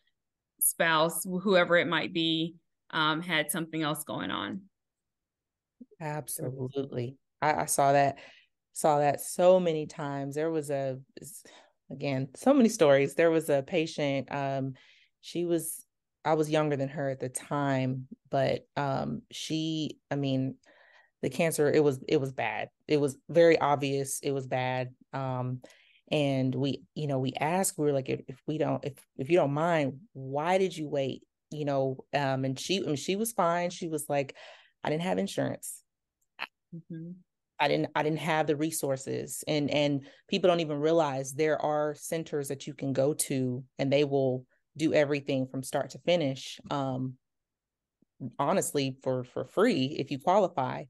spouse, 0.61 1.25
whoever 1.25 1.77
it 1.77 1.89
might 1.89 2.13
be, 2.13 2.57
um, 2.91 3.23
had 3.23 3.51
something 3.51 3.83
else 3.83 4.05
going 4.05 4.31
on. 4.31 4.63
Absolutely. 6.01 7.17
I, 7.41 7.55
I 7.55 7.65
saw 7.67 7.93
that, 7.93 8.19
saw 8.73 8.99
that 8.99 9.21
so 9.21 9.61
many 9.61 9.87
times. 9.87 10.35
There 10.35 10.51
was 10.51 10.71
a, 10.71 10.99
again, 11.91 12.29
so 12.37 12.53
many 12.53 12.69
stories. 12.69 13.15
There 13.15 13.31
was 13.31 13.49
a 13.49 13.63
patient, 13.63 14.31
um, 14.31 14.75
she 15.21 15.45
was, 15.45 15.85
I 16.25 16.35
was 16.35 16.51
younger 16.51 16.77
than 16.77 16.89
her 16.91 17.09
at 17.09 17.21
the 17.21 17.29
time, 17.29 18.07
but 18.31 18.67
um, 18.77 19.23
she, 19.31 19.99
I 20.11 20.17
mean, 20.17 20.57
the 21.23 21.31
cancer, 21.31 21.71
it 21.71 21.83
was, 21.85 22.01
it 22.09 22.19
was 22.19 22.33
bad. 22.33 22.69
It 22.91 23.01
was 23.01 23.17
very 23.29 23.59
obvious. 23.59 24.21
It 24.23 24.33
was 24.33 24.47
bad. 24.47 24.91
Um, 25.13 25.61
and 26.11 26.55
we 26.55 26.83
you 26.95 27.07
know 27.07 27.19
we 27.19 27.33
asked 27.39 27.79
we 27.79 27.85
were 27.85 27.93
like 27.93 28.09
if, 28.09 28.21
if 28.27 28.41
we 28.47 28.59
don't 28.59 28.85
if 28.85 28.95
if 29.17 29.31
you 29.31 29.37
don't 29.37 29.53
mind 29.53 29.99
why 30.13 30.59
did 30.59 30.77
you 30.77 30.89
wait 30.89 31.23
you 31.51 31.65
know 31.65 31.97
um 32.15 32.45
and 32.45 32.59
she 32.59 32.79
and 32.79 32.99
she 32.99 33.17
was 33.17 33.33
fine 33.33 33.71
she 33.71 33.89
was 33.89 34.07
like 34.09 34.35
i 34.83 34.91
didn't 34.91 35.03
have 35.03 35.19
insurance 35.19 35.83
mm-hmm. 36.75 37.13
i 37.59 37.69
didn't 37.69 37.91
i 37.95 38.03
didn't 38.03 38.19
have 38.19 38.47
the 38.47 38.57
resources 38.57 39.45
and 39.47 39.71
and 39.71 40.05
people 40.29 40.49
don't 40.49 40.61
even 40.61 40.79
realize 40.79 41.33
there 41.33 41.61
are 41.61 41.95
centers 41.95 42.49
that 42.49 42.67
you 42.67 42.75
can 42.75 42.93
go 42.93 43.15
to 43.15 43.63
and 43.79 43.93
they 43.93 44.05
will 44.05 44.45
do 44.77 44.93
everything 44.93 45.47
from 45.47 45.63
start 45.63 45.91
to 45.91 45.99
finish 45.99 46.59
um 46.71 47.15
honestly 48.39 48.97
for 49.03 49.25
for 49.25 49.45
free 49.45 49.97
if 49.99 50.11
you 50.11 50.19
qualify 50.19 50.85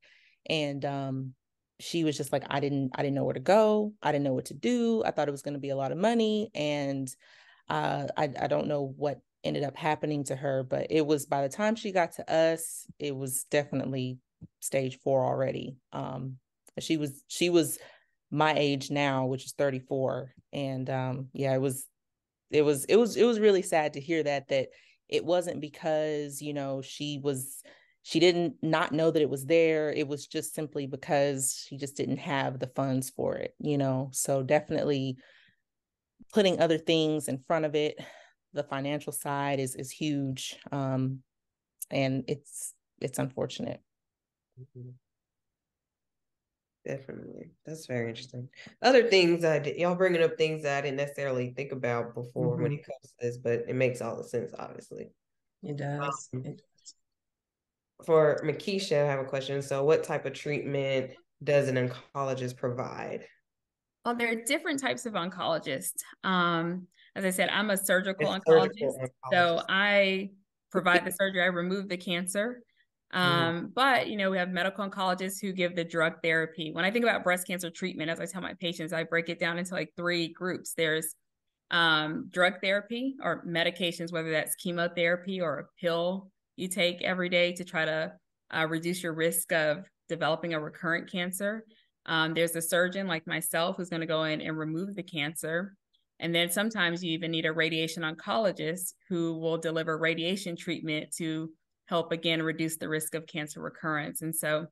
and 0.49 0.85
um 0.85 1.35
she 1.81 2.05
was 2.05 2.17
just 2.17 2.33
like 2.33 2.45
i 2.51 2.61
didn't 2.61 2.91
i 2.95 3.03
didn't 3.03 3.15
know 3.15 3.25
where 3.25 3.35
to 3.35 3.41
go. 3.41 3.93
I 4.03 4.13
didn't 4.13 4.25
know 4.25 4.35
what 4.35 4.47
to 4.47 4.55
do. 4.55 5.03
I 5.05 5.11
thought 5.11 5.29
it 5.29 5.33
was 5.33 5.43
going 5.43 5.55
to 5.55 5.61
be 5.61 5.71
a 5.71 5.77
lot 5.77 5.93
of 5.93 5.99
money. 5.99 6.51
And 6.55 7.15
uh, 7.69 8.07
I, 8.17 8.31
I 8.41 8.47
don't 8.47 8.67
know 8.67 8.95
what 8.97 9.21
ended 9.43 9.65
up 9.65 9.77
happening 9.77 10.23
to 10.25 10.37
her 10.37 10.63
but 10.63 10.89
it 10.91 11.07
was 11.07 11.25
by 11.25 11.41
the 11.41 11.49
time 11.49 11.75
she 11.75 11.93
got 11.93 12.13
to 12.13 12.31
us 12.31 12.87
it 12.99 13.17
was 13.17 13.45
definitely 13.45 14.19
stage 14.61 14.99
four 15.03 15.25
already. 15.25 15.77
Um 15.93 16.37
she 16.79 16.97
was 16.97 17.25
she 17.29 17.51
was 17.51 17.79
my 18.31 18.55
age 18.55 18.91
now 18.91 19.27
which 19.27 19.45
is 19.45 19.53
34 19.53 20.33
and 20.53 20.89
um 20.89 21.29
yeah 21.33 21.55
it 21.55 21.61
was 21.61 21.87
it 22.51 22.63
was 22.63 22.85
it 22.85 22.97
was 22.97 23.17
it 23.17 23.25
was 23.25 23.41
really 23.41 23.63
sad 23.63 23.95
to 23.95 24.01
hear 24.01 24.23
that 24.23 24.49
that 24.49 24.69
it 25.09 25.25
wasn't 25.25 25.61
because 25.61 26.41
you 26.43 26.53
know 26.53 26.83
she 26.83 27.19
was 27.23 27.63
she 28.03 28.19
didn't 28.19 28.55
not 28.63 28.93
know 28.93 29.11
that 29.11 29.23
it 29.23 29.31
was 29.31 29.45
there 29.47 29.93
it 29.93 30.09
was 30.09 30.27
just 30.27 30.55
simply 30.55 30.87
because 30.87 31.65
she 31.69 31.77
just 31.77 31.97
didn't 31.97 32.19
have 32.19 32.59
the 32.59 32.67
funds 32.69 33.11
for 33.11 33.37
it 33.37 33.55
you 33.59 33.79
know? 33.79 34.09
So 34.13 34.43
definitely 34.43 35.17
putting 36.33 36.61
other 36.61 36.79
things 36.79 37.29
in 37.29 37.39
front 37.47 37.65
of 37.65 37.75
it 37.75 37.99
the 38.53 38.63
financial 38.63 39.13
side 39.13 39.61
is 39.61 39.75
is 39.75 39.91
huge 39.91 40.57
um 40.73 41.21
and 41.91 42.25
it's 42.29 42.75
it's 43.01 43.19
unfortunate. 43.19 43.81
Mm-hmm. 44.61 44.91
definitely. 46.85 47.51
That's 47.65 47.87
very 47.87 48.11
interesting. 48.11 48.49
Other 48.83 49.05
things 49.05 49.45
i 49.45 49.59
did 49.59 49.77
y'all 49.77 49.95
bringing 49.95 50.23
up 50.23 50.37
things 50.37 50.63
that 50.63 50.79
i 50.79 50.81
didn't 50.83 50.97
necessarily 50.97 51.53
think 51.57 51.73
about 51.73 52.15
before 52.15 52.55
mm-hmm. 52.55 52.63
when 52.63 52.73
it 52.73 52.85
comes 52.85 53.03
to 53.03 53.15
this 53.21 53.37
but 53.39 53.65
it 53.69 53.75
makes 53.75 54.01
all 54.01 54.17
the 54.17 54.25
sense 54.25 54.53
obviously. 54.59 55.11
It 55.63 55.77
does. 55.77 56.29
Um, 56.33 56.43
it 56.45 56.63
for 58.05 58.41
Makisha, 58.45 59.05
I 59.05 59.11
have 59.11 59.21
a 59.21 59.25
question. 59.25 59.63
So, 59.63 59.85
what 59.85 60.05
type 60.05 60.27
of 60.27 60.33
treatment 60.33 61.13
does 61.43 61.69
an 61.69 61.77
oncologist 61.77 62.57
provide? 62.57 63.27
Well, 64.05 64.15
there 64.15 64.33
are 64.33 64.43
different 64.47 64.81
types 64.81 65.07
of 65.07 65.15
oncologists. 65.15 66.03
Um, 66.25 66.87
as 67.17 67.25
I 67.25 67.31
said, 67.31 67.49
I'm 67.51 67.71
a 67.71 67.77
surgical, 67.77 68.29
oncologist, 68.29 68.71
surgical 68.79 68.97
oncologist, 68.99 69.33
so 69.33 69.63
I 69.69 70.31
provide 70.71 71.05
the 71.05 71.13
surgery. 71.13 71.43
I 71.43 71.47
remove 71.47 71.89
the 71.89 71.97
cancer. 71.97 72.63
Um, 73.13 73.25
mm-hmm. 73.25 73.67
But 73.75 74.09
you 74.09 74.17
know, 74.17 74.31
we 74.31 74.39
have 74.39 74.51
medical 74.51 74.89
oncologists 74.89 75.41
who 75.41 75.53
give 75.53 75.75
the 75.75 75.85
drug 75.85 76.15
therapy. 76.23 76.73
When 76.73 76.85
I 76.85 76.91
think 76.91 77.05
about 77.05 77.25
breast 77.25 77.47
cancer 77.47 77.71
treatment, 77.71 78.11
as 78.11 78.21
I 78.21 78.27
tell 78.27 78.43
my 78.43 78.55
patients, 78.55 78.93
I 78.93 79.05
break 79.05 79.29
it 79.29 79.39
down 79.39 79.59
into 79.59 79.75
like 79.75 79.93
three 79.97 80.29
groups. 80.29 80.75
There's 80.77 81.15
um, 81.71 82.29
drug 82.31 82.55
therapy 82.63 83.17
or 83.23 83.45
medications, 83.47 84.13
whether 84.13 84.31
that's 84.31 84.55
chemotherapy 84.57 85.41
or 85.41 85.59
a 85.59 85.65
pill 85.81 86.31
you 86.61 86.69
take 86.69 87.03
every 87.03 87.29
day 87.29 87.53
to 87.53 87.65
try 87.65 87.85
to 87.85 88.13
uh, 88.55 88.67
reduce 88.69 89.03
your 89.03 89.15
risk 89.15 89.53
of 89.53 89.89
developing 90.09 90.55
a 90.55 90.61
recurrent 90.61 91.11
cancer. 91.11 91.65
Um, 92.07 92.35
there's 92.35 92.57
a 92.57 92.63
surgeon 92.63 93.07
like 93.07 93.27
myself 93.27 93.77
who's 93.77 93.91
going 93.91 94.01
to 94.01 94.07
go 94.07 94.25
in 94.25 94.41
and 94.41 94.59
remove 94.59 94.95
the 94.95 95.03
cancer. 95.03 95.75
And 96.19 96.35
then 96.35 96.51
sometimes 96.51 97.03
you 97.03 97.13
even 97.13 97.31
need 97.31 97.47
a 97.47 97.53
radiation 97.53 98.03
oncologist 98.03 98.95
who 99.09 99.39
will 99.39 99.57
deliver 99.57 99.97
radiation 99.99 100.57
treatment 100.57 101.15
to 101.17 101.51
help 101.87 102.13
again 102.13 102.43
reduce 102.43 102.77
the 102.77 102.89
risk 102.89 103.15
of 103.15 103.27
cancer 103.27 103.61
recurrence. 103.61 104.23
And 104.23 104.35
so, 104.35 104.67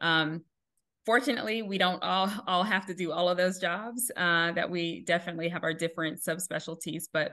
um, 0.00 0.42
fortunately, 1.04 1.62
we 1.62 1.78
don't 1.78 2.02
all 2.02 2.30
all 2.46 2.62
have 2.62 2.86
to 2.86 2.94
do 2.94 3.12
all 3.12 3.28
of 3.28 3.36
those 3.36 3.58
jobs. 3.58 4.10
Uh, 4.16 4.52
that 4.52 4.70
we 4.70 5.02
definitely 5.02 5.48
have 5.48 5.62
our 5.62 5.74
different 5.74 6.20
subspecialties, 6.20 7.04
but 7.12 7.32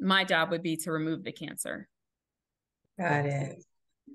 my 0.00 0.24
job 0.24 0.50
would 0.50 0.62
be 0.62 0.76
to 0.76 0.92
remove 0.92 1.24
the 1.24 1.32
cancer. 1.32 1.88
Got 2.98 3.26
it. 3.26 3.64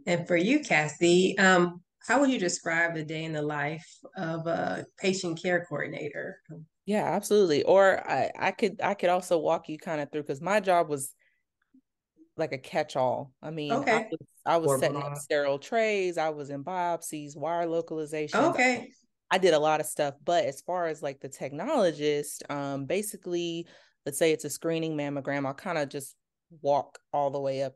And 0.05 0.27
for 0.27 0.35
you, 0.35 0.59
Cassie, 0.59 1.37
um, 1.37 1.81
how 2.07 2.19
would 2.19 2.29
you 2.29 2.39
describe 2.39 2.93
the 2.93 3.03
day 3.03 3.23
in 3.23 3.31
the 3.31 3.41
life 3.41 3.87
of 4.17 4.45
a 4.45 4.85
patient 4.99 5.41
care 5.41 5.65
coordinator? 5.67 6.37
Yeah, 6.85 7.05
absolutely. 7.05 7.63
Or 7.63 8.05
I, 8.09 8.29
I 8.37 8.51
could 8.51 8.81
I 8.83 8.93
could 8.93 9.09
also 9.09 9.37
walk 9.37 9.69
you 9.69 9.77
kind 9.77 10.01
of 10.01 10.11
through 10.11 10.23
because 10.23 10.41
my 10.41 10.59
job 10.59 10.89
was 10.89 11.13
like 12.35 12.51
a 12.51 12.57
catch-all. 12.57 13.31
I 13.41 13.51
mean, 13.51 13.71
okay. 13.71 13.91
I 13.91 14.07
was, 14.09 14.19
I 14.45 14.57
was 14.57 14.79
setting 14.81 15.01
up 15.01 15.15
sterile 15.17 15.59
trays, 15.59 16.17
I 16.17 16.29
was 16.29 16.49
in 16.49 16.63
biopsies, 16.63 17.37
wire 17.37 17.67
localization. 17.67 18.39
Okay. 18.39 18.89
I 19.31 19.37
did 19.37 19.53
a 19.53 19.59
lot 19.59 19.79
of 19.79 19.85
stuff, 19.85 20.15
but 20.25 20.45
as 20.45 20.61
far 20.61 20.87
as 20.87 21.01
like 21.01 21.19
the 21.19 21.29
technologist, 21.29 22.49
um, 22.51 22.85
basically, 22.85 23.65
let's 24.05 24.17
say 24.17 24.31
it's 24.31 24.45
a 24.45 24.49
screening 24.49 24.97
mammogram, 24.97 25.45
I'll 25.45 25.53
kind 25.53 25.77
of 25.77 25.89
just 25.89 26.15
walk 26.61 26.99
all 27.13 27.31
the 27.31 27.39
way 27.39 27.63
up 27.63 27.73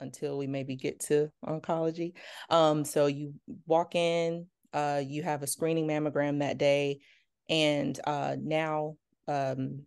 until 0.00 0.38
we 0.38 0.46
maybe 0.46 0.76
get 0.76 1.00
to 1.00 1.30
oncology. 1.44 2.12
Um, 2.50 2.84
so 2.84 3.06
you 3.06 3.34
walk 3.66 3.94
in, 3.94 4.46
uh, 4.72 5.02
you 5.04 5.22
have 5.22 5.42
a 5.42 5.46
screening 5.46 5.86
mammogram 5.86 6.40
that 6.40 6.58
day, 6.58 7.00
and 7.48 7.98
uh, 8.06 8.36
now 8.40 8.96
um, 9.28 9.82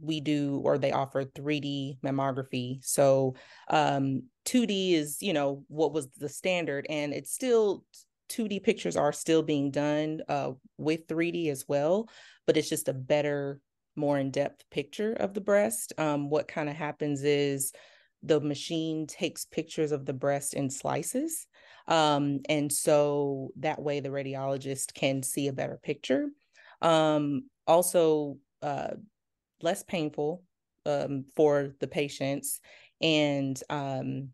we 0.00 0.20
do 0.20 0.60
or 0.64 0.78
they 0.78 0.92
offer 0.92 1.24
3D 1.24 1.98
mammography. 2.04 2.84
So 2.84 3.34
um, 3.70 4.24
2D 4.46 4.94
is, 4.94 5.18
you 5.20 5.32
know, 5.32 5.64
what 5.68 5.92
was 5.92 6.08
the 6.18 6.28
standard, 6.28 6.86
and 6.88 7.12
it's 7.12 7.32
still 7.32 7.84
2D 8.28 8.62
pictures 8.62 8.96
are 8.96 9.12
still 9.12 9.42
being 9.42 9.70
done 9.70 10.20
uh, 10.28 10.52
with 10.76 11.06
3D 11.06 11.50
as 11.50 11.64
well, 11.66 12.08
but 12.46 12.56
it's 12.56 12.68
just 12.68 12.88
a 12.88 12.92
better, 12.92 13.60
more 13.96 14.18
in 14.18 14.30
depth 14.30 14.64
picture 14.70 15.12
of 15.14 15.34
the 15.34 15.40
breast. 15.40 15.92
Um, 15.98 16.30
what 16.30 16.46
kind 16.46 16.68
of 16.68 16.76
happens 16.76 17.24
is 17.24 17.72
the 18.22 18.40
machine 18.40 19.06
takes 19.06 19.44
pictures 19.44 19.92
of 19.92 20.06
the 20.06 20.12
breast 20.12 20.54
in 20.54 20.70
slices. 20.70 21.46
Um, 21.86 22.40
and 22.48 22.70
so 22.72 23.50
that 23.56 23.80
way 23.80 24.00
the 24.00 24.08
radiologist 24.10 24.94
can 24.94 25.22
see 25.22 25.48
a 25.48 25.52
better 25.52 25.78
picture. 25.82 26.28
Um, 26.82 27.44
also, 27.66 28.38
uh, 28.62 28.94
less 29.62 29.82
painful 29.82 30.42
um, 30.86 31.24
for 31.34 31.74
the 31.80 31.86
patients. 31.86 32.60
And 33.00 33.60
um, 33.70 34.30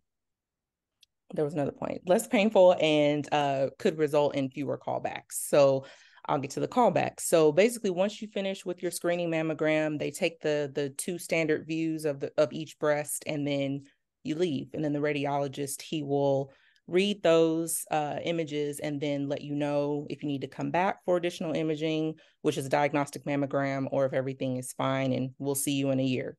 there 1.34 1.44
was 1.44 1.54
another 1.54 1.72
point 1.72 2.02
less 2.06 2.26
painful 2.26 2.76
and 2.80 3.28
uh, 3.32 3.68
could 3.78 3.98
result 3.98 4.34
in 4.34 4.50
fewer 4.50 4.78
callbacks. 4.78 5.32
So 5.32 5.86
I'll 6.26 6.38
get 6.38 6.52
to 6.52 6.60
the 6.60 6.68
callback. 6.68 7.20
So 7.20 7.52
basically, 7.52 7.90
once 7.90 8.20
you 8.20 8.28
finish 8.28 8.64
with 8.64 8.82
your 8.82 8.90
screening 8.90 9.30
mammogram, 9.30 9.98
they 9.98 10.10
take 10.10 10.40
the 10.40 10.70
the 10.74 10.90
two 10.90 11.18
standard 11.18 11.66
views 11.66 12.04
of 12.04 12.20
the 12.20 12.32
of 12.36 12.52
each 12.52 12.78
breast, 12.78 13.24
and 13.26 13.46
then 13.46 13.82
you 14.22 14.34
leave. 14.34 14.70
And 14.74 14.84
then 14.84 14.92
the 14.92 15.00
radiologist 15.00 15.82
he 15.82 16.02
will 16.02 16.52
read 16.86 17.22
those 17.22 17.84
uh, 17.90 18.18
images 18.24 18.78
and 18.78 19.00
then 19.00 19.28
let 19.28 19.40
you 19.40 19.54
know 19.54 20.06
if 20.10 20.22
you 20.22 20.28
need 20.28 20.42
to 20.42 20.48
come 20.48 20.70
back 20.70 21.04
for 21.04 21.16
additional 21.16 21.54
imaging, 21.54 22.14
which 22.42 22.58
is 22.58 22.66
a 22.66 22.70
diagnostic 22.70 23.24
mammogram, 23.24 23.86
or 23.90 24.04
if 24.04 24.12
everything 24.12 24.56
is 24.56 24.72
fine 24.74 25.12
and 25.12 25.30
we'll 25.38 25.54
see 25.54 25.72
you 25.72 25.90
in 25.90 26.00
a 26.00 26.04
year. 26.04 26.36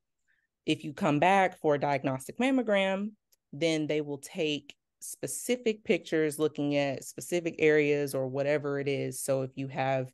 If 0.65 0.83
you 0.83 0.93
come 0.93 1.19
back 1.19 1.59
for 1.59 1.75
a 1.75 1.79
diagnostic 1.79 2.37
mammogram, 2.37 3.11
then 3.53 3.87
they 3.87 4.01
will 4.01 4.19
take 4.19 4.75
specific 5.05 5.83
pictures 5.83 6.39
looking 6.39 6.75
at 6.75 7.03
specific 7.03 7.55
areas 7.59 8.15
or 8.15 8.27
whatever 8.27 8.79
it 8.79 8.87
is. 8.87 9.21
So 9.21 9.43
if 9.43 9.51
you 9.55 9.67
have 9.67 10.11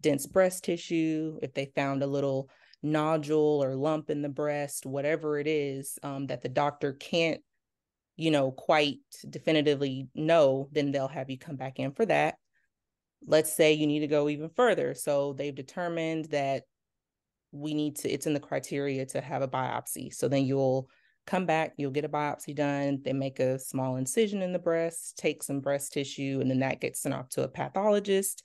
dense 0.00 0.26
breast 0.26 0.64
tissue, 0.64 1.38
if 1.42 1.54
they 1.54 1.72
found 1.74 2.02
a 2.02 2.06
little 2.06 2.48
nodule 2.82 3.62
or 3.62 3.74
lump 3.74 4.10
in 4.10 4.22
the 4.22 4.28
breast, 4.28 4.86
whatever 4.86 5.38
it 5.38 5.46
is 5.46 5.98
um, 6.02 6.26
that 6.26 6.42
the 6.42 6.48
doctor 6.48 6.92
can't 6.92 7.40
you 8.16 8.30
know, 8.30 8.50
quite 8.50 8.98
definitively 9.28 10.08
know, 10.14 10.68
then 10.72 10.90
they'll 10.90 11.08
have 11.08 11.30
you 11.30 11.38
come 11.38 11.56
back 11.56 11.78
in 11.78 11.92
for 11.92 12.06
that. 12.06 12.36
Let's 13.26 13.54
say 13.54 13.74
you 13.74 13.86
need 13.86 14.00
to 14.00 14.06
go 14.06 14.28
even 14.28 14.48
further. 14.48 14.94
So 14.94 15.34
they've 15.34 15.54
determined 15.54 16.26
that 16.26 16.64
we 17.52 17.74
need 17.74 17.96
to, 17.96 18.10
it's 18.10 18.26
in 18.26 18.34
the 18.34 18.40
criteria 18.40 19.04
to 19.06 19.20
have 19.20 19.42
a 19.42 19.48
biopsy. 19.48 20.12
So 20.12 20.28
then 20.28 20.46
you'll 20.46 20.88
come 21.26 21.46
back, 21.46 21.74
you'll 21.76 21.90
get 21.90 22.04
a 22.04 22.08
biopsy 22.08 22.54
done. 22.54 23.00
They 23.04 23.12
make 23.12 23.40
a 23.40 23.58
small 23.58 23.96
incision 23.96 24.42
in 24.42 24.52
the 24.52 24.58
breast, 24.58 25.16
take 25.18 25.42
some 25.42 25.60
breast 25.60 25.92
tissue, 25.92 26.38
and 26.40 26.50
then 26.50 26.60
that 26.60 26.80
gets 26.80 27.00
sent 27.00 27.14
off 27.14 27.28
to 27.30 27.42
a 27.42 27.48
pathologist. 27.48 28.42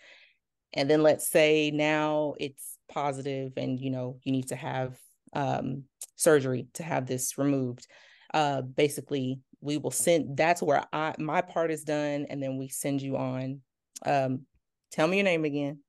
And 0.73 0.89
then 0.89 1.03
let's 1.03 1.27
say 1.27 1.71
now 1.71 2.33
it's 2.39 2.77
positive 2.89 3.53
and, 3.57 3.79
you 3.79 3.91
know, 3.91 4.19
you 4.23 4.31
need 4.31 4.47
to 4.49 4.55
have 4.55 4.97
um, 5.33 5.83
surgery 6.15 6.67
to 6.73 6.83
have 6.83 7.05
this 7.05 7.37
removed. 7.37 7.87
Uh, 8.33 8.61
basically, 8.61 9.41
we 9.61 9.77
will 9.77 9.91
send 9.91 10.35
that's 10.35 10.61
where 10.61 10.83
I 10.91 11.13
my 11.19 11.41
part 11.41 11.71
is 11.71 11.83
done 11.83 12.25
and 12.29 12.41
then 12.41 12.57
we 12.57 12.67
send 12.67 13.01
you 13.01 13.15
on. 13.15 13.61
Um 14.05 14.45
tell 14.91 15.07
me 15.07 15.17
your 15.17 15.23
name 15.23 15.45
again. 15.45 15.79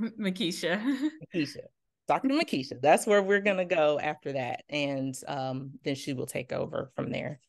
Makisha. 0.00 0.80
Makisha. 1.34 1.62
Dr. 2.06 2.28
Makisha. 2.28 2.80
That's 2.80 3.06
where 3.06 3.22
we're 3.22 3.40
gonna 3.40 3.64
go 3.64 3.98
after 3.98 4.32
that. 4.32 4.64
And 4.68 5.14
um 5.26 5.72
then 5.84 5.94
she 5.94 6.12
will 6.12 6.26
take 6.26 6.52
over 6.52 6.90
from 6.94 7.10
there. 7.10 7.40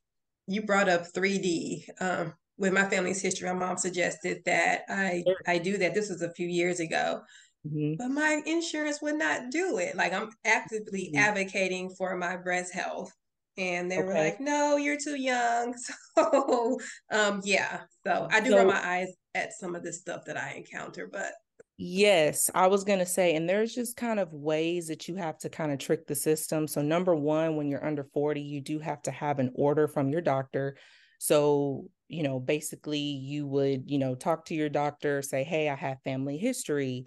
You 0.48 0.64
brought 0.64 0.90
up 0.90 1.12
3D. 1.14 1.90
Um 2.00 2.34
with 2.58 2.74
my 2.74 2.90
family's 2.90 3.22
history, 3.22 3.50
my 3.50 3.54
mom 3.54 3.78
suggested 3.78 4.42
that 4.46 4.84
I 4.90 5.24
sure. 5.26 5.38
I 5.48 5.58
do 5.58 5.78
that. 5.78 5.94
This 5.94 6.10
was 6.10 6.22
a 6.22 6.32
few 6.32 6.48
years 6.48 6.80
ago. 6.80 7.22
Mm-hmm. 7.68 7.96
But 7.98 8.10
my 8.10 8.42
insurance 8.46 9.02
would 9.02 9.16
not 9.16 9.50
do 9.52 9.78
it. 9.78 9.96
Like 9.96 10.14
I'm 10.14 10.30
actively 10.46 11.12
mm-hmm. 11.14 11.18
advocating 11.18 11.90
for 11.90 12.16
my 12.16 12.38
breast 12.38 12.74
health 12.74 13.12
and 13.58 13.90
they 13.90 13.98
okay. 13.98 14.06
were 14.06 14.14
like, 14.14 14.40
"No, 14.40 14.78
you're 14.78 15.00
too 15.00 15.16
young." 15.16 15.76
So, 16.18 16.80
um, 17.12 17.42
yeah. 17.44 17.82
So 18.06 18.30
I 18.32 18.40
do 18.40 18.52
so, 18.52 18.58
roll 18.58 18.68
my 18.68 18.82
eyes 18.82 19.10
at 19.34 19.52
some 19.52 19.76
of 19.76 19.84
this 19.84 20.00
stuff 20.00 20.24
that 20.26 20.38
I 20.38 20.54
encounter, 20.54 21.10
but 21.12 21.34
yes, 21.78 22.50
I 22.54 22.68
was 22.68 22.84
gonna 22.84 23.06
say, 23.06 23.36
and 23.36 23.50
there's 23.50 23.74
just 23.74 23.98
kind 23.98 24.20
of 24.20 24.34
ways 24.34 24.88
that 24.88 25.08
you 25.08 25.16
have 25.16 25.38
to 25.40 25.50
kind 25.50 25.72
of 25.72 25.80
trick 25.80 26.08
the 26.08 26.16
system. 26.16 26.68
So, 26.68 26.82
number 26.82 27.16
one, 27.16 27.56
when 27.56 27.68
you're 27.70 27.86
under 27.86 28.04
40, 28.04 28.42
you 28.42 28.62
do 28.62 28.80
have 28.80 29.02
to 29.04 29.12
have 29.12 29.40
an 29.40 29.52
order 29.56 29.88
from 29.88 30.10
your 30.10 30.22
doctor. 30.22 30.78
So, 31.20 31.90
you 32.08 32.24
know, 32.24 32.40
basically, 32.40 33.00
you 33.00 33.48
would, 33.48 33.90
you 33.90 33.98
know, 33.98 34.16
talk 34.16 34.46
to 34.46 34.56
your 34.56 34.70
doctor, 34.70 35.22
say, 35.22 35.44
"Hey, 35.44 35.70
I 35.70 35.76
have 35.76 36.02
family 36.04 36.38
history." 36.38 37.06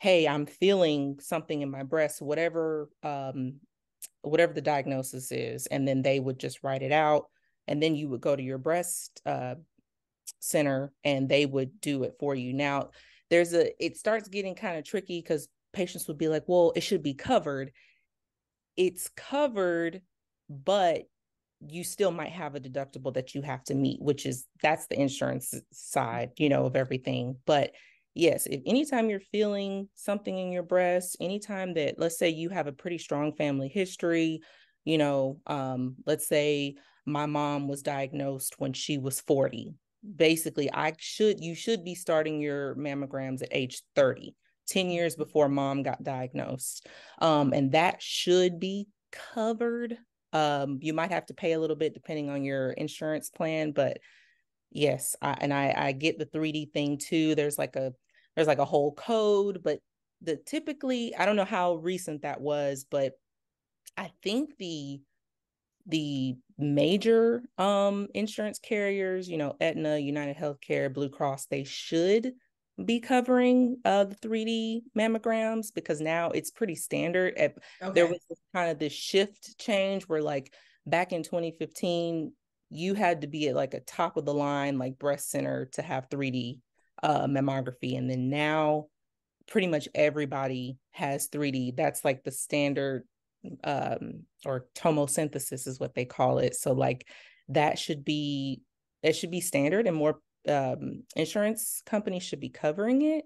Hey, 0.00 0.28
I'm 0.28 0.46
feeling 0.46 1.18
something 1.20 1.60
in 1.62 1.70
my 1.70 1.82
breast, 1.82 2.22
whatever 2.22 2.88
um, 3.02 3.60
whatever 4.22 4.52
the 4.52 4.60
diagnosis 4.60 5.32
is, 5.32 5.66
and 5.66 5.86
then 5.86 6.02
they 6.02 6.20
would 6.20 6.38
just 6.38 6.62
write 6.62 6.82
it 6.82 6.92
out. 6.92 7.26
And 7.66 7.82
then 7.82 7.94
you 7.96 8.08
would 8.08 8.20
go 8.22 8.34
to 8.34 8.42
your 8.42 8.58
breast 8.58 9.20
uh, 9.26 9.56
center 10.40 10.92
and 11.04 11.28
they 11.28 11.46
would 11.46 11.80
do 11.80 12.04
it 12.04 12.14
for 12.18 12.34
you. 12.34 12.52
Now, 12.52 12.90
there's 13.30 13.54
a, 13.54 13.72
it 13.84 13.96
starts 13.96 14.28
getting 14.28 14.54
kind 14.54 14.78
of 14.78 14.84
tricky 14.84 15.20
because 15.20 15.48
patients 15.72 16.08
would 16.08 16.18
be 16.18 16.28
like, 16.28 16.44
well, 16.46 16.72
it 16.74 16.80
should 16.80 17.02
be 17.02 17.14
covered. 17.14 17.72
It's 18.76 19.08
covered, 19.16 20.02
but 20.48 21.02
you 21.66 21.82
still 21.84 22.10
might 22.10 22.30
have 22.30 22.54
a 22.54 22.60
deductible 22.60 23.12
that 23.14 23.34
you 23.34 23.42
have 23.42 23.64
to 23.64 23.74
meet, 23.74 24.00
which 24.00 24.26
is 24.26 24.46
that's 24.62 24.86
the 24.86 25.00
insurance 25.00 25.54
side, 25.72 26.30
you 26.38 26.48
know, 26.48 26.66
of 26.66 26.76
everything. 26.76 27.36
But 27.46 27.72
yes, 28.14 28.46
if 28.46 28.62
anytime 28.64 29.10
you're 29.10 29.20
feeling 29.20 29.88
something 29.94 30.36
in 30.36 30.52
your 30.52 30.62
breast, 30.62 31.16
anytime 31.20 31.74
that 31.74 31.98
let's 31.98 32.18
say 32.18 32.28
you 32.28 32.48
have 32.50 32.68
a 32.68 32.72
pretty 32.72 32.98
strong 32.98 33.34
family 33.34 33.68
history, 33.68 34.40
you 34.84 34.98
know, 34.98 35.40
um, 35.46 35.96
let's 36.06 36.28
say 36.28 36.76
my 37.04 37.26
mom 37.26 37.68
was 37.68 37.82
diagnosed 37.82 38.54
when 38.58 38.72
she 38.72 38.98
was 38.98 39.20
40. 39.20 39.74
Basically, 40.16 40.72
I 40.72 40.94
should 40.98 41.40
you 41.40 41.54
should 41.54 41.84
be 41.84 41.94
starting 41.94 42.40
your 42.40 42.74
mammograms 42.76 43.42
at 43.42 43.48
age 43.50 43.82
30, 43.94 44.34
10 44.68 44.90
years 44.90 45.14
mm-hmm. 45.14 45.22
before 45.22 45.48
mom 45.48 45.82
got 45.82 46.02
diagnosed. 46.02 46.86
Um, 47.20 47.52
and 47.52 47.72
that 47.72 48.02
should 48.02 48.58
be 48.58 48.88
covered. 49.12 49.98
Um, 50.32 50.78
you 50.82 50.92
might 50.92 51.10
have 51.10 51.26
to 51.26 51.34
pay 51.34 51.52
a 51.52 51.60
little 51.60 51.76
bit 51.76 51.94
depending 51.94 52.30
on 52.30 52.44
your 52.44 52.70
insurance 52.72 53.30
plan, 53.30 53.72
but 53.72 53.98
yes, 54.70 55.16
I, 55.22 55.36
and 55.40 55.52
I 55.52 55.74
I 55.76 55.92
get 55.92 56.18
the 56.18 56.26
3D 56.26 56.72
thing 56.72 56.98
too. 56.98 57.34
There's 57.34 57.58
like 57.58 57.76
a 57.76 57.92
there's 58.34 58.48
like 58.48 58.58
a 58.58 58.64
whole 58.64 58.92
code, 58.94 59.62
but 59.64 59.80
the 60.22 60.36
typically, 60.36 61.14
I 61.14 61.26
don't 61.26 61.36
know 61.36 61.44
how 61.44 61.76
recent 61.76 62.22
that 62.22 62.40
was, 62.40 62.86
but 62.88 63.12
I 63.96 64.10
think 64.22 64.56
the 64.58 65.00
the 65.88 66.36
major 66.58 67.42
um 67.56 68.08
insurance 68.14 68.58
carriers, 68.58 69.28
you 69.28 69.38
know, 69.38 69.56
Aetna, 69.60 69.98
United 69.98 70.36
Healthcare, 70.36 70.92
Blue 70.92 71.08
Cross, 71.08 71.46
they 71.46 71.64
should 71.64 72.32
be 72.84 73.00
covering 73.00 73.78
uh 73.84 74.04
the 74.04 74.14
3D 74.16 74.82
mammograms 74.96 75.74
because 75.74 76.00
now 76.00 76.30
it's 76.30 76.50
pretty 76.50 76.74
standard. 76.74 77.34
Okay. 77.82 77.92
There 77.92 78.06
was 78.06 78.20
kind 78.54 78.70
of 78.70 78.78
this 78.78 78.92
shift 78.92 79.58
change 79.58 80.04
where 80.04 80.22
like 80.22 80.52
back 80.86 81.12
in 81.12 81.22
2015 81.22 82.32
you 82.70 82.94
had 82.94 83.22
to 83.22 83.26
be 83.26 83.48
at 83.48 83.56
like 83.56 83.74
a 83.74 83.80
top 83.80 84.16
of 84.16 84.24
the 84.24 84.34
line 84.34 84.78
like 84.78 84.98
breast 84.98 85.30
center 85.30 85.66
to 85.72 85.82
have 85.82 86.08
3D 86.10 86.60
uh, 87.02 87.26
mammography. 87.26 87.96
And 87.96 88.10
then 88.10 88.28
now 88.28 88.86
pretty 89.46 89.66
much 89.66 89.88
everybody 89.94 90.78
has 90.90 91.28
3D. 91.28 91.76
That's 91.76 92.04
like 92.04 92.24
the 92.24 92.30
standard 92.30 93.04
um, 93.64 94.24
or 94.44 94.66
tomosynthesis 94.74 95.66
is 95.66 95.80
what 95.80 95.94
they 95.94 96.04
call 96.04 96.38
it. 96.38 96.54
So 96.54 96.72
like 96.72 97.06
that 97.48 97.78
should 97.78 98.04
be 98.04 98.62
it 99.02 99.14
should 99.14 99.30
be 99.30 99.40
standard 99.40 99.86
and 99.86 99.96
more 99.96 100.20
um, 100.48 101.04
insurance 101.14 101.82
companies 101.86 102.22
should 102.22 102.40
be 102.40 102.48
covering 102.48 103.02
it. 103.02 103.24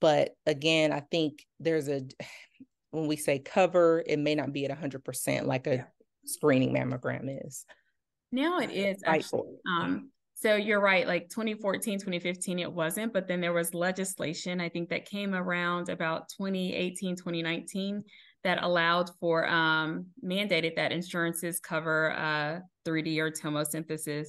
But 0.00 0.30
again, 0.46 0.92
I 0.92 1.00
think 1.00 1.44
there's 1.60 1.88
a 1.88 2.02
when 2.90 3.06
we 3.06 3.16
say 3.16 3.38
cover, 3.38 4.02
it 4.06 4.18
may 4.18 4.34
not 4.34 4.52
be 4.52 4.66
at 4.66 4.78
100% 4.78 5.46
like 5.46 5.66
a 5.66 5.76
yeah. 5.76 5.84
screening 6.26 6.74
mammogram 6.74 7.46
is. 7.46 7.64
Now 8.30 8.58
it 8.58 8.70
is 8.70 9.02
actually. 9.06 9.56
Um, 9.66 10.10
so 10.34 10.56
you're 10.56 10.80
right, 10.80 11.06
like 11.06 11.28
2014, 11.28 12.00
2015, 12.00 12.58
it 12.58 12.72
wasn't, 12.72 13.12
but 13.12 13.28
then 13.28 13.40
there 13.40 13.52
was 13.52 13.74
legislation, 13.74 14.60
I 14.60 14.68
think 14.68 14.88
that 14.88 15.04
came 15.04 15.34
around 15.34 15.88
about 15.88 16.28
2018, 16.30 17.14
2019 17.14 18.02
that 18.44 18.62
allowed 18.62 19.10
for 19.20 19.48
um, 19.48 20.06
mandated 20.24 20.76
that 20.76 20.92
insurances 20.92 21.60
cover 21.60 22.12
uh, 22.12 22.60
3D 22.84 23.18
or 23.18 23.30
tomosynthesis 23.30 24.28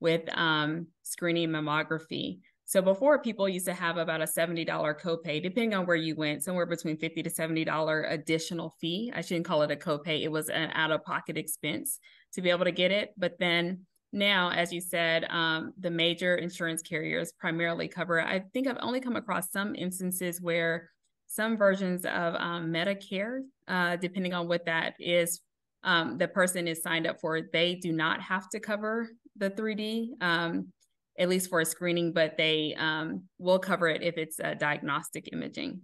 with 0.00 0.22
um, 0.36 0.86
screening 1.02 1.48
mammography. 1.48 2.38
So 2.64 2.82
before 2.82 3.18
people 3.18 3.48
used 3.48 3.66
to 3.66 3.72
have 3.72 3.96
about 3.96 4.20
a 4.20 4.24
$70 4.24 4.66
copay, 5.00 5.42
depending 5.42 5.74
on 5.74 5.86
where 5.86 5.96
you 5.96 6.14
went, 6.14 6.44
somewhere 6.44 6.66
between 6.66 6.98
50 6.98 7.22
to 7.22 7.30
$70 7.30 8.12
additional 8.12 8.74
fee. 8.78 9.10
I 9.14 9.22
shouldn't 9.22 9.46
call 9.46 9.62
it 9.62 9.70
a 9.70 9.76
copay. 9.76 10.22
It 10.22 10.30
was 10.30 10.50
an 10.50 10.70
out-of-pocket 10.74 11.38
expense 11.38 11.98
to 12.34 12.42
be 12.42 12.50
able 12.50 12.66
to 12.66 12.70
get 12.70 12.90
it. 12.90 13.14
But 13.16 13.38
then 13.38 13.86
now, 14.12 14.50
as 14.50 14.70
you 14.70 14.82
said, 14.82 15.24
um, 15.30 15.72
the 15.78 15.90
major 15.90 16.36
insurance 16.36 16.82
carriers 16.82 17.32
primarily 17.32 17.88
cover. 17.88 18.20
I 18.20 18.40
think 18.52 18.66
I've 18.66 18.76
only 18.80 19.00
come 19.00 19.16
across 19.16 19.50
some 19.50 19.74
instances 19.74 20.40
where 20.40 20.90
some 21.28 21.56
versions 21.56 22.04
of 22.04 22.34
um, 22.34 22.72
Medicare, 22.72 23.42
uh, 23.68 23.96
depending 23.96 24.32
on 24.32 24.48
what 24.48 24.66
that 24.66 24.94
is, 24.98 25.40
um, 25.84 26.18
the 26.18 26.26
person 26.26 26.66
is 26.66 26.82
signed 26.82 27.06
up 27.06 27.20
for, 27.20 27.40
they 27.52 27.76
do 27.76 27.92
not 27.92 28.20
have 28.20 28.48
to 28.48 28.58
cover 28.58 29.08
the 29.36 29.50
3D, 29.50 30.10
um, 30.20 30.72
at 31.18 31.28
least 31.28 31.50
for 31.50 31.60
a 31.60 31.64
screening, 31.64 32.12
but 32.12 32.36
they 32.36 32.74
um, 32.76 33.24
will 33.38 33.58
cover 33.58 33.88
it 33.88 34.02
if 34.02 34.16
it's 34.16 34.40
a 34.40 34.54
diagnostic 34.54 35.28
imaging. 35.32 35.82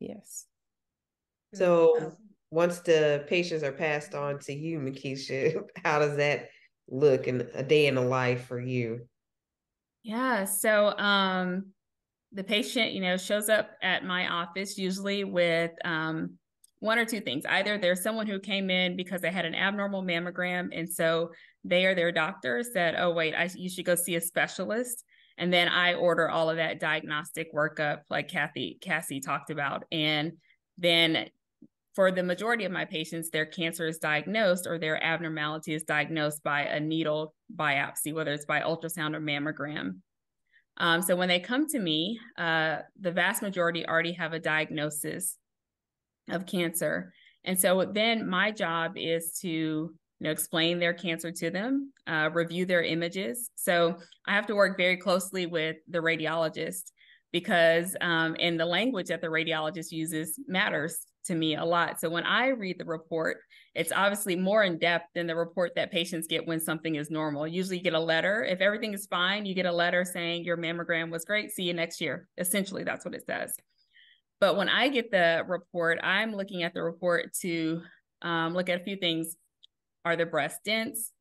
Yes. 0.00 0.46
So 1.52 2.16
once 2.50 2.80
the 2.80 3.24
patients 3.28 3.62
are 3.62 3.72
passed 3.72 4.14
on 4.14 4.38
to 4.40 4.52
you, 4.52 4.78
Makisha, 4.78 5.62
how 5.84 5.98
does 5.98 6.16
that 6.16 6.48
look 6.88 7.28
in 7.28 7.46
a 7.54 7.62
day 7.62 7.86
in 7.86 7.94
the 7.94 8.00
life 8.00 8.46
for 8.46 8.58
you? 8.58 9.06
Yeah. 10.02 10.46
So 10.46 10.96
um 10.96 11.72
the 12.32 12.44
patient, 12.44 12.92
you 12.92 13.00
know, 13.00 13.16
shows 13.16 13.48
up 13.48 13.70
at 13.82 14.04
my 14.04 14.28
office 14.28 14.78
usually 14.78 15.24
with 15.24 15.72
um 15.84 16.38
one 16.80 16.98
or 16.98 17.04
two 17.04 17.20
things. 17.20 17.44
Either 17.46 17.76
there's 17.76 18.02
someone 18.02 18.26
who 18.26 18.40
came 18.40 18.70
in 18.70 18.96
because 18.96 19.20
they 19.20 19.30
had 19.30 19.44
an 19.44 19.54
abnormal 19.54 20.02
mammogram, 20.02 20.68
and 20.72 20.88
so 20.88 21.30
they 21.62 21.84
or 21.84 21.94
their 21.94 22.12
doctor 22.12 22.62
said, 22.62 22.94
"Oh, 22.96 23.10
wait, 23.12 23.34
I, 23.34 23.50
you 23.54 23.68
should 23.68 23.84
go 23.84 23.94
see 23.94 24.16
a 24.16 24.20
specialist." 24.20 25.04
And 25.36 25.52
then 25.52 25.68
I 25.68 25.94
order 25.94 26.28
all 26.28 26.50
of 26.50 26.56
that 26.56 26.80
diagnostic 26.80 27.54
workup, 27.54 28.00
like 28.10 28.28
Kathy 28.28 28.78
Cassie 28.80 29.20
talked 29.20 29.50
about, 29.50 29.84
and 29.90 30.32
then 30.78 31.28
for 31.94 32.12
the 32.12 32.22
majority 32.22 32.64
of 32.64 32.72
my 32.72 32.84
patients, 32.84 33.30
their 33.30 33.46
cancer 33.46 33.86
is 33.86 33.98
diagnosed 33.98 34.66
or 34.66 34.78
their 34.78 35.02
abnormality 35.02 35.74
is 35.74 35.82
diagnosed 35.82 36.42
by 36.42 36.62
a 36.62 36.78
needle 36.78 37.34
biopsy, 37.54 38.14
whether 38.14 38.32
it's 38.32 38.46
by 38.46 38.60
ultrasound 38.60 39.14
or 39.14 39.20
mammogram. 39.20 39.96
Um, 40.80 41.02
so 41.02 41.14
when 41.14 41.28
they 41.28 41.38
come 41.38 41.66
to 41.68 41.78
me, 41.78 42.18
uh, 42.38 42.78
the 42.98 43.12
vast 43.12 43.42
majority 43.42 43.86
already 43.86 44.12
have 44.12 44.32
a 44.32 44.38
diagnosis 44.40 45.36
of 46.30 46.46
cancer. 46.46 47.12
And 47.44 47.58
so 47.60 47.84
then 47.84 48.28
my 48.28 48.50
job 48.50 48.92
is 48.96 49.38
to 49.42 49.48
you 49.48 49.94
know, 50.20 50.30
explain 50.30 50.78
their 50.78 50.94
cancer 50.94 51.30
to 51.30 51.50
them, 51.50 51.92
uh, 52.06 52.30
review 52.32 52.64
their 52.64 52.82
images. 52.82 53.50
So 53.56 53.98
I 54.26 54.34
have 54.34 54.46
to 54.46 54.54
work 54.54 54.78
very 54.78 54.96
closely 54.96 55.44
with 55.44 55.76
the 55.86 55.98
radiologist 55.98 56.92
because 57.30 57.94
um, 58.00 58.34
and 58.40 58.58
the 58.58 58.66
language 58.66 59.08
that 59.08 59.20
the 59.20 59.28
radiologist 59.28 59.92
uses 59.92 60.38
matters 60.48 60.98
to 61.26 61.34
me 61.34 61.56
a 61.56 61.64
lot. 61.64 62.00
So 62.00 62.08
when 62.08 62.24
I 62.24 62.48
read 62.48 62.78
the 62.78 62.86
report, 62.86 63.38
it's 63.74 63.92
obviously 63.92 64.34
more 64.34 64.64
in 64.64 64.78
depth 64.78 65.06
than 65.14 65.26
the 65.26 65.36
report 65.36 65.72
that 65.76 65.92
patients 65.92 66.26
get 66.26 66.46
when 66.46 66.58
something 66.58 66.96
is 66.96 67.10
normal. 67.10 67.46
Usually 67.46 67.78
you 67.78 67.84
get 67.84 67.94
a 67.94 68.00
letter. 68.00 68.44
If 68.44 68.60
everything 68.60 68.94
is 68.94 69.06
fine, 69.06 69.46
you 69.46 69.54
get 69.54 69.66
a 69.66 69.72
letter 69.72 70.04
saying 70.04 70.44
your 70.44 70.56
mammogram 70.56 71.10
was 71.10 71.24
great. 71.24 71.52
See 71.52 71.62
you 71.62 71.74
next 71.74 72.00
year. 72.00 72.28
Essentially, 72.36 72.82
that's 72.82 73.04
what 73.04 73.14
it 73.14 73.24
says. 73.26 73.54
But 74.40 74.56
when 74.56 74.68
I 74.68 74.88
get 74.88 75.12
the 75.12 75.44
report, 75.46 76.00
I'm 76.02 76.34
looking 76.34 76.64
at 76.64 76.74
the 76.74 76.82
report 76.82 77.32
to 77.42 77.82
um, 78.22 78.54
look 78.54 78.68
at 78.68 78.80
a 78.80 78.84
few 78.84 78.96
things. 78.96 79.36
Are 80.04 80.16
the 80.16 80.26
breasts 80.26 80.60
dense? 80.64 81.12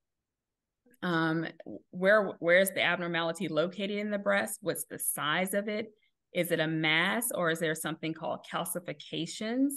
Um, 1.03 1.45
where 1.91 2.33
where's 2.39 2.71
the 2.71 2.81
abnormality 2.81 3.47
located 3.47 3.99
in 3.99 4.09
the 4.09 4.17
breast? 4.17 4.59
What's 4.61 4.85
the 4.85 4.97
size 4.97 5.53
of 5.53 5.67
it? 5.67 5.91
Is 6.33 6.51
it 6.51 6.59
a 6.59 6.67
mass 6.67 7.27
or 7.33 7.51
is 7.51 7.59
there 7.59 7.75
something 7.75 8.13
called 8.13 8.45
calcifications 8.51 9.71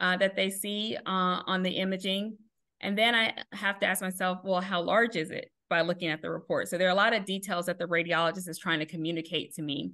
uh, 0.00 0.16
that 0.16 0.36
they 0.36 0.50
see 0.50 0.96
uh, 1.06 1.42
on 1.46 1.62
the 1.62 1.70
imaging? 1.70 2.36
And 2.80 2.96
then 2.96 3.14
I 3.14 3.34
have 3.52 3.80
to 3.80 3.86
ask 3.86 4.02
myself, 4.02 4.38
well, 4.44 4.60
how 4.60 4.80
large 4.80 5.16
is 5.16 5.30
it 5.30 5.50
by 5.68 5.80
looking 5.80 6.08
at 6.08 6.22
the 6.22 6.30
report? 6.30 6.68
So 6.68 6.78
there 6.78 6.88
are 6.88 6.92
a 6.92 6.94
lot 6.94 7.14
of 7.14 7.24
details 7.24 7.66
that 7.66 7.78
the 7.78 7.86
radiologist 7.86 8.48
is 8.48 8.58
trying 8.58 8.78
to 8.78 8.86
communicate 8.86 9.54
to 9.54 9.62
me. 9.62 9.92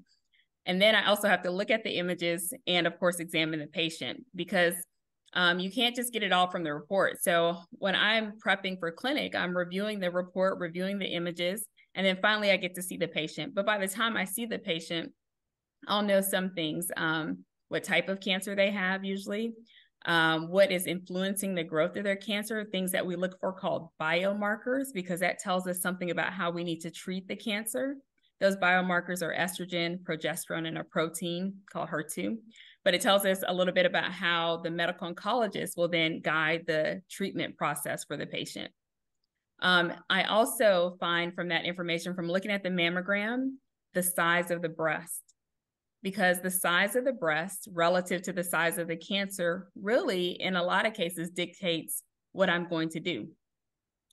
And 0.66 0.80
then 0.80 0.94
I 0.94 1.06
also 1.06 1.28
have 1.28 1.42
to 1.42 1.50
look 1.50 1.70
at 1.70 1.84
the 1.84 1.96
images 1.96 2.52
and, 2.66 2.86
of 2.86 2.98
course, 2.98 3.20
examine 3.20 3.60
the 3.60 3.66
patient 3.66 4.24
because 4.34 4.74
um, 5.34 5.58
you 5.58 5.70
can't 5.70 5.96
just 5.96 6.12
get 6.12 6.22
it 6.22 6.32
all 6.32 6.50
from 6.50 6.62
the 6.62 6.72
report. 6.72 7.22
So 7.22 7.58
when 7.72 7.94
I'm 7.94 8.34
prepping 8.44 8.78
for 8.78 8.90
clinic, 8.92 9.34
I'm 9.34 9.56
reviewing 9.56 9.98
the 9.98 10.10
report, 10.10 10.58
reviewing 10.58 10.98
the 10.98 11.06
images, 11.06 11.66
and 11.94 12.06
then 12.06 12.18
finally 12.22 12.50
I 12.50 12.56
get 12.56 12.74
to 12.76 12.82
see 12.82 12.96
the 12.96 13.08
patient. 13.08 13.54
But 13.54 13.66
by 13.66 13.78
the 13.78 13.88
time 13.88 14.16
I 14.16 14.24
see 14.24 14.46
the 14.46 14.58
patient, 14.58 15.12
I'll 15.86 16.02
know 16.02 16.20
some 16.20 16.52
things 16.54 16.90
um, 16.96 17.44
what 17.68 17.84
type 17.84 18.08
of 18.08 18.20
cancer 18.20 18.54
they 18.54 18.70
have, 18.70 19.04
usually, 19.04 19.52
um, 20.06 20.48
what 20.50 20.70
is 20.70 20.86
influencing 20.86 21.54
the 21.54 21.64
growth 21.64 21.96
of 21.96 22.04
their 22.04 22.16
cancer, 22.16 22.64
things 22.64 22.92
that 22.92 23.06
we 23.06 23.16
look 23.16 23.38
for 23.40 23.52
called 23.52 23.88
biomarkers, 24.00 24.86
because 24.92 25.20
that 25.20 25.38
tells 25.38 25.66
us 25.66 25.80
something 25.80 26.10
about 26.10 26.32
how 26.32 26.50
we 26.50 26.64
need 26.64 26.80
to 26.80 26.90
treat 26.90 27.26
the 27.26 27.36
cancer. 27.36 27.96
Those 28.40 28.56
biomarkers 28.56 29.22
are 29.22 29.34
estrogen, 29.34 30.02
progesterone, 30.02 30.66
and 30.66 30.76
a 30.76 30.84
protein 30.84 31.54
called 31.72 31.88
HER2. 31.88 32.36
But 32.84 32.94
it 32.94 33.00
tells 33.00 33.24
us 33.24 33.42
a 33.46 33.54
little 33.54 33.72
bit 33.72 33.86
about 33.86 34.12
how 34.12 34.58
the 34.58 34.70
medical 34.70 35.12
oncologist 35.12 35.76
will 35.76 35.88
then 35.88 36.20
guide 36.20 36.64
the 36.66 37.00
treatment 37.10 37.56
process 37.56 38.04
for 38.04 38.18
the 38.18 38.26
patient. 38.26 38.70
Um, 39.60 39.94
I 40.10 40.24
also 40.24 40.96
find 41.00 41.34
from 41.34 41.48
that 41.48 41.64
information 41.64 42.14
from 42.14 42.28
looking 42.28 42.50
at 42.50 42.62
the 42.62 42.68
mammogram, 42.68 43.52
the 43.94 44.02
size 44.02 44.50
of 44.50 44.60
the 44.60 44.68
breast 44.68 45.23
because 46.04 46.40
the 46.40 46.50
size 46.50 46.94
of 46.94 47.04
the 47.04 47.12
breast 47.12 47.68
relative 47.72 48.22
to 48.22 48.32
the 48.32 48.44
size 48.44 48.78
of 48.78 48.86
the 48.86 48.96
cancer 48.96 49.68
really 49.74 50.40
in 50.40 50.54
a 50.54 50.62
lot 50.62 50.86
of 50.86 50.94
cases 50.94 51.30
dictates 51.30 52.04
what 52.30 52.48
i'm 52.48 52.68
going 52.68 52.88
to 52.88 53.00
do 53.00 53.26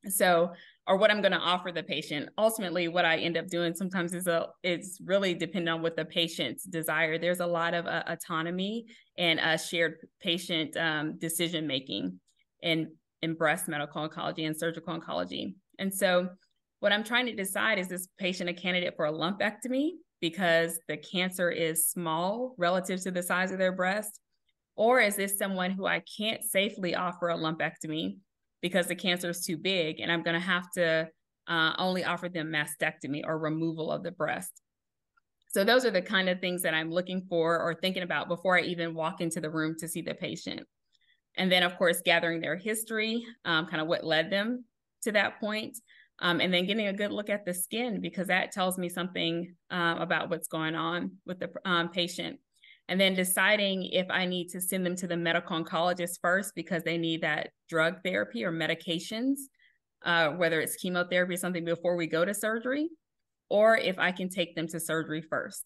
so 0.08 0.52
or 0.88 0.98
what 0.98 1.12
i'm 1.12 1.22
going 1.22 1.32
to 1.32 1.38
offer 1.38 1.72
the 1.72 1.84
patient. 1.84 2.30
Ultimately 2.38 2.88
what 2.88 3.06
i 3.06 3.18
end 3.18 3.38
up 3.38 3.48
doing 3.48 3.74
sometimes 3.76 4.14
is 4.14 4.28
a 4.28 4.48
it's 4.64 5.00
really 5.04 5.34
dependent 5.34 5.76
on 5.76 5.82
what 5.82 5.96
the 5.96 6.06
patient's 6.06 6.64
desire. 6.64 7.18
There's 7.18 7.40
a 7.40 7.46
lot 7.46 7.74
of 7.74 7.86
uh, 7.86 8.04
autonomy 8.08 8.86
and 9.18 9.40
uh, 9.40 9.58
shared 9.58 9.98
patient 10.22 10.76
um, 10.78 11.20
decision 11.20 11.68
making 11.68 12.20
in 12.62 12.92
in 13.22 13.36
breast 13.36 13.68
medical 13.68 14.08
oncology 14.08 14.48
and 14.48 14.58
surgical 14.58 14.98
oncology 14.98 15.54
and 15.78 15.94
so 15.94 16.30
what 16.80 16.92
i'm 16.92 17.04
trying 17.04 17.26
to 17.26 17.36
decide 17.36 17.78
is 17.78 17.88
this 17.88 18.08
patient 18.18 18.50
a 18.50 18.54
candidate 18.54 18.96
for 18.96 19.06
a 19.06 19.12
lumpectomy 19.12 19.92
because 20.22 20.80
the 20.88 20.98
cancer 20.98 21.50
is 21.50 21.90
small 21.90 22.56
relative 22.58 23.02
to 23.02 23.12
the 23.12 23.24
size 23.24 23.52
of 23.52 23.58
their 23.58 23.72
breast? 23.72 24.20
Or 24.76 25.00
is 25.02 25.16
this 25.16 25.38
someone 25.38 25.72
who 25.72 25.86
I 25.86 26.04
can't 26.18 26.44
safely 26.44 26.96
offer 26.96 27.30
a 27.30 27.38
lumpectomy 27.38 28.18
because 28.62 28.88
the 28.88 28.96
cancer 28.96 29.30
is 29.30 29.44
too 29.44 29.58
big 29.58 30.00
and 30.00 30.12
I'm 30.12 30.24
going 30.24 30.40
to 30.40 30.40
have 30.40 30.72
to 30.76 31.10
uh, 31.48 31.74
only 31.78 32.06
offer 32.06 32.30
them 32.30 32.54
mastectomy 32.54 33.24
or 33.26 33.38
removal 33.38 33.92
of 33.92 34.04
the 34.04 34.12
breast? 34.12 34.62
So, 35.50 35.66
those 35.66 35.84
are 35.84 35.92
the 35.92 36.02
kind 36.02 36.30
of 36.30 36.40
things 36.40 36.62
that 36.62 36.74
I'm 36.74 36.92
looking 36.92 37.26
for 37.28 37.60
or 37.60 37.76
thinking 37.76 38.04
about 38.04 38.30
before 38.30 38.58
I 38.58 38.62
even 38.62 38.94
walk 38.94 39.20
into 39.20 39.42
the 39.42 39.50
room 39.50 39.76
to 39.80 39.88
see 39.88 40.02
the 40.02 40.14
patient. 40.14 40.62
And 41.36 41.52
then, 41.52 41.64
of 41.64 41.78
course, 41.78 42.02
gathering 42.06 42.40
their 42.40 42.56
history, 42.56 43.26
um, 43.44 43.66
kind 43.66 43.82
of 43.82 43.88
what 43.88 44.06
led 44.06 44.30
them 44.30 44.64
to 45.04 45.12
that 45.12 45.40
point, 45.42 45.78
um, 46.22 46.40
and 46.40 46.54
then 46.54 46.66
getting 46.66 46.88
a 46.88 46.94
good 46.94 47.12
look 47.12 47.30
at 47.30 47.46
the 47.46 47.54
skin 47.54 48.00
because 48.00 48.28
that 48.28 48.52
tells 48.52 48.78
me 48.78 48.88
something 48.88 49.54
um, 49.72 49.98
about 49.98 50.30
what's 50.30 50.48
going 50.48 50.76
on 50.76 51.12
with 51.26 51.40
the 51.40 51.50
um, 51.66 51.90
patient. 51.90 52.40
And 52.88 53.00
then 53.00 53.16
deciding 53.16 53.86
if 53.86 54.06
I 54.10 54.26
need 54.26 54.50
to 54.50 54.62
send 54.62 54.86
them 54.86 54.96
to 54.98 55.08
the 55.08 55.18
medical 55.18 55.62
oncologist 55.62 56.20
first 56.22 56.54
because 56.56 56.84
they 56.84 56.98
need 56.98 57.22
that 57.22 57.50
drug 57.70 58.04
therapy 58.04 58.44
or 58.44 58.52
medications, 58.52 59.36
uh, 60.04 60.30
whether 60.32 60.60
it's 60.62 60.76
chemotherapy 60.76 61.34
or 61.34 61.38
something 61.38 61.66
before 61.66 61.96
we 61.96 62.06
go 62.06 62.24
to 62.24 62.34
surgery, 62.34 62.90
or 63.50 63.78
if 63.78 63.98
I 63.98 64.12
can 64.12 64.30
take 64.30 64.56
them 64.56 64.68
to 64.68 64.80
surgery 64.80 65.22
first. 65.22 65.64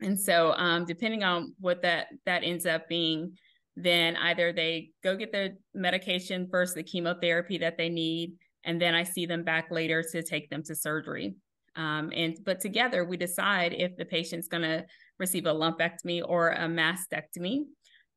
And 0.00 0.18
so, 0.18 0.52
um, 0.52 0.84
depending 0.84 1.24
on 1.24 1.54
what 1.58 1.82
that 1.82 2.08
that 2.26 2.44
ends 2.44 2.66
up 2.66 2.88
being, 2.88 3.36
then 3.76 4.16
either 4.16 4.52
they 4.52 4.90
go 5.02 5.16
get 5.16 5.32
the 5.32 5.56
medication 5.74 6.48
first, 6.50 6.74
the 6.74 6.82
chemotherapy 6.82 7.58
that 7.58 7.76
they 7.76 7.88
need, 7.88 8.34
and 8.64 8.80
then 8.80 8.94
I 8.94 9.02
see 9.02 9.26
them 9.26 9.44
back 9.44 9.70
later 9.70 10.02
to 10.12 10.22
take 10.22 10.50
them 10.50 10.62
to 10.64 10.74
surgery. 10.74 11.34
Um, 11.76 12.12
and 12.14 12.38
but 12.44 12.60
together 12.60 13.04
we 13.04 13.16
decide 13.16 13.72
if 13.72 13.96
the 13.96 14.04
patient's 14.04 14.48
going 14.48 14.62
to 14.62 14.84
receive 15.18 15.46
a 15.46 15.54
lumpectomy 15.54 16.22
or 16.24 16.50
a 16.50 16.68
mastectomy, 16.68 17.64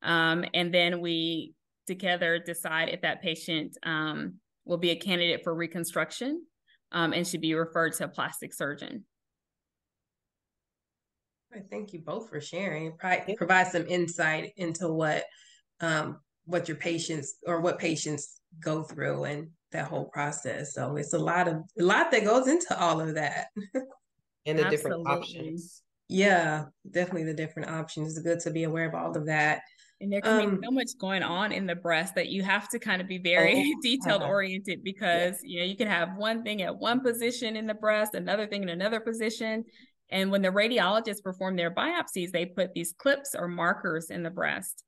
um, 0.04 0.46
and 0.54 0.74
then 0.74 1.02
we 1.02 1.54
together 1.88 2.38
decide 2.38 2.90
if 2.90 3.02
that 3.02 3.22
patient 3.22 3.78
um, 3.84 4.36
will 4.66 4.78
be 4.78 4.92
a 4.92 4.96
candidate 4.96 5.42
for 5.44 5.56
reconstruction 5.56 6.44
um, 6.92 7.14
and 7.14 7.26
should 7.26 7.42
be 7.42 7.54
referred 7.56 7.94
to 7.94 8.04
a 8.06 8.08
plastic 8.08 8.54
surgeon. 8.54 9.06
Thank 11.72 11.94
you 11.94 12.00
both 12.00 12.30
for 12.30 12.40
sharing. 12.40 12.94
Provide 13.36 13.68
some 13.68 13.88
insight 13.88 14.52
into 14.58 14.94
what 14.94 15.24
um, 15.80 16.20
what 16.46 16.68
your 16.68 16.78
patients 16.78 17.36
or 17.48 17.62
what 17.62 17.80
patients 17.80 18.42
go 18.60 18.84
through 18.84 19.26
and 19.26 19.50
that 19.72 19.88
whole 19.88 20.06
process. 20.06 20.74
So 20.74 20.96
it's 20.96 21.14
a 21.14 21.20
lot 21.20 21.48
of 21.48 21.56
a 21.80 21.84
lot 21.84 22.12
that 22.12 22.24
goes 22.24 22.48
into 22.48 22.80
all 22.80 23.02
of 23.02 23.16
that. 23.16 23.48
and 24.46 24.58
the 24.58 24.66
Absolutely. 24.66 24.78
different 24.78 25.08
options. 25.08 25.84
Yeah, 26.10 26.66
definitely 26.90 27.26
the 27.26 27.34
different 27.34 27.70
options. 27.70 28.18
It's 28.18 28.26
good 28.26 28.40
to 28.42 28.52
be 28.52 28.64
aware 28.64 28.88
of 28.88 28.96
all 28.96 29.16
of 29.16 29.26
that. 29.26 29.62
And 30.00 30.14
there 30.14 30.22
can 30.22 30.42
um, 30.42 30.56
be 30.56 30.66
so 30.66 30.72
much 30.72 30.90
going 31.00 31.24
on 31.24 31.52
in 31.52 31.66
the 31.66 31.76
breast 31.76 32.16
that 32.16 32.30
you 32.30 32.44
have 32.44 32.70
to 32.70 32.80
kind 32.80 33.02
of 33.02 33.08
be 33.08 33.18
very 33.18 33.74
oh, 33.76 33.80
detailed 33.84 34.22
oriented 34.22 34.84
because 34.84 35.38
yeah. 35.44 35.50
you 35.56 35.60
know 35.60 35.66
you 35.66 35.76
can 35.76 35.88
have 35.88 36.16
one 36.16 36.44
thing 36.44 36.62
at 36.62 36.78
one 36.78 37.02
position 37.02 37.56
in 37.56 37.68
the 37.68 37.74
breast, 37.74 38.14
another 38.14 38.48
thing 38.48 38.64
in 38.64 38.70
another 38.70 39.00
position. 39.00 39.66
And 40.10 40.32
when 40.32 40.42
the 40.42 40.50
radiologists 40.50 41.22
perform 41.22 41.58
their 41.58 41.74
biopsies, 41.74 42.32
they 42.32 42.46
put 42.46 42.74
these 42.74 42.94
clips 42.98 43.36
or 43.38 43.48
markers 43.48 44.10
in 44.10 44.24
the 44.24 44.30
breast. 44.30 44.84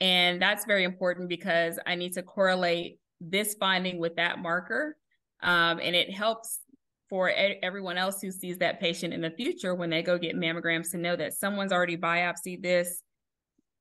And 0.00 0.40
that's 0.40 0.64
very 0.66 0.84
important 0.84 1.28
because 1.28 1.78
I 1.84 1.96
need 1.96 2.12
to 2.14 2.22
correlate 2.22 2.98
this 3.30 3.54
finding 3.54 3.98
with 3.98 4.16
that 4.16 4.38
marker. 4.38 4.96
Um, 5.42 5.80
and 5.82 5.94
it 5.96 6.10
helps 6.10 6.60
for 7.08 7.30
everyone 7.30 7.98
else 7.98 8.22
who 8.22 8.30
sees 8.30 8.58
that 8.58 8.80
patient 8.80 9.12
in 9.12 9.20
the 9.20 9.30
future 9.30 9.74
when 9.74 9.90
they 9.90 10.02
go 10.02 10.16
get 10.16 10.34
mammograms 10.34 10.90
to 10.92 10.98
know 10.98 11.14
that 11.14 11.34
someone's 11.34 11.72
already 11.72 11.96
biopsied 11.96 12.62
this. 12.62 13.02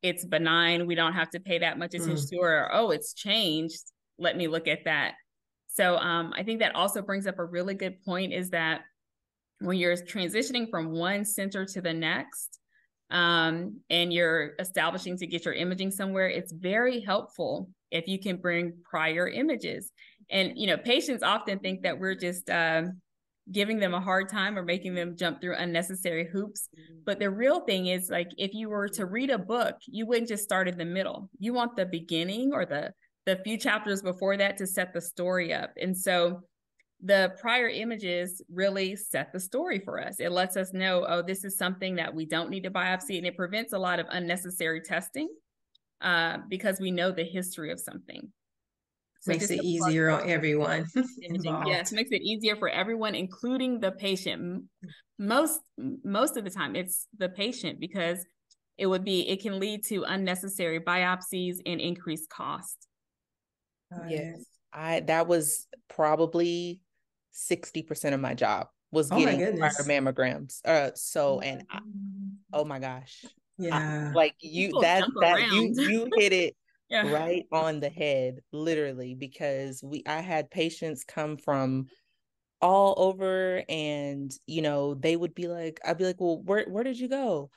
It's 0.02 0.26
benign. 0.26 0.88
We 0.88 0.96
don't 0.96 1.14
have 1.14 1.30
to 1.30 1.40
pay 1.40 1.60
that 1.60 1.78
much 1.78 1.94
attention 1.94 2.16
mm. 2.16 2.30
to, 2.30 2.38
or 2.38 2.70
oh, 2.74 2.92
it's 2.92 3.14
changed. 3.14 3.84
Let 4.18 4.36
me 4.36 4.48
look 4.48 4.68
at 4.68 4.86
that. 4.86 5.14
So 5.68 5.98
um, 5.98 6.34
I 6.36 6.44
think 6.44 6.60
that 6.60 6.76
also 6.76 7.02
brings 7.02 7.28
up 7.28 7.40
a 7.40 7.46
really 7.46 7.74
good 7.74 8.04
point 8.04 8.34
is 8.34 8.50
that 8.50 8.82
when 9.60 9.78
you're 9.78 9.96
transitioning 9.96 10.70
from 10.70 10.92
one 10.92 11.24
center 11.24 11.66
to 11.66 11.82
the 11.82 11.94
next, 11.94 12.60
um, 13.12 13.82
and 13.90 14.12
you're 14.12 14.54
establishing 14.60 15.18
to 15.18 15.28
get 15.28 15.46
your 15.46 15.54
imaging 15.54 15.92
somewhere, 15.92 16.30
it's 16.30 16.52
very 16.52 17.02
helpful 17.02 17.70
if 17.92 18.08
you 18.08 18.18
can 18.18 18.38
bring 18.38 18.74
prior 18.90 19.28
images. 19.28 19.92
And 20.30 20.54
you 20.56 20.68
know, 20.68 20.78
patients 20.78 21.24
often 21.24 21.60
think 21.60 21.84
that 21.84 22.00
we're 22.00 22.16
just 22.16 22.50
uh, 22.50 22.84
giving 23.52 23.80
them 23.80 23.94
a 23.94 24.00
hard 24.00 24.30
time 24.30 24.58
or 24.58 24.64
making 24.64 24.96
them 24.96 25.18
jump 25.18 25.42
through 25.42 25.56
unnecessary 25.56 26.28
hoops. 26.32 26.70
But 27.06 27.20
the 27.20 27.30
real 27.30 27.62
thing 27.62 27.88
is 27.88 28.10
like 28.10 28.30
if 28.38 28.54
you 28.54 28.70
were 28.70 28.88
to 28.90 29.06
read 29.06 29.30
a 29.30 29.38
book, 29.38 29.76
you 29.88 30.06
wouldn't 30.06 30.30
just 30.30 30.44
start 30.44 30.70
in 30.70 30.78
the 30.78 30.86
middle. 30.86 31.30
You 31.38 31.54
want 31.54 31.76
the 31.76 31.86
beginning 31.86 32.54
or 32.54 32.66
the 32.66 32.94
the 33.26 33.40
few 33.44 33.58
chapters 33.58 34.02
before 34.02 34.36
that 34.38 34.58
to 34.58 34.66
set 34.66 34.94
the 34.94 35.02
story 35.02 35.54
up. 35.54 35.72
And 35.80 35.96
so 35.96 36.42
the 37.04 37.34
prior 37.40 37.68
images 37.68 38.42
really 38.52 38.96
set 38.96 39.34
the 39.34 39.40
story 39.40 39.80
for 39.80 40.00
us. 40.00 40.20
It 40.20 40.32
lets 40.32 40.56
us 40.56 40.72
know, 40.74 41.06
oh, 41.08 41.22
this 41.22 41.44
is 41.44 41.58
something 41.58 41.96
that 41.96 42.14
we 42.14 42.26
don't 42.26 42.50
need 42.50 42.64
to 42.64 42.72
biopsy, 42.72 43.18
and 43.18 43.26
it 43.26 43.36
prevents 43.36 43.74
a 43.74 43.80
lot 43.80 44.00
of 44.00 44.06
unnecessary 44.10 44.82
testing 44.82 45.30
uh, 46.02 46.38
because 46.48 46.80
we 46.80 46.92
know 46.92 47.12
the 47.12 47.24
history 47.24 47.72
of 47.72 47.80
something. 47.80 48.32
So 49.22 49.32
makes 49.32 49.50
it 49.52 49.64
easier 49.64 50.10
on 50.10 50.30
everyone. 50.30 50.86
yes, 51.66 51.92
makes 51.92 52.12
it 52.12 52.22
easier 52.22 52.56
for 52.56 52.70
everyone, 52.70 53.14
including 53.16 53.80
the 53.80 53.92
patient. 53.92 54.64
Most 55.20 55.60
most 56.04 56.38
of 56.38 56.44
the 56.44 56.50
time, 56.50 56.76
it's 56.76 57.08
the 57.18 57.30
patient 57.30 57.80
because 57.80 58.26
it 58.78 58.88
would 58.88 59.04
be 59.04 59.28
it 59.28 59.42
can 59.42 59.60
lead 59.60 59.86
to 59.86 60.04
unnecessary 60.04 60.80
biopsies 60.80 61.58
and 61.68 61.80
increased 61.80 62.30
cost. 62.30 62.88
Yes, 64.08 64.44
I 64.74 65.02
that 65.02 65.28
was 65.28 65.68
probably 65.88 66.80
sixty 67.32 67.84
percent 67.84 68.16
of 68.16 68.22
my 68.22 68.34
job 68.34 68.68
was 68.92 69.12
oh 69.12 69.18
getting 69.18 69.58
prior 69.58 69.72
mammograms. 69.84 70.60
Uh, 70.66 70.92
so 70.96 71.40
and 71.40 71.64
I, 71.70 71.80
oh 72.54 72.66
my 72.66 72.80
gosh, 72.80 73.26
yeah, 73.58 74.10
I, 74.10 74.14
like 74.14 74.36
you 74.42 74.68
People 74.68 74.82
that 74.82 75.04
that 75.22 75.38
around. 75.38 75.76
you 75.76 75.90
you 75.90 76.10
hit 76.18 76.34
it 76.34 76.56
yeah. 76.92 77.10
right 77.10 77.46
on 77.52 77.80
the 77.80 77.90
head 77.90 78.42
literally 78.52 79.16
because 79.16 79.82
we 79.82 80.04
i 80.06 80.20
had 80.20 80.52
patients 80.52 81.06
come 81.06 81.38
from 81.38 81.88
all 82.62 82.94
over 82.98 83.64
and 83.70 84.32
you 84.46 84.62
know 84.62 84.94
they 84.94 85.16
would 85.16 85.34
be 85.34 85.48
like 85.48 85.80
i'd 85.86 85.98
be 85.98 86.04
like 86.06 86.20
well 86.20 86.42
where 86.44 86.66
where 86.66 86.84
did 86.84 87.00
you 87.00 87.08
go 87.08 87.50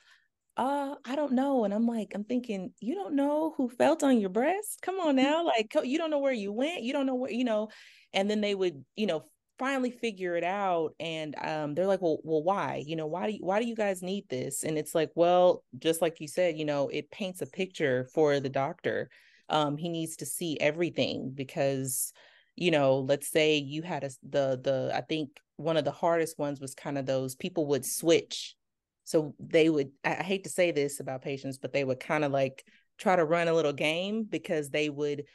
uh 0.57 0.95
i 1.05 1.15
don't 1.15 1.33
know 1.33 1.65
and 1.65 1.73
i'm 1.73 1.85
like 1.85 2.13
i'm 2.15 2.23
thinking 2.23 2.71
you 2.79 2.95
don't 2.95 3.13
know 3.13 3.53
who 3.57 3.67
felt 3.67 4.03
on 4.03 4.19
your 4.19 4.29
breast 4.29 4.79
come 4.81 4.99
on 4.99 5.15
now 5.17 5.45
like 5.45 5.75
you 5.83 5.97
don't 5.97 6.09
know 6.11 6.19
where 6.19 6.33
you 6.33 6.51
went 6.51 6.81
you 6.81 6.93
don't 6.93 7.05
know 7.05 7.15
where 7.15 7.31
you 7.31 7.43
know 7.43 7.67
and 8.13 8.29
then 8.29 8.39
they 8.39 8.55
would 8.55 8.83
you 8.95 9.05
know 9.05 9.25
finally 9.57 9.91
figure 9.91 10.35
it 10.35 10.43
out 10.43 10.93
and 10.99 11.35
um, 11.41 11.73
they're 11.73 11.87
like 11.87 12.01
well 12.01 12.19
well 12.23 12.43
why? 12.43 12.83
You 12.85 12.95
know 12.95 13.07
why 13.07 13.27
do 13.27 13.33
you, 13.33 13.39
why 13.41 13.59
do 13.59 13.67
you 13.67 13.75
guys 13.75 14.01
need 14.01 14.27
this? 14.29 14.63
And 14.63 14.77
it's 14.77 14.95
like 14.95 15.11
well 15.15 15.63
just 15.79 16.01
like 16.01 16.19
you 16.19 16.27
said 16.27 16.57
you 16.57 16.65
know 16.65 16.89
it 16.89 17.11
paints 17.11 17.41
a 17.41 17.47
picture 17.47 18.07
for 18.13 18.39
the 18.39 18.49
doctor. 18.49 19.09
Um, 19.49 19.77
he 19.77 19.89
needs 19.89 20.17
to 20.17 20.25
see 20.25 20.59
everything 20.59 21.31
because 21.33 22.11
you 22.55 22.71
know 22.71 22.99
let's 22.99 23.29
say 23.29 23.57
you 23.57 23.81
had 23.81 24.03
a 24.03 24.09
the 24.23 24.59
the 24.63 24.91
i 24.93 25.01
think 25.01 25.39
one 25.57 25.77
of 25.77 25.85
the 25.85 25.91
hardest 25.91 26.37
ones 26.39 26.59
was 26.59 26.73
kind 26.73 26.97
of 26.97 27.05
those 27.05 27.35
people 27.35 27.67
would 27.67 27.85
switch. 27.85 28.55
So 29.03 29.35
they 29.39 29.69
would 29.69 29.91
i 30.03 30.15
hate 30.15 30.43
to 30.45 30.49
say 30.49 30.71
this 30.71 30.99
about 30.99 31.21
patients 31.21 31.57
but 31.59 31.71
they 31.73 31.83
would 31.83 31.99
kind 31.99 32.25
of 32.25 32.31
like 32.31 32.65
try 32.97 33.15
to 33.15 33.25
run 33.25 33.47
a 33.47 33.53
little 33.53 33.73
game 33.73 34.23
because 34.23 34.69
they 34.69 34.89
would 34.89 35.25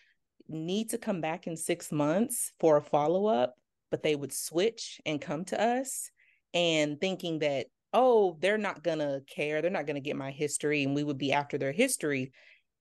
need 0.48 0.90
to 0.90 0.98
come 0.98 1.20
back 1.20 1.46
in 1.46 1.56
six 1.56 1.92
months 1.92 2.52
for 2.58 2.76
a 2.76 2.82
follow-up 2.82 3.54
but 3.90 4.02
they 4.02 4.16
would 4.16 4.32
switch 4.32 5.00
and 5.04 5.20
come 5.20 5.44
to 5.46 5.60
us 5.60 6.10
and 6.54 7.00
thinking 7.00 7.40
that 7.40 7.66
oh 7.92 8.36
they're 8.40 8.58
not 8.58 8.82
gonna 8.82 9.20
care. 9.26 9.60
They're 9.60 9.70
not 9.70 9.86
gonna 9.86 10.00
get 10.00 10.16
my 10.16 10.30
history 10.30 10.84
and 10.84 10.94
we 10.94 11.04
would 11.04 11.18
be 11.18 11.32
after 11.32 11.58
their 11.58 11.72
history 11.72 12.32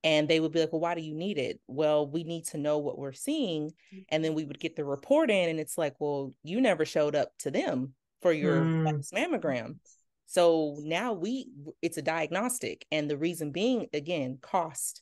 and 0.04 0.28
they 0.28 0.40
would 0.40 0.52
be 0.52 0.60
like 0.60 0.72
well 0.72 0.82
why 0.82 0.96
do 0.96 1.02
you 1.02 1.16
need 1.16 1.38
it? 1.38 1.60
Well 1.68 2.08
we 2.10 2.24
need 2.24 2.46
to 2.48 2.58
know 2.58 2.78
what 2.78 2.98
we're 2.98 3.14
seeing 3.14 3.72
and 4.10 4.24
then 4.24 4.34
we 4.34 4.46
would 4.46 4.60
get 4.60 4.76
the 4.76 4.86
report 4.86 5.30
in 5.30 5.50
and 5.50 5.60
it's 5.60 5.78
like 5.78 5.96
well 6.00 6.34
you 6.44 6.62
never 6.62 6.86
showed 6.86 7.16
up 7.16 7.30
to 7.40 7.52
them 7.52 7.94
for 8.22 8.32
your 8.32 8.62
mm. 8.62 9.12
mammogram. 9.14 9.78
So 10.26 10.78
now 10.82 11.14
we 11.14 11.50
it's 11.82 11.98
a 11.98 12.04
diagnostic 12.04 12.86
and 12.92 13.10
the 13.10 13.18
reason 13.18 13.52
being 13.52 13.88
again 13.94 14.38
cost. 14.42 15.02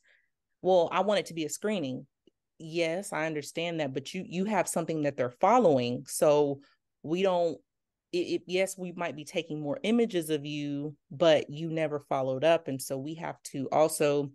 Well 0.62 0.90
i 0.92 1.02
want 1.02 1.20
it 1.20 1.26
to 1.28 1.34
be 1.34 1.46
a 1.46 1.50
screening 1.50 2.08
yes 2.60 3.14
i 3.14 3.26
understand 3.26 3.80
that 3.80 3.94
but 3.94 4.14
you 4.14 4.24
you 4.28 4.46
have 4.46 4.68
something 4.68 5.04
that 5.04 5.16
they're 5.16 5.30
following 5.30 6.04
so 6.08 6.60
we 7.04 7.22
don't 7.22 7.58
it, 8.12 8.18
it, 8.18 8.42
yes 8.48 8.78
we 8.78 8.92
might 8.94 9.16
be 9.16 9.26
taking 9.26 9.60
more 9.60 9.80
images 9.84 10.30
of 10.30 10.46
you 10.46 10.96
but 11.12 11.50
you 11.50 11.70
never 11.70 12.00
followed 12.00 12.44
up 12.44 12.68
and 12.68 12.82
so 12.82 12.98
we 12.98 13.16
have 13.16 13.42
to 13.44 13.68
also 13.72 14.32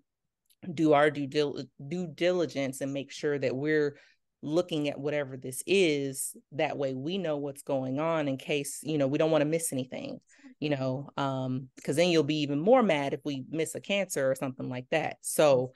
do 0.75 0.93
our 0.93 1.11
due, 1.11 1.27
dil- 1.27 1.65
due 1.89 2.07
diligence 2.07 2.81
and 2.81 2.93
make 2.93 3.11
sure 3.11 3.39
that 3.39 3.57
we're 3.57 3.97
looking 4.43 4.89
at 4.89 4.99
whatever 4.99 5.37
this 5.37 5.63
is 5.67 6.37
that 6.51 6.77
way 6.77 6.95
we 6.95 7.17
know 7.17 7.37
what's 7.37 7.63
going 7.63 8.01
on 8.01 8.27
in 8.27 8.37
case 8.37 8.81
you 8.83 8.99
know 8.99 9.07
we 9.07 9.19
don't 9.19 9.31
want 9.31 9.43
to 9.43 9.49
miss 9.49 9.73
anything 9.73 10.19
you 10.59 10.69
know 10.69 11.09
um 11.17 11.69
because 11.77 11.95
then 11.95 12.09
you'll 12.09 12.25
be 12.25 12.41
even 12.41 12.61
more 12.61 12.83
mad 12.83 13.15
if 13.15 13.21
we 13.25 13.45
miss 13.51 13.77
a 13.77 13.81
cancer 13.81 14.29
or 14.29 14.35
something 14.35 14.69
like 14.69 14.87
that 14.91 15.17
so 15.21 15.73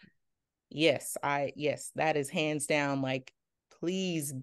yes 0.70 1.16
i 1.22 1.52
yes 1.56 1.90
that 1.94 2.16
is 2.16 2.28
hands 2.28 2.66
down 2.66 3.02
like 3.02 3.32
please 3.80 4.34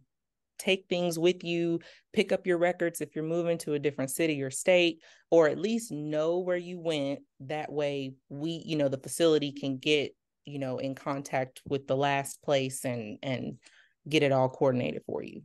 take 0.63 0.86
things 0.88 1.19
with 1.19 1.43
you 1.43 1.80
pick 2.13 2.32
up 2.32 2.47
your 2.47 2.57
records 2.57 3.01
if 3.01 3.15
you're 3.15 3.24
moving 3.26 3.57
to 3.57 3.74
a 3.74 3.80
different 3.80 4.11
city 4.11 4.41
or 4.41 4.49
state 4.49 5.01
or 5.30 5.49
at 5.49 5.57
least 5.57 5.91
know 5.91 6.39
where 6.39 6.57
you 6.57 6.80
went. 6.80 7.19
That 7.41 7.71
way 7.71 8.13
we 8.30 8.63
you 8.65 8.78
know 8.78 8.88
the 8.88 8.97
facility 8.97 9.51
can 9.51 9.78
get 9.78 10.15
you 10.45 10.59
know 10.59 10.78
in 10.78 10.95
contact 10.95 11.61
with 11.67 11.88
the 11.88 11.97
last 11.97 12.41
place 12.41 12.86
and 12.86 13.17
and 13.24 13.57
get 14.07 14.24
it 14.24 14.32
all 14.32 14.49
coordinated 14.49 15.01
for 15.05 15.24
you. 15.24 15.41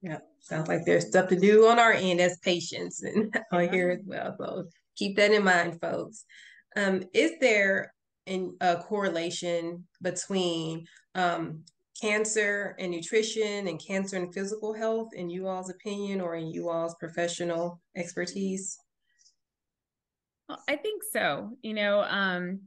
Yeah 0.00 0.18
sounds 0.40 0.68
like 0.68 0.84
there's 0.86 1.08
stuff 1.08 1.28
to 1.28 1.38
do 1.38 1.66
on 1.66 1.78
our 1.78 1.92
end 1.92 2.20
as 2.20 2.38
patients 2.38 3.02
and 3.02 3.36
on 3.52 3.68
here 3.68 3.90
as 3.90 4.00
well 4.06 4.34
so 4.38 4.64
keep 4.96 5.16
that 5.16 5.32
in 5.32 5.44
mind 5.44 5.80
folks. 5.80 6.24
Um, 6.76 7.02
is 7.12 7.32
there 7.40 7.92
in 8.28 8.54
a 8.60 8.76
correlation 8.76 9.84
between 10.02 10.86
um, 11.14 11.64
cancer 12.00 12.76
and 12.78 12.92
nutrition 12.92 13.66
and 13.66 13.80
cancer 13.84 14.16
and 14.16 14.32
physical 14.32 14.72
health 14.72 15.08
in 15.14 15.28
you 15.28 15.48
all's 15.48 15.70
opinion 15.70 16.20
or 16.20 16.36
in 16.36 16.46
you 16.46 16.68
all's 16.68 16.94
professional 17.00 17.80
expertise 17.96 18.78
well, 20.48 20.62
i 20.68 20.76
think 20.76 21.02
so 21.12 21.50
you 21.62 21.74
know 21.74 22.02
um, 22.02 22.60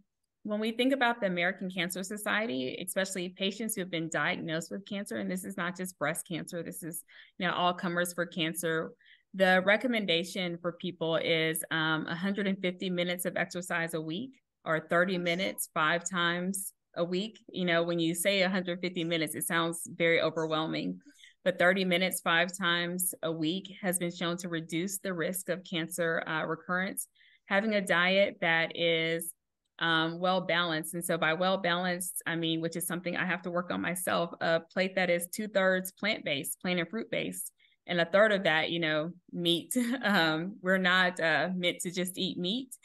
when 0.43 0.59
we 0.59 0.71
think 0.71 0.91
about 0.91 1.21
the 1.21 1.27
American 1.27 1.69
Cancer 1.69 2.03
Society, 2.03 2.75
especially 2.83 3.29
patients 3.29 3.75
who 3.75 3.81
have 3.81 3.91
been 3.91 4.09
diagnosed 4.09 4.71
with 4.71 4.87
cancer, 4.87 5.17
and 5.17 5.29
this 5.29 5.43
is 5.43 5.55
not 5.55 5.77
just 5.77 5.99
breast 5.99 6.27
cancer, 6.27 6.63
this 6.63 6.81
is 6.81 7.03
you 7.37 7.47
know 7.47 7.53
all 7.53 7.73
comers 7.73 8.13
for 8.13 8.25
cancer. 8.25 8.91
The 9.33 9.61
recommendation 9.65 10.57
for 10.57 10.73
people 10.73 11.17
is 11.17 11.63
um, 11.71 12.05
150 12.05 12.89
minutes 12.89 13.25
of 13.25 13.37
exercise 13.37 13.93
a 13.93 14.01
week 14.01 14.31
or 14.65 14.79
30 14.79 15.17
minutes 15.17 15.69
five 15.73 16.03
times 16.09 16.73
a 16.95 17.03
week. 17.03 17.39
You 17.49 17.65
know, 17.65 17.83
when 17.83 17.99
you 17.99 18.13
say 18.13 18.41
150 18.41 19.03
minutes, 19.03 19.35
it 19.35 19.47
sounds 19.47 19.87
very 19.95 20.21
overwhelming, 20.21 20.99
but 21.43 21.59
30 21.59 21.85
minutes 21.85 22.21
five 22.21 22.49
times 22.55 23.13
a 23.23 23.31
week 23.31 23.73
has 23.81 23.97
been 23.97 24.11
shown 24.11 24.37
to 24.37 24.49
reduce 24.49 24.99
the 24.99 25.13
risk 25.13 25.49
of 25.49 25.63
cancer 25.63 26.23
uh, 26.27 26.45
recurrence. 26.45 27.07
Having 27.47 27.75
a 27.75 27.81
diet 27.81 28.37
that 28.41 28.71
is 28.75 29.33
um, 29.79 30.19
well 30.19 30.41
balanced. 30.41 30.93
And 30.93 31.03
so 31.03 31.17
by 31.17 31.33
well 31.33 31.57
balanced, 31.57 32.21
I 32.27 32.35
mean, 32.35 32.61
which 32.61 32.75
is 32.75 32.85
something 32.85 33.17
I 33.17 33.25
have 33.25 33.41
to 33.41 33.51
work 33.51 33.71
on 33.71 33.81
myself, 33.81 34.31
a 34.39 34.61
plate 34.71 34.95
that 34.95 35.09
is 35.09 35.27
two 35.33 35.47
thirds 35.47 35.91
plant 35.91 36.23
based, 36.23 36.61
plant 36.61 36.79
and 36.79 36.87
fruit 36.87 37.09
based, 37.09 37.51
and 37.87 37.99
a 37.99 38.05
third 38.05 38.31
of 38.31 38.43
that, 38.43 38.69
you 38.69 38.79
know, 38.79 39.11
meat. 39.33 39.75
Um, 40.03 40.57
we're 40.61 40.77
not 40.77 41.19
uh, 41.19 41.49
meant 41.55 41.79
to 41.81 41.91
just 41.91 42.17
eat 42.17 42.37
meat. 42.37 42.75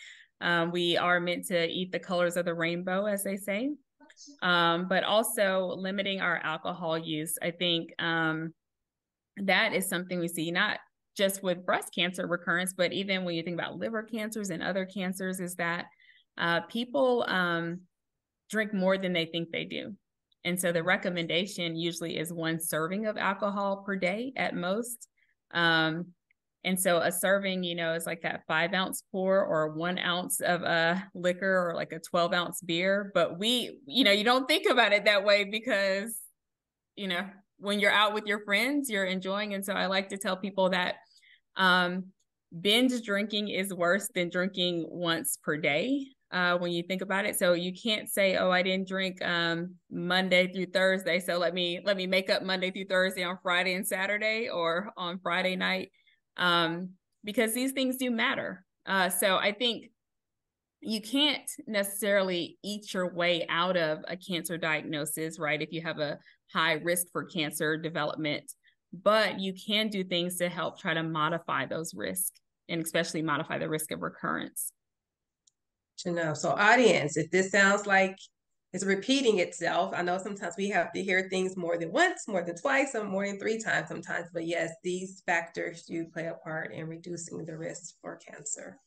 Um, 0.40 0.70
we 0.70 0.96
are 0.96 1.20
meant 1.20 1.46
to 1.46 1.66
eat 1.66 1.92
the 1.92 1.98
colors 1.98 2.36
of 2.36 2.44
the 2.44 2.54
rainbow, 2.54 3.06
as 3.06 3.24
they 3.24 3.36
say. 3.36 3.70
Um, 4.42 4.88
but 4.88 5.04
also 5.04 5.74
limiting 5.76 6.20
our 6.20 6.38
alcohol 6.38 6.96
use. 6.96 7.36
I 7.42 7.50
think 7.50 7.90
um, 7.98 8.54
that 9.36 9.74
is 9.74 9.88
something 9.88 10.18
we 10.18 10.28
see 10.28 10.50
not 10.50 10.78
just 11.16 11.42
with 11.42 11.66
breast 11.66 11.94
cancer 11.94 12.26
recurrence, 12.26 12.72
but 12.74 12.92
even 12.92 13.24
when 13.24 13.34
you 13.34 13.42
think 13.42 13.58
about 13.58 13.76
liver 13.76 14.02
cancers 14.02 14.50
and 14.50 14.62
other 14.62 14.86
cancers, 14.86 15.40
is 15.40 15.54
that 15.56 15.86
uh, 16.38 16.60
people 16.62 17.24
um, 17.28 17.80
drink 18.50 18.72
more 18.72 18.98
than 18.98 19.12
they 19.12 19.26
think 19.26 19.50
they 19.50 19.64
do. 19.64 19.94
And 20.44 20.60
so 20.60 20.72
the 20.72 20.82
recommendation 20.82 21.74
usually 21.74 22.18
is 22.18 22.32
one 22.32 22.60
serving 22.60 23.06
of 23.06 23.16
alcohol 23.16 23.82
per 23.84 23.96
day 23.96 24.32
at 24.36 24.54
most. 24.54 25.08
Um, 25.52 26.12
and 26.66 26.78
so 26.78 26.98
a 26.98 27.12
serving, 27.12 27.62
you 27.62 27.76
know, 27.76 27.94
is 27.94 28.06
like 28.06 28.22
that 28.22 28.42
five 28.48 28.74
ounce 28.74 29.04
pour 29.12 29.44
or 29.44 29.68
one 29.72 30.00
ounce 30.00 30.40
of 30.40 30.62
a 30.62 30.66
uh, 30.66 30.98
liquor 31.14 31.70
or 31.70 31.76
like 31.76 31.92
a 31.92 32.00
12 32.00 32.32
ounce 32.32 32.60
beer. 32.60 33.12
But 33.14 33.38
we, 33.38 33.78
you 33.86 34.02
know, 34.02 34.10
you 34.10 34.24
don't 34.24 34.48
think 34.48 34.68
about 34.68 34.92
it 34.92 35.04
that 35.04 35.24
way 35.24 35.44
because, 35.44 36.18
you 36.96 37.06
know, 37.06 37.24
when 37.58 37.78
you're 37.78 37.92
out 37.92 38.14
with 38.14 38.26
your 38.26 38.44
friends, 38.44 38.90
you're 38.90 39.04
enjoying. 39.04 39.54
And 39.54 39.64
so 39.64 39.74
I 39.74 39.86
like 39.86 40.08
to 40.08 40.18
tell 40.18 40.36
people 40.36 40.70
that 40.70 40.96
um, 41.56 42.06
binge 42.60 43.00
drinking 43.00 43.48
is 43.48 43.72
worse 43.72 44.10
than 44.12 44.28
drinking 44.28 44.86
once 44.90 45.38
per 45.40 45.56
day 45.56 46.04
uh, 46.32 46.58
when 46.58 46.72
you 46.72 46.82
think 46.82 47.00
about 47.00 47.26
it. 47.26 47.38
So 47.38 47.52
you 47.52 47.72
can't 47.72 48.08
say, 48.08 48.36
"Oh, 48.36 48.50
I 48.50 48.62
didn't 48.62 48.88
drink 48.88 49.24
um, 49.24 49.76
Monday 49.88 50.52
through 50.52 50.66
Thursday, 50.66 51.20
so 51.20 51.38
let 51.38 51.54
me 51.54 51.80
let 51.84 51.96
me 51.96 52.08
make 52.08 52.28
up 52.28 52.42
Monday 52.42 52.72
through 52.72 52.86
Thursday 52.86 53.22
on 53.22 53.38
Friday 53.40 53.74
and 53.74 53.86
Saturday 53.86 54.48
or 54.48 54.92
on 54.96 55.20
Friday 55.22 55.54
night," 55.54 55.92
um, 56.36 56.90
because 57.24 57.54
these 57.54 57.72
things 57.72 57.96
do 57.96 58.10
matter. 58.10 58.64
Uh, 58.86 59.08
so 59.08 59.36
I 59.36 59.52
think 59.52 59.90
you 60.80 61.00
can't 61.00 61.50
necessarily 61.66 62.58
eat 62.62 62.94
your 62.94 63.12
way 63.12 63.46
out 63.48 63.76
of 63.76 64.00
a 64.06 64.16
cancer 64.16 64.56
diagnosis, 64.56 65.38
right? 65.38 65.60
If 65.60 65.72
you 65.72 65.82
have 65.82 65.98
a 65.98 66.18
high 66.52 66.74
risk 66.74 67.06
for 67.12 67.24
cancer 67.24 67.76
development, 67.76 68.52
but 68.92 69.40
you 69.40 69.52
can 69.52 69.88
do 69.88 70.04
things 70.04 70.36
to 70.36 70.48
help 70.48 70.78
try 70.78 70.94
to 70.94 71.02
modify 71.02 71.66
those 71.66 71.94
risks 71.94 72.40
and 72.68 72.82
especially 72.82 73.22
modify 73.22 73.58
the 73.58 73.68
risk 73.68 73.90
of 73.90 74.02
recurrence 74.02 74.72
to 75.98 76.10
know. 76.10 76.34
So, 76.34 76.50
audience, 76.50 77.16
if 77.16 77.30
this 77.30 77.50
sounds 77.50 77.86
like 77.86 78.16
it's 78.72 78.84
repeating 78.84 79.38
itself, 79.38 79.92
I 79.94 80.02
know 80.02 80.18
sometimes 80.18 80.54
we 80.58 80.68
have 80.70 80.92
to 80.92 81.02
hear 81.02 81.28
things 81.28 81.56
more 81.56 81.78
than 81.78 81.92
once, 81.92 82.28
more 82.28 82.42
than 82.42 82.56
twice, 82.56 82.94
or 82.94 83.04
more 83.04 83.26
than 83.26 83.38
three 83.38 83.58
times 83.58 83.88
sometimes. 83.88 84.28
But 84.32 84.46
yes, 84.46 84.72
these 84.82 85.22
factors 85.24 85.84
do 85.84 86.04
play 86.12 86.26
a 86.26 86.34
part 86.34 86.72
in 86.74 86.86
reducing 86.86 87.44
the 87.44 87.56
risk 87.56 87.94
for 88.02 88.16
cancer. 88.16 88.78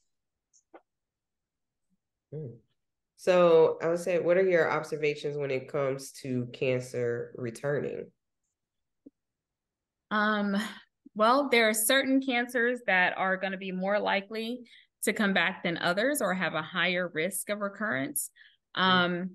Hmm. 2.31 2.55
So, 3.15 3.77
I 3.81 3.87
would 3.87 3.99
say, 3.99 4.19
what 4.19 4.37
are 4.37 4.47
your 4.47 4.71
observations 4.71 5.37
when 5.37 5.51
it 5.51 5.69
comes 5.69 6.11
to 6.21 6.47
cancer 6.53 7.33
returning? 7.35 8.11
Um, 10.11 10.55
well, 11.15 11.49
there 11.49 11.67
are 11.67 11.73
certain 11.73 12.21
cancers 12.21 12.79
that 12.87 13.17
are 13.17 13.35
going 13.35 13.51
to 13.51 13.57
be 13.57 13.71
more 13.71 13.99
likely 13.99 14.61
to 15.03 15.13
come 15.13 15.33
back 15.33 15.63
than 15.63 15.77
others 15.77 16.21
or 16.21 16.33
have 16.33 16.53
a 16.53 16.61
higher 16.61 17.09
risk 17.13 17.49
of 17.49 17.59
recurrence. 17.59 18.29
Mm. 18.77 18.81
Um, 18.81 19.29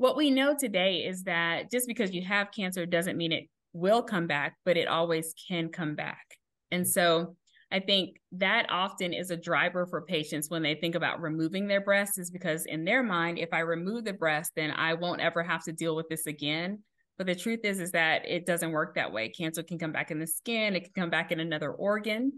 what 0.00 0.16
we 0.16 0.30
know 0.30 0.56
today 0.58 1.04
is 1.04 1.24
that 1.24 1.70
just 1.70 1.86
because 1.86 2.14
you 2.14 2.24
have 2.24 2.52
cancer 2.52 2.86
doesn't 2.86 3.18
mean 3.18 3.32
it 3.32 3.50
will 3.74 4.02
come 4.02 4.26
back, 4.26 4.56
but 4.64 4.78
it 4.78 4.88
always 4.88 5.34
can 5.46 5.68
come 5.68 5.94
back. 5.94 6.24
And 6.70 6.88
so 6.88 7.36
I 7.70 7.80
think 7.80 8.16
that 8.32 8.64
often 8.70 9.12
is 9.12 9.30
a 9.30 9.36
driver 9.36 9.84
for 9.84 10.00
patients 10.00 10.48
when 10.48 10.62
they 10.62 10.74
think 10.74 10.94
about 10.94 11.20
removing 11.20 11.68
their 11.68 11.82
breast, 11.82 12.18
is 12.18 12.30
because 12.30 12.64
in 12.64 12.86
their 12.86 13.02
mind, 13.02 13.38
if 13.38 13.50
I 13.52 13.58
remove 13.58 14.06
the 14.06 14.14
breast, 14.14 14.52
then 14.56 14.70
I 14.70 14.94
won't 14.94 15.20
ever 15.20 15.42
have 15.42 15.64
to 15.64 15.72
deal 15.72 15.94
with 15.94 16.08
this 16.08 16.26
again. 16.26 16.78
But 17.18 17.26
the 17.26 17.34
truth 17.34 17.60
is, 17.64 17.78
is 17.78 17.92
that 17.92 18.26
it 18.26 18.46
doesn't 18.46 18.72
work 18.72 18.94
that 18.94 19.12
way. 19.12 19.28
Cancer 19.28 19.62
can 19.62 19.78
come 19.78 19.92
back 19.92 20.10
in 20.10 20.18
the 20.18 20.26
skin, 20.26 20.76
it 20.76 20.84
can 20.84 20.92
come 20.94 21.10
back 21.10 21.30
in 21.30 21.40
another 21.40 21.72
organ. 21.72 22.32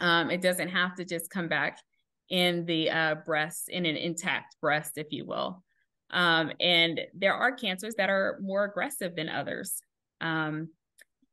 Um, 0.00 0.30
it 0.30 0.40
doesn't 0.40 0.68
have 0.68 0.94
to 0.94 1.04
just 1.04 1.28
come 1.28 1.48
back 1.48 1.78
in 2.30 2.64
the 2.64 2.90
uh, 2.90 3.14
breast, 3.26 3.68
in 3.68 3.84
an 3.84 3.96
intact 3.96 4.56
breast, 4.62 4.92
if 4.96 5.08
you 5.10 5.26
will. 5.26 5.62
Um, 6.12 6.52
and 6.60 7.00
there 7.14 7.34
are 7.34 7.52
cancers 7.52 7.94
that 7.96 8.10
are 8.10 8.38
more 8.40 8.64
aggressive 8.64 9.14
than 9.16 9.28
others. 9.28 9.80
Um, 10.20 10.68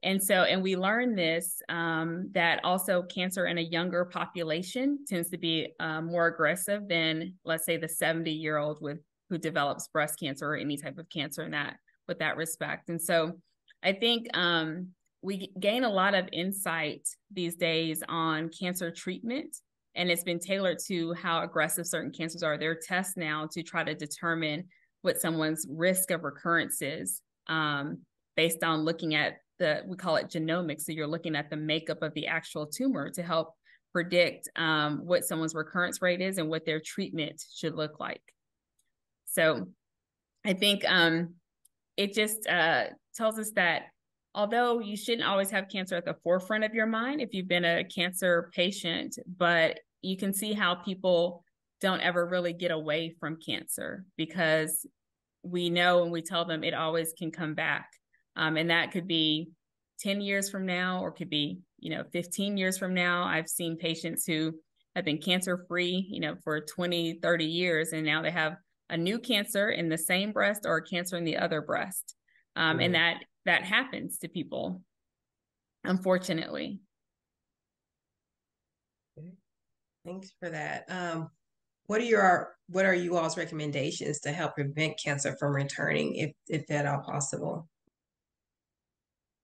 and 0.04 0.22
so, 0.22 0.44
and 0.44 0.62
we 0.62 0.76
learned 0.76 1.18
this 1.18 1.62
um, 1.70 2.30
that 2.34 2.64
also 2.64 3.02
cancer 3.02 3.48
in 3.48 3.58
a 3.58 3.62
younger 3.62 4.06
population 4.06 5.00
tends 5.08 5.30
to 5.32 5.38
be 5.38 5.70
uh, 5.80 6.02
more 6.02 6.28
aggressive 6.28 6.88
than, 6.88 7.34
let's 7.44 7.66
say, 7.66 7.78
the 7.78 7.90
70 7.90 8.32
year 8.32 8.58
old 8.58 8.80
with 8.82 9.00
who 9.30 9.38
develops 9.38 9.88
breast 9.90 10.20
cancer 10.20 10.48
or 10.48 10.56
any 10.56 10.78
type 10.78 10.98
of 10.98 11.10
cancer 11.10 11.44
in 11.44 11.52
that 11.52 11.78
with 12.08 12.20
that 12.20 12.38
respect. 12.38 12.90
And 12.90 13.02
so, 13.02 13.34
I 13.84 13.94
think 13.94 14.28
um, 14.36 14.90
we 15.22 15.52
gain 15.60 15.84
a 15.84 15.90
lot 15.90 16.14
of 16.14 16.30
insight 16.32 17.08
these 17.32 17.56
days 17.56 18.04
on 18.08 18.50
cancer 18.50 18.92
treatment 18.92 19.56
and 19.98 20.12
it's 20.12 20.24
been 20.24 20.40
tailored 20.40 20.78
to 20.86 21.14
how 21.16 21.42
aggressive 21.42 21.88
certain 21.88 22.12
cancers 22.12 22.44
are. 22.44 22.58
There 22.58 22.72
are 22.72 22.80
tests 22.82 23.18
now 23.18 23.48
to 23.52 23.64
try 23.64 23.84
to 23.84 23.96
determine 23.96 24.66
what 25.02 25.20
someone's 25.20 25.66
risk 25.70 26.12
of 26.12 26.24
recurrence 26.24 26.82
is 26.82 27.22
um, 27.48 28.00
based 28.36 28.64
on 28.64 28.86
looking 28.86 29.16
at 29.16 29.40
the, 29.58 29.82
we 29.88 29.98
call 29.98 30.16
it 30.18 30.30
genomics. 30.30 30.82
So 30.82 30.92
you're 30.92 31.08
looking 31.08 31.36
at 31.36 31.50
the 31.50 31.58
makeup 31.58 32.04
of 32.04 32.14
the 32.14 32.28
actual 32.28 32.68
tumor 32.68 33.10
to 33.10 33.24
help 33.24 33.56
predict 33.92 34.48
um, 34.56 35.00
what 35.04 35.26
someone's 35.26 35.56
recurrence 35.56 36.00
rate 36.02 36.22
is 36.22 36.38
and 36.38 36.48
what 36.48 36.66
their 36.66 36.80
treatment 36.80 37.44
should 37.56 37.74
look 37.74 38.00
like. 38.00 38.22
So 39.26 39.68
I 40.46 40.54
think 40.54 40.84
um, 40.88 41.34
it 41.98 42.14
just 42.14 42.48
uh, 42.48 42.86
tells 43.16 43.40
us 43.40 43.52
that 43.56 43.86
although 44.36 44.80
you 44.80 44.96
shouldn't 44.96 45.28
always 45.28 45.50
have 45.50 45.70
cancer 45.70 45.96
at 45.96 46.06
the 46.06 46.16
forefront 46.24 46.64
of 46.64 46.76
your 46.76 46.86
mind 46.86 47.22
if 47.22 47.34
you've 47.34 47.48
been 47.48 47.66
a 47.66 47.84
cancer 47.84 48.52
patient, 48.54 49.18
but 49.38 49.80
you 50.02 50.18
can 50.18 50.34
see 50.34 50.54
how 50.54 50.76
people 50.76 51.44
don't 51.82 52.02
ever 52.02 52.26
really 52.26 52.54
get 52.54 52.72
away 52.72 53.16
from 53.20 53.38
cancer 53.38 54.06
because 54.16 54.86
we 55.44 55.70
know 55.70 56.04
and 56.04 56.12
we 56.12 56.22
tell 56.22 56.46
them 56.46 56.64
it 56.64 56.74
always 56.74 57.14
can 57.18 57.32
come 57.32 57.54
back. 57.54 57.90
Um, 58.36 58.58
and 58.58 58.70
that 58.70 58.92
could 58.92 59.08
be 59.08 59.50
10 60.00 60.22
years 60.22 60.50
from 60.50 60.66
now 60.66 61.02
or 61.02 61.12
could 61.12 61.30
be, 61.30 61.60
you 61.80 61.90
know, 61.90 62.04
15 62.12 62.58
years 62.58 62.78
from 62.78 62.94
now. 62.94 63.24
I've 63.24 63.50
seen 63.50 63.78
patients 63.78 64.26
who 64.26 64.54
have 64.96 65.06
been 65.06 65.20
cancer 65.20 65.64
free, 65.68 66.08
you 66.10 66.20
know, 66.20 66.36
for 66.44 66.62
20, 66.62 67.20
30 67.22 67.46
years, 67.46 67.94
and 67.94 68.06
now 68.06 68.22
they 68.22 68.32
have 68.32 68.58
a 68.90 68.98
new 68.98 69.20
cancer 69.20 69.70
in 69.70 69.90
the 69.90 69.98
same 69.98 70.32
breast 70.32 70.66
or 70.66 70.78
a 70.78 70.84
cancer 70.84 71.18
in 71.18 71.24
the 71.24 71.38
other 71.38 71.62
breast. 71.62 72.16
Um. 72.56 72.80
And 72.80 72.96
that 72.96 73.18
that 73.46 73.64
happens 73.64 74.18
to 74.20 74.28
people, 74.28 74.82
unfortunately. 75.84 76.80
Thanks 80.08 80.32
for 80.40 80.50
that. 80.50 80.86
Um, 80.88 81.30
what 81.88 82.00
are 82.00 82.06
your 82.06 82.56
what 82.70 82.86
are 82.86 82.94
you 82.96 83.18
all's 83.18 83.38
recommendations 83.38 84.22
to 84.22 84.32
help 84.32 84.56
prevent 84.56 85.00
cancer 85.04 85.36
from 85.38 85.54
returning, 85.54 86.16
if 86.16 86.32
if 86.48 86.72
at 86.72 86.86
all 86.86 87.02
possible? 87.02 87.68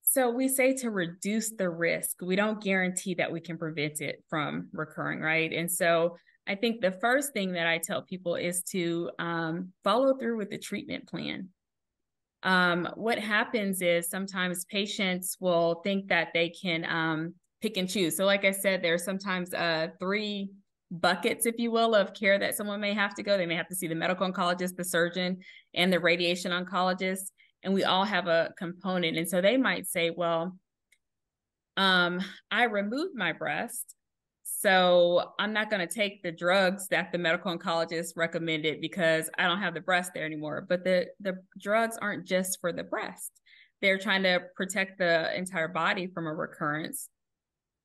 So 0.04 0.30
we 0.30 0.48
say 0.48 0.74
to 0.78 0.90
reduce 0.90 1.52
the 1.52 1.70
risk. 1.70 2.22
We 2.22 2.38
don't 2.38 2.64
guarantee 2.64 3.16
that 3.16 3.32
we 3.32 3.42
can 3.42 3.58
prevent 3.58 4.00
it 4.00 4.24
from 4.30 4.70
recurring, 4.72 5.20
right? 5.20 5.52
And 5.52 5.70
so 5.70 6.16
I 6.48 6.56
think 6.56 6.80
the 6.82 6.92
first 6.92 7.34
thing 7.34 7.54
that 7.54 7.68
I 7.68 7.80
tell 7.80 8.04
people 8.04 8.36
is 8.36 8.64
to 8.72 9.10
um, 9.20 9.74
follow 9.84 10.16
through 10.16 10.38
with 10.38 10.50
the 10.50 10.60
treatment 10.60 11.10
plan. 11.10 11.50
Um, 12.44 12.88
what 12.96 13.18
happens 13.18 13.82
is 13.82 14.10
sometimes 14.10 14.66
patients 14.66 15.38
will 15.40 15.82
think 15.84 16.10
that 16.10 16.30
they 16.34 16.50
can 16.50 16.86
um, 16.86 17.34
pick 17.64 17.78
and 17.78 17.90
choose. 17.90 18.18
So, 18.18 18.26
like 18.26 18.44
I 18.44 18.52
said, 18.52 18.84
there's 18.84 19.06
sometimes 19.06 19.54
uh, 19.54 19.88
three 19.98 20.52
buckets, 20.92 21.46
if 21.46 21.56
you 21.58 21.72
will, 21.72 21.96
of 21.96 22.14
care 22.14 22.38
that 22.38 22.56
someone 22.56 22.82
may 22.82 22.94
have 22.94 23.16
to 23.16 23.24
go. 23.24 23.38
They 23.38 23.46
may 23.46 23.56
have 23.56 23.70
to 23.70 23.76
see 23.76 23.88
the 23.88 23.96
medical 23.96 24.30
oncologist, 24.30 24.76
the 24.76 24.84
surgeon, 24.84 25.40
and 25.74 25.92
the 25.92 26.00
radiation 26.00 26.52
oncologist. 26.52 27.32
And 27.64 27.74
we 27.74 27.86
all 27.86 28.04
have 28.04 28.28
a 28.28 28.54
component. 28.58 29.18
And 29.18 29.28
so 29.28 29.40
they 29.40 29.56
might 29.56 29.88
say, 29.88 30.10
well, 30.10 30.58
um, 31.78 32.20
I 32.52 32.66
removed 32.66 33.16
my 33.16 33.32
breast. 33.32 33.96
So 34.44 35.32
I'm 35.40 35.54
not 35.54 35.70
going 35.70 35.88
to 35.88 35.94
take 35.94 36.22
the 36.22 36.32
drugs 36.32 36.90
that 36.90 37.14
the 37.14 37.18
medical 37.18 37.58
oncologist 37.58 38.18
recommended 38.18 38.82
because 38.82 39.30
I 39.38 39.48
don't 39.48 39.62
have 39.62 39.74
the 39.74 39.82
breast 39.82 40.12
there 40.14 40.26
anymore. 40.26 40.66
But 40.68 40.84
the 40.84 41.08
the 41.22 41.38
drugs 41.58 41.98
aren't 42.02 42.26
just 42.26 42.60
for 42.60 42.74
the 42.74 42.84
breast. 42.84 43.32
They're 43.82 43.98
trying 43.98 44.24
to 44.24 44.42
protect 44.56 45.00
the 45.00 45.36
entire 45.38 45.70
body 45.70 46.08
from 46.08 46.28
a 46.28 46.34
recurrence 46.34 47.10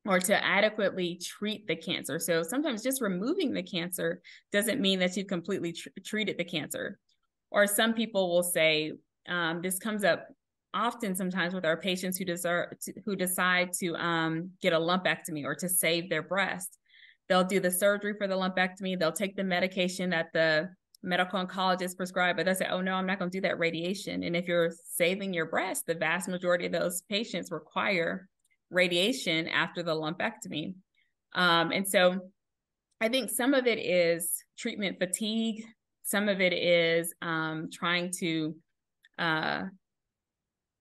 or 0.08 0.18
to 0.18 0.44
adequately 0.44 1.20
treat 1.22 1.66
the 1.66 1.76
cancer. 1.76 2.18
So 2.18 2.42
sometimes 2.42 2.82
just 2.82 3.02
removing 3.02 3.52
the 3.52 3.62
cancer 3.62 4.22
doesn't 4.52 4.80
mean 4.80 4.98
that 5.00 5.14
you've 5.16 5.26
completely 5.26 5.72
tr- 5.72 5.90
treated 6.02 6.38
the 6.38 6.44
cancer. 6.44 6.98
Or 7.50 7.66
some 7.66 7.92
people 7.92 8.30
will 8.30 8.42
say, 8.42 8.92
um, 9.28 9.60
this 9.60 9.78
comes 9.78 10.04
up 10.04 10.26
often 10.72 11.14
sometimes 11.14 11.52
with 11.52 11.66
our 11.66 11.76
patients 11.76 12.16
who 12.16 12.24
deserve 12.24 12.70
to, 12.80 12.94
who 13.04 13.16
decide 13.16 13.74
to 13.80 13.94
um, 13.96 14.50
get 14.62 14.72
a 14.72 14.78
lumpectomy 14.78 15.44
or 15.44 15.54
to 15.56 15.68
save 15.68 16.08
their 16.08 16.22
breast. 16.22 16.78
They'll 17.28 17.44
do 17.44 17.60
the 17.60 17.70
surgery 17.70 18.14
for 18.16 18.26
the 18.26 18.34
lumpectomy. 18.34 18.98
They'll 18.98 19.12
take 19.12 19.36
the 19.36 19.44
medication 19.44 20.08
that 20.10 20.32
the 20.32 20.70
medical 21.02 21.44
oncologist 21.44 21.98
prescribe, 21.98 22.36
but 22.36 22.46
they'll 22.46 22.54
say, 22.54 22.68
"Oh 22.70 22.80
no, 22.80 22.94
I'm 22.94 23.06
not 23.06 23.18
going 23.18 23.30
to 23.30 23.36
do 23.36 23.42
that 23.42 23.58
radiation." 23.58 24.22
And 24.22 24.34
if 24.34 24.48
you're 24.48 24.72
saving 24.84 25.34
your 25.34 25.46
breast, 25.46 25.84
the 25.86 25.94
vast 25.94 26.28
majority 26.28 26.64
of 26.64 26.72
those 26.72 27.02
patients 27.02 27.50
require 27.50 28.26
radiation 28.70 29.48
after 29.48 29.82
the 29.82 29.94
lumpectomy. 29.94 30.74
Um, 31.34 31.72
and 31.72 31.86
so 31.86 32.20
I 33.00 33.08
think 33.08 33.30
some 33.30 33.54
of 33.54 33.66
it 33.66 33.78
is 33.78 34.32
treatment 34.58 34.98
fatigue, 34.98 35.64
some 36.02 36.28
of 36.28 36.40
it 36.40 36.52
is 36.52 37.14
um, 37.22 37.68
trying 37.72 38.10
to 38.18 38.54
uh, 39.18 39.64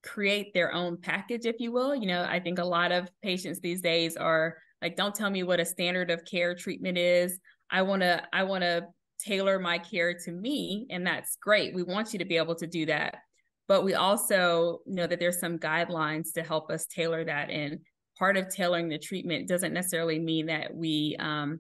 create 0.04 0.54
their 0.54 0.74
own 0.74 0.98
package, 0.98 1.46
if 1.46 1.60
you 1.60 1.72
will. 1.72 1.94
You 1.94 2.08
know, 2.08 2.24
I 2.24 2.40
think 2.40 2.60
a 2.60 2.66
lot 2.66 2.92
of 2.92 3.10
patients 3.22 3.60
these 3.60 3.82
days 3.82 4.16
are 4.16 4.58
like, 4.82 4.96
don't 4.96 5.14
tell 5.14 5.30
me 5.30 5.44
what 5.44 5.60
a 5.60 5.66
standard 5.66 6.10
of 6.12 6.24
care 6.24 6.56
treatment 6.56 6.98
is. 6.98 7.40
I 7.70 7.82
want 7.82 8.04
to, 8.04 8.24
I 8.32 8.44
want 8.44 8.64
to 8.64 8.88
tailor 9.20 9.60
my 9.60 9.78
care 9.78 10.14
to 10.14 10.32
me. 10.32 10.88
And 10.90 11.06
that's 11.06 11.38
great. 11.42 11.76
We 11.76 11.84
want 11.84 12.14
you 12.14 12.20
to 12.20 12.26
be 12.26 12.38
able 12.38 12.56
to 12.56 12.68
do 12.68 12.86
that 12.86 13.16
but 13.68 13.84
we 13.84 13.94
also 13.94 14.80
know 14.86 15.08
that 15.08 15.20
there's 15.20 15.40
some 15.40 15.58
guidelines 15.58 16.34
to 16.34 16.44
help 16.44 16.72
us 16.72 16.86
tailor 16.86 17.24
that 17.24 17.50
and 17.50 17.80
part 18.18 18.38
of 18.38 18.50
tailoring 18.50 18.90
the 18.90 18.98
treatment 18.98 19.48
doesn't 19.48 19.74
necessarily 19.74 20.20
mean 20.20 20.48
that 20.48 20.74
we 20.74 21.16
um, 21.20 21.60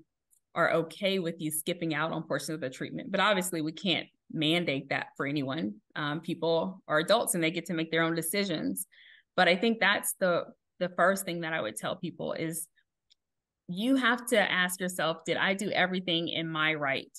are 0.56 0.74
okay 0.74 1.20
with 1.20 1.36
you 1.40 1.52
skipping 1.52 1.94
out 1.94 2.12
on 2.12 2.24
portions 2.24 2.50
of 2.50 2.62
the 2.62 2.70
treatment. 2.70 3.12
But 3.12 3.20
obviously, 3.20 3.62
we 3.62 3.72
can't 3.72 4.08
mandate 4.32 4.90
that 4.90 5.08
for 5.16 5.26
anyone. 5.26 5.76
Um, 5.96 6.20
people 6.20 6.82
are 6.88 7.00
adults 7.00 7.36
and 7.36 7.44
they 7.44 7.52
get 7.52 7.68
to 7.68 7.74
make 7.74 7.92
their 7.92 8.02
own 8.02 8.16
decisions. 8.16 8.88
But 9.36 9.48
I 9.48 9.56
think 9.56 9.80
that's 9.80 10.16
the 10.20 10.46
the 10.80 10.90
first 10.90 11.26
thing 11.26 11.42
that 11.42 11.54
I 11.54 11.62
would 11.62 11.76
tell 11.76 11.96
people 11.96 12.34
is 12.34 12.68
you 13.68 13.96
have 13.96 14.28
to 14.28 14.40
ask 14.40 14.80
yourself, 14.80 15.26
did 15.26 15.38
I 15.38 15.54
do 15.54 15.70
everything 15.72 16.28
in 16.28 16.48
my 16.48 16.74
right? 16.76 17.12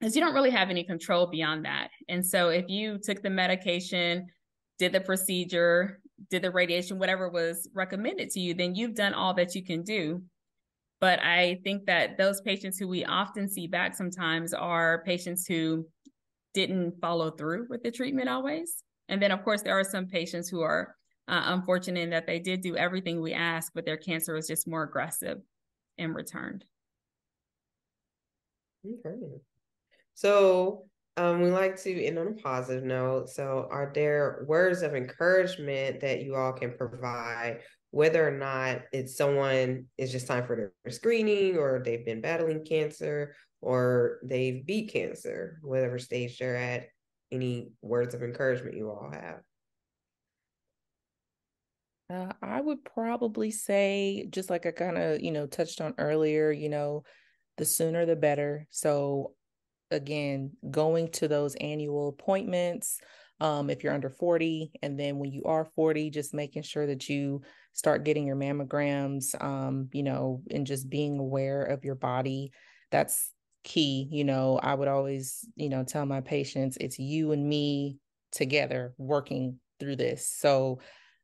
Because 0.00 0.14
you 0.14 0.22
don't 0.22 0.34
really 0.34 0.50
have 0.50 0.70
any 0.70 0.84
control 0.84 1.26
beyond 1.26 1.64
that. 1.64 1.88
And 2.08 2.26
so 2.26 2.48
if 2.48 2.68
you 2.68 2.98
took 2.98 3.22
the 3.22 3.30
medication, 3.30 4.26
did 4.78 4.92
the 4.92 5.00
procedure, 5.00 6.00
did 6.30 6.42
the 6.42 6.50
radiation, 6.50 6.98
whatever 6.98 7.28
was 7.28 7.68
recommended 7.74 8.30
to 8.30 8.40
you, 8.40 8.54
then 8.54 8.74
you've 8.74 8.94
done 8.94 9.14
all 9.14 9.34
that 9.34 9.54
you 9.54 9.64
can 9.64 9.82
do. 9.82 10.22
But 11.00 11.20
I 11.20 11.60
think 11.64 11.86
that 11.86 12.16
those 12.16 12.40
patients 12.40 12.78
who 12.78 12.88
we 12.88 13.04
often 13.04 13.48
see 13.48 13.66
back 13.66 13.94
sometimes 13.94 14.52
are 14.54 15.02
patients 15.04 15.46
who 15.46 15.86
didn't 16.54 17.00
follow 17.00 17.30
through 17.30 17.66
with 17.68 17.82
the 17.82 17.90
treatment 17.90 18.28
always. 18.28 18.82
And 19.08 19.20
then, 19.20 19.30
of 19.30 19.44
course, 19.44 19.62
there 19.62 19.78
are 19.78 19.84
some 19.84 20.06
patients 20.06 20.48
who 20.48 20.62
are 20.62 20.94
uh, 21.28 21.42
unfortunate 21.46 22.00
in 22.00 22.10
that 22.10 22.26
they 22.26 22.38
did 22.38 22.60
do 22.60 22.76
everything 22.76 23.20
we 23.20 23.32
asked, 23.32 23.72
but 23.74 23.84
their 23.84 23.96
cancer 23.96 24.34
was 24.34 24.46
just 24.46 24.68
more 24.68 24.82
aggressive 24.82 25.38
and 25.98 26.14
returned. 26.14 26.64
Okay. 28.86 29.40
So 30.14 30.86
um, 31.16 31.42
we 31.42 31.50
like 31.50 31.80
to 31.82 32.04
end 32.04 32.18
on 32.18 32.28
a 32.28 32.32
positive 32.32 32.82
note. 32.84 33.28
So, 33.28 33.68
are 33.70 33.92
there 33.94 34.44
words 34.48 34.82
of 34.82 34.94
encouragement 34.94 36.00
that 36.00 36.22
you 36.22 36.34
all 36.34 36.52
can 36.52 36.76
provide, 36.76 37.60
whether 37.90 38.26
or 38.26 38.32
not 38.32 38.82
it's 38.92 39.16
someone 39.16 39.86
it's 39.96 40.10
just 40.10 40.26
time 40.26 40.44
for 40.44 40.56
their 40.56 40.92
screening, 40.92 41.56
or 41.56 41.82
they've 41.84 42.04
been 42.04 42.20
battling 42.20 42.64
cancer, 42.64 43.34
or 43.60 44.18
they've 44.24 44.66
beat 44.66 44.92
cancer, 44.92 45.60
whatever 45.62 46.00
stage 46.00 46.38
they're 46.38 46.56
at? 46.56 46.86
Any 47.30 47.70
words 47.80 48.14
of 48.14 48.22
encouragement 48.24 48.76
you 48.76 48.90
all 48.90 49.10
have? 49.12 49.40
Uh, 52.10 52.32
I 52.42 52.60
would 52.60 52.84
probably 52.84 53.52
say, 53.52 54.26
just 54.30 54.50
like 54.50 54.66
I 54.66 54.72
kind 54.72 54.98
of, 54.98 55.20
you 55.20 55.30
know, 55.30 55.46
touched 55.46 55.80
on 55.80 55.94
earlier, 55.96 56.50
you 56.50 56.68
know, 56.68 57.04
the 57.56 57.64
sooner 57.64 58.04
the 58.04 58.16
better. 58.16 58.66
So, 58.70 59.34
again, 59.94 60.52
going 60.70 61.08
to 61.12 61.28
those 61.28 61.54
annual 61.56 62.08
appointments, 62.08 63.00
um, 63.40 63.70
if 63.70 63.82
you're 63.82 63.94
under 63.94 64.10
40, 64.10 64.72
and 64.82 64.98
then 64.98 65.18
when 65.18 65.32
you 65.32 65.42
are 65.44 65.64
40, 65.64 66.10
just 66.10 66.34
making 66.34 66.62
sure 66.62 66.86
that 66.86 67.08
you 67.08 67.42
start 67.72 68.04
getting 68.04 68.26
your 68.26 68.36
mammograms, 68.36 69.40
um, 69.42 69.88
you 69.92 70.02
know, 70.02 70.42
and 70.50 70.66
just 70.66 70.88
being 70.88 71.18
aware 71.18 71.64
of 71.64 71.84
your 71.84 71.96
body. 71.96 72.52
That's 72.90 73.32
key. 73.64 74.08
You 74.10 74.24
know, 74.24 74.58
I 74.62 74.74
would 74.74 74.88
always, 74.88 75.44
you 75.56 75.68
know, 75.68 75.82
tell 75.82 76.06
my 76.06 76.20
patients 76.20 76.78
it's 76.80 76.98
you 76.98 77.32
and 77.32 77.48
me 77.48 77.98
together 78.30 78.94
working 78.98 79.58
through 79.80 79.96
this. 79.96 80.28
So, 80.28 80.80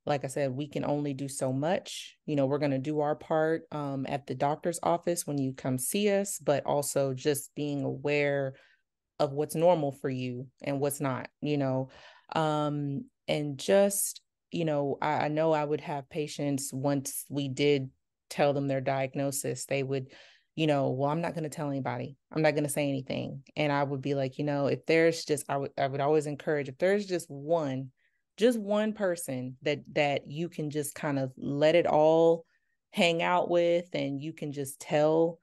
like 0.07 0.25
I 0.25 0.29
said, 0.29 0.53
we 0.53 0.67
can 0.67 0.85
only 0.85 1.13
do 1.15 1.29
so 1.29 1.53
much. 1.53 2.17
You 2.27 2.37
know, 2.37 2.47
we're 2.47 2.59
going 2.59 2.71
to 2.71 2.79
do 2.79 3.01
our 3.01 3.15
part 3.15 3.63
um, 3.71 4.07
at 4.09 4.27
the 4.27 4.35
doctor's 4.35 4.81
office 4.83 5.27
when 5.27 5.39
you 5.39 5.53
come 5.53 5.79
see 5.79 6.11
us, 6.11 6.39
but 6.39 6.65
also 6.65 7.13
just 7.13 7.55
being 7.55 7.85
aware 7.85 8.55
of 9.19 9.33
what's 9.33 9.55
normal 9.55 9.93
for 9.93 10.09
you 10.09 10.47
and 10.63 10.81
what's 10.81 11.01
not, 11.01 11.29
you 11.43 11.59
know. 11.59 11.91
Um, 12.35 13.05
and 13.29 13.59
just, 13.59 14.23
you 14.51 14.65
know, 14.65 14.97
I, 15.03 15.27
I 15.27 15.29
know 15.29 15.53
I 15.53 15.65
would 15.65 15.83
have 15.83 16.09
patients 16.09 16.73
once 16.73 17.25
we 17.29 17.49
did 17.49 17.91
tell 18.31 18.55
them 18.55 18.69
their 18.69 18.81
diagnosis, 18.81 19.67
they 19.67 19.83
would, 19.83 20.07
you 20.57 20.67
know, 20.67 20.91
well, 20.91 21.11
I'm 21.11 21.21
not 21.21 21.35
going 21.35 21.45
to 21.45 21.51
tell 21.51 21.69
anybody. 21.69 22.17
I'm 22.33 22.43
not 22.43 22.53
going 22.53 22.65
to 22.65 22.71
say 22.71 22.89
anything. 22.89 23.43
And 23.57 23.71
I 23.71 23.83
would 23.83 24.01
be 24.01 24.15
like, 24.15 24.39
you 24.39 24.45
know, 24.45 24.67
if 24.67 24.87
there's 24.87 25.25
just, 25.25 25.45
I 25.49 25.59
would, 25.59 25.73
I 25.77 25.87
would 25.87 26.01
always 26.01 26.27
encourage 26.27 26.69
if 26.69 26.79
there's 26.79 27.07
just 27.07 27.31
one 27.31 27.91
just 28.37 28.59
one 28.59 28.93
person 28.93 29.57
that 29.63 29.81
that 29.93 30.31
you 30.31 30.49
can 30.49 30.71
just 30.71 30.95
kind 30.95 31.19
of 31.19 31.33
let 31.37 31.75
it 31.75 31.87
all 31.87 32.45
hang 32.93 33.23
out 33.23 33.51
with 33.51 33.87
and 33.93 34.21
you 34.21 34.33
can 34.33 34.53
just 34.53 34.81
tell. 34.81 35.39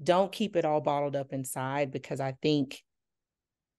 Don't 0.00 0.30
keep 0.30 0.54
it 0.54 0.64
all 0.64 0.80
bottled 0.80 1.16
up 1.16 1.32
inside 1.32 1.90
because 1.90 2.20
i 2.20 2.32
think 2.40 2.84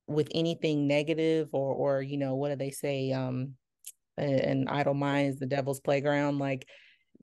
with 0.05 0.27
anything 0.33 0.87
negative 0.87 1.49
or 1.53 1.73
or 1.73 2.01
you 2.01 2.17
know 2.17 2.35
what 2.35 2.49
do 2.49 2.55
they 2.55 2.71
say? 2.71 3.11
Um 3.11 3.55
an 4.17 4.67
idle 4.67 4.93
mind 4.93 5.29
is 5.29 5.39
the 5.39 5.45
devil's 5.45 5.79
playground. 5.79 6.39
Like 6.39 6.67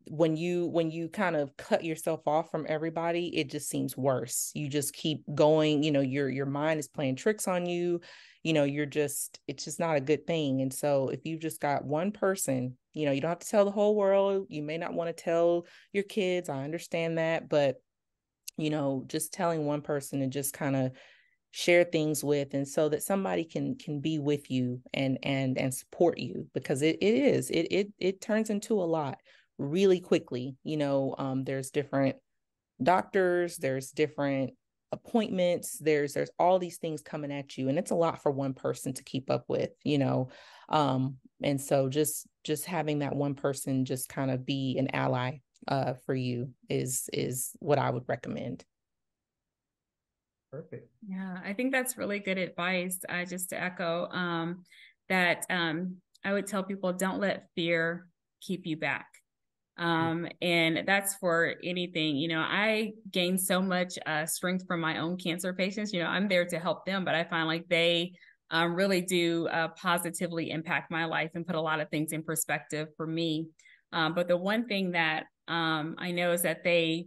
when 0.08 0.36
you 0.36 0.66
when 0.66 0.90
you 0.90 1.08
kind 1.08 1.36
of 1.36 1.56
cut 1.56 1.84
yourself 1.84 2.26
off 2.26 2.50
from 2.50 2.66
everybody 2.68 3.36
it 3.36 3.50
just 3.50 3.68
seems 3.68 3.96
worse. 3.96 4.50
You 4.54 4.68
just 4.68 4.94
keep 4.94 5.22
going 5.34 5.82
you 5.82 5.90
know 5.92 6.00
your 6.00 6.28
your 6.28 6.46
mind 6.46 6.80
is 6.80 6.88
playing 6.88 7.16
tricks 7.16 7.48
on 7.48 7.66
you. 7.66 8.00
You 8.42 8.52
know 8.52 8.64
you're 8.64 8.86
just 8.86 9.40
it's 9.48 9.64
just 9.64 9.80
not 9.80 9.96
a 9.96 10.00
good 10.00 10.26
thing. 10.26 10.62
And 10.62 10.72
so 10.72 11.08
if 11.08 11.24
you've 11.24 11.40
just 11.40 11.60
got 11.60 11.84
one 11.84 12.12
person 12.12 12.76
you 12.92 13.04
know 13.04 13.12
you 13.12 13.20
don't 13.20 13.28
have 13.28 13.38
to 13.40 13.48
tell 13.48 13.64
the 13.64 13.70
whole 13.70 13.94
world. 13.94 14.46
You 14.48 14.62
may 14.62 14.78
not 14.78 14.94
want 14.94 15.14
to 15.14 15.22
tell 15.22 15.66
your 15.92 16.04
kids 16.04 16.48
i 16.48 16.64
understand 16.64 17.18
that 17.18 17.48
but 17.48 17.76
you 18.56 18.70
know 18.70 19.04
just 19.06 19.32
telling 19.32 19.66
one 19.66 19.82
person 19.82 20.22
and 20.22 20.32
just 20.32 20.52
kind 20.52 20.76
of 20.76 20.92
share 21.50 21.84
things 21.84 22.22
with 22.22 22.52
and 22.52 22.68
so 22.68 22.88
that 22.88 23.02
somebody 23.02 23.44
can 23.44 23.76
can 23.76 24.00
be 24.00 24.18
with 24.18 24.50
you 24.50 24.80
and 24.92 25.18
and 25.22 25.56
and 25.56 25.72
support 25.72 26.18
you 26.18 26.46
because 26.52 26.82
it, 26.82 26.98
it 27.00 27.14
is 27.14 27.50
it 27.50 27.66
it 27.70 27.88
it 27.98 28.20
turns 28.20 28.50
into 28.50 28.74
a 28.74 28.84
lot 28.84 29.18
really 29.58 30.00
quickly 30.00 30.56
you 30.64 30.76
know 30.76 31.14
um 31.18 31.44
there's 31.44 31.70
different 31.70 32.16
doctors 32.82 33.56
there's 33.56 33.90
different 33.90 34.52
appointments 34.92 35.78
there's 35.78 36.14
there's 36.14 36.30
all 36.38 36.58
these 36.58 36.78
things 36.78 37.02
coming 37.02 37.32
at 37.32 37.56
you 37.56 37.68
and 37.68 37.78
it's 37.78 37.90
a 37.90 37.94
lot 37.94 38.22
for 38.22 38.30
one 38.30 38.54
person 38.54 38.92
to 38.92 39.02
keep 39.02 39.30
up 39.30 39.44
with 39.48 39.70
you 39.82 39.98
know 39.98 40.28
um 40.68 41.16
and 41.42 41.60
so 41.60 41.88
just 41.88 42.26
just 42.44 42.64
having 42.66 43.00
that 43.00 43.14
one 43.14 43.34
person 43.34 43.84
just 43.84 44.08
kind 44.08 44.30
of 44.30 44.46
be 44.46 44.76
an 44.78 44.94
ally 44.94 45.38
uh 45.68 45.94
for 46.04 46.14
you 46.14 46.50
is 46.68 47.08
is 47.12 47.50
what 47.58 47.78
i 47.78 47.90
would 47.90 48.04
recommend. 48.06 48.64
Perfect. 50.52 50.88
Yeah 51.06 51.38
i 51.44 51.52
think 51.52 51.72
that's 51.72 51.98
really 51.98 52.20
good 52.20 52.38
advice 52.38 53.00
uh, 53.08 53.24
just 53.24 53.50
to 53.50 53.60
echo 53.60 54.08
um 54.12 54.62
that 55.08 55.44
um 55.50 55.96
i 56.24 56.32
would 56.32 56.46
tell 56.46 56.62
people 56.62 56.92
don't 56.92 57.20
let 57.20 57.48
fear 57.56 58.06
keep 58.40 58.66
you 58.66 58.76
back 58.76 59.06
um, 59.78 60.26
and 60.40 60.82
that's 60.86 61.14
for 61.16 61.54
anything. 61.62 62.16
You 62.16 62.28
know, 62.28 62.40
I 62.40 62.92
gain 63.10 63.38
so 63.38 63.60
much 63.60 63.98
uh, 64.06 64.24
strength 64.24 64.66
from 64.66 64.80
my 64.80 64.98
own 64.98 65.16
cancer 65.16 65.52
patients. 65.52 65.92
You 65.92 66.00
know, 66.00 66.08
I'm 66.08 66.28
there 66.28 66.46
to 66.46 66.58
help 66.58 66.86
them, 66.86 67.04
but 67.04 67.14
I 67.14 67.24
find 67.24 67.46
like 67.46 67.68
they 67.68 68.12
um, 68.50 68.74
really 68.74 69.02
do 69.02 69.48
uh, 69.48 69.68
positively 69.68 70.50
impact 70.50 70.90
my 70.90 71.04
life 71.04 71.30
and 71.34 71.46
put 71.46 71.56
a 71.56 71.60
lot 71.60 71.80
of 71.80 71.90
things 71.90 72.12
in 72.12 72.22
perspective 72.22 72.88
for 72.96 73.06
me. 73.06 73.48
Um, 73.92 74.14
but 74.14 74.28
the 74.28 74.36
one 74.36 74.66
thing 74.66 74.92
that 74.92 75.24
um, 75.48 75.96
I 75.98 76.10
know 76.10 76.32
is 76.32 76.42
that 76.42 76.64
they, 76.64 77.06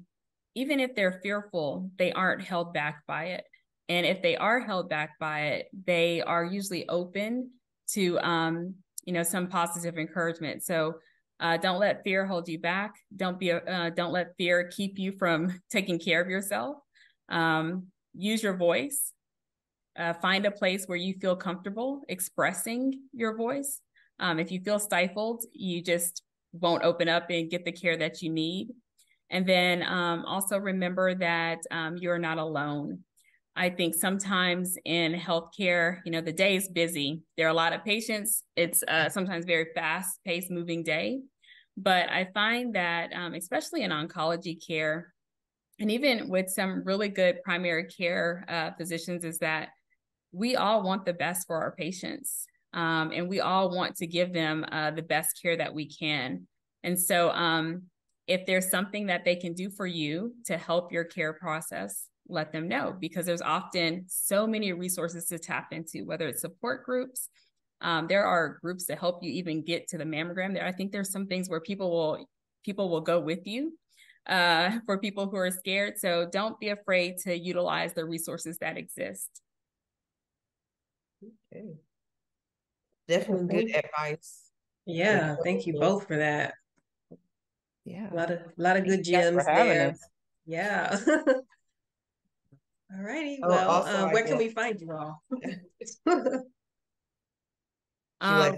even 0.56 0.80
if 0.80 0.96
they're 0.96 1.20
fearful, 1.24 1.90
they 1.98 2.12
aren't 2.12 2.44
held 2.44 2.74
back 2.74 3.04
by 3.08 3.26
it. 3.26 3.44
And 3.88 4.06
if 4.06 4.22
they 4.22 4.38
are 4.38 4.60
held 4.60 4.90
back 4.90 5.18
by 5.20 5.48
it, 5.48 5.68
they 5.86 6.22
are 6.22 6.46
usually 6.46 6.88
open 6.88 7.50
to, 7.94 8.20
um, 8.20 8.76
you 9.06 9.14
know, 9.14 9.24
some 9.24 9.48
positive 9.48 9.98
encouragement. 9.98 10.64
So 10.64 10.96
uh, 11.40 11.58
don't 11.58 11.80
let 11.80 12.04
fear 12.04 12.26
hold 12.26 12.48
you 12.50 12.60
back. 12.60 12.96
Don't 13.16 13.40
be 13.40 13.52
uh, 13.52 13.90
don't 13.92 14.12
let 14.12 14.36
fear 14.38 14.68
keep 14.68 15.00
you 15.00 15.14
from 15.14 15.62
taking 15.70 16.00
care 16.00 16.22
of 16.22 16.30
yourself. 16.30 16.78
Um, 17.30 17.88
use 18.14 18.44
your 18.44 18.56
voice. 18.56 19.14
Uh, 19.98 20.14
find 20.14 20.46
a 20.46 20.52
place 20.52 20.86
where 20.86 20.98
you 20.98 21.16
feel 21.20 21.36
comfortable 21.36 22.02
expressing 22.08 23.02
your 23.14 23.36
voice. 23.36 23.82
Um, 24.20 24.40
if 24.40 24.52
you 24.52 24.62
feel 24.62 24.80
stifled, 24.80 25.44
you 25.52 25.82
just 25.82 26.24
won't 26.54 26.84
open 26.84 27.10
up 27.10 27.30
and 27.30 27.50
get 27.50 27.66
the 27.66 27.72
care 27.72 27.98
that 27.98 28.22
you 28.22 28.30
need. 28.30 28.70
And 29.30 29.46
then 29.46 29.84
um, 29.84 30.26
also 30.26 30.58
remember 30.58 31.16
that 31.16 31.60
um, 31.72 31.98
you're 31.98 32.18
not 32.18 32.38
alone. 32.38 33.04
I 33.60 33.70
think 33.70 33.94
sometimes 33.94 34.78
in 34.86 35.14
healthcare, 35.14 36.00
you 36.06 36.14
know, 36.14 36.22
the 36.22 36.32
day 36.32 36.56
is 36.56 36.70
busy. 36.70 37.24
There 37.36 37.46
are 37.46 37.52
a 37.52 37.54
lot 37.54 37.74
of 37.74 37.84
patients. 37.84 38.42
It's 38.56 38.82
uh, 38.88 39.10
sometimes 39.10 39.44
very 39.44 39.68
fast 39.76 40.22
paced 40.26 40.50
moving 40.50 40.82
day. 40.82 41.20
But 41.76 42.10
I 42.10 42.30
find 42.34 42.74
that, 42.76 43.12
um, 43.14 43.34
especially 43.34 43.84
in 43.84 43.92
oncology 43.92 44.58
care, 44.66 45.14
and 45.78 45.92
even 45.92 46.30
with 46.30 46.50
some 46.50 46.84
really 46.86 47.10
good 47.10 47.44
primary 47.44 47.84
care 47.84 48.46
uh, 48.48 48.72
physicians, 48.78 49.26
is 49.26 49.40
that 49.40 49.70
we 50.32 50.56
all 50.56 50.82
want 50.82 51.06
the 51.06 51.14
best 51.14 51.46
for 51.46 51.58
our 51.58 51.76
patients. 51.76 52.46
Um, 52.74 53.12
and 53.14 53.28
we 53.28 53.42
all 53.42 53.76
want 53.76 53.98
to 53.98 54.08
give 54.08 54.32
them 54.32 54.66
uh, 54.72 54.92
the 54.92 55.02
best 55.02 55.38
care 55.42 55.58
that 55.58 55.74
we 55.74 55.90
can. 55.90 56.48
And 56.84 56.98
so, 56.98 57.32
um, 57.32 57.84
if 58.26 58.46
there's 58.46 58.70
something 58.70 59.08
that 59.08 59.26
they 59.26 59.36
can 59.36 59.54
do 59.54 59.70
for 59.70 59.88
you 59.88 60.36
to 60.46 60.56
help 60.56 60.94
your 60.94 61.04
care 61.04 61.34
process, 61.34 62.09
let 62.30 62.52
them 62.52 62.68
know 62.68 62.96
because 62.98 63.26
there's 63.26 63.42
often 63.42 64.06
so 64.08 64.48
many 64.48 64.72
resources 64.74 65.26
to 65.26 65.40
tap 65.40 65.68
into, 65.72 66.06
whether 66.06 66.28
it's 66.28 66.42
support 66.42 66.86
groups. 66.86 67.30
Um, 67.82 68.08
there 68.08 68.26
are 68.26 68.60
groups 68.62 68.86
that 68.86 69.00
help 69.00 69.24
you 69.24 69.32
even 69.32 69.64
get 69.64 69.88
to 69.90 69.98
the 69.98 70.04
mammogram. 70.04 70.54
There, 70.54 70.66
I 70.66 70.72
think 70.72 70.92
there's 70.92 71.12
some 71.12 71.28
things 71.28 71.50
where 71.50 71.62
people 71.62 71.90
will 71.90 72.30
people 72.64 72.90
will 72.90 73.02
go 73.02 73.20
with 73.20 73.48
you 73.48 73.74
uh, 74.28 74.80
for 74.86 74.98
people 74.98 75.30
who 75.30 75.38
are 75.38 75.52
scared. 75.52 75.98
So 75.98 76.28
don't 76.32 76.60
be 76.60 76.70
afraid 76.70 77.18
to 77.24 77.38
utilize 77.38 77.94
the 77.94 78.06
resources 78.06 78.58
that 78.60 78.78
exist. 78.78 79.30
Okay. 81.54 81.74
Definitely 83.08 83.66
good 83.66 83.76
advice. 83.76 84.42
Yeah, 84.86 85.36
thank 85.44 85.66
you 85.68 85.80
both 85.80 86.08
for 86.08 86.18
that. 86.18 86.54
Yeah. 87.86 88.12
A 88.12 88.16
lot 88.16 88.32
of 88.32 88.40
a 88.40 88.62
lot 88.62 88.78
of 88.78 88.84
good 88.84 89.06
Thank 89.06 89.08
you 89.08 89.14
guys 89.14 89.24
gems 89.24 89.46
there. 89.46 89.90
us. 89.90 90.00
Yeah. 90.46 91.00
All 92.92 93.04
righty. 93.04 93.40
Oh, 93.44 93.50
Well, 93.50 93.70
also, 93.70 94.08
uh, 94.08 94.10
where 94.10 94.24
can 94.26 94.38
we 94.38 94.50
find 94.50 94.80
you 94.80 94.92
all? 94.92 95.24
Um, 98.22 98.58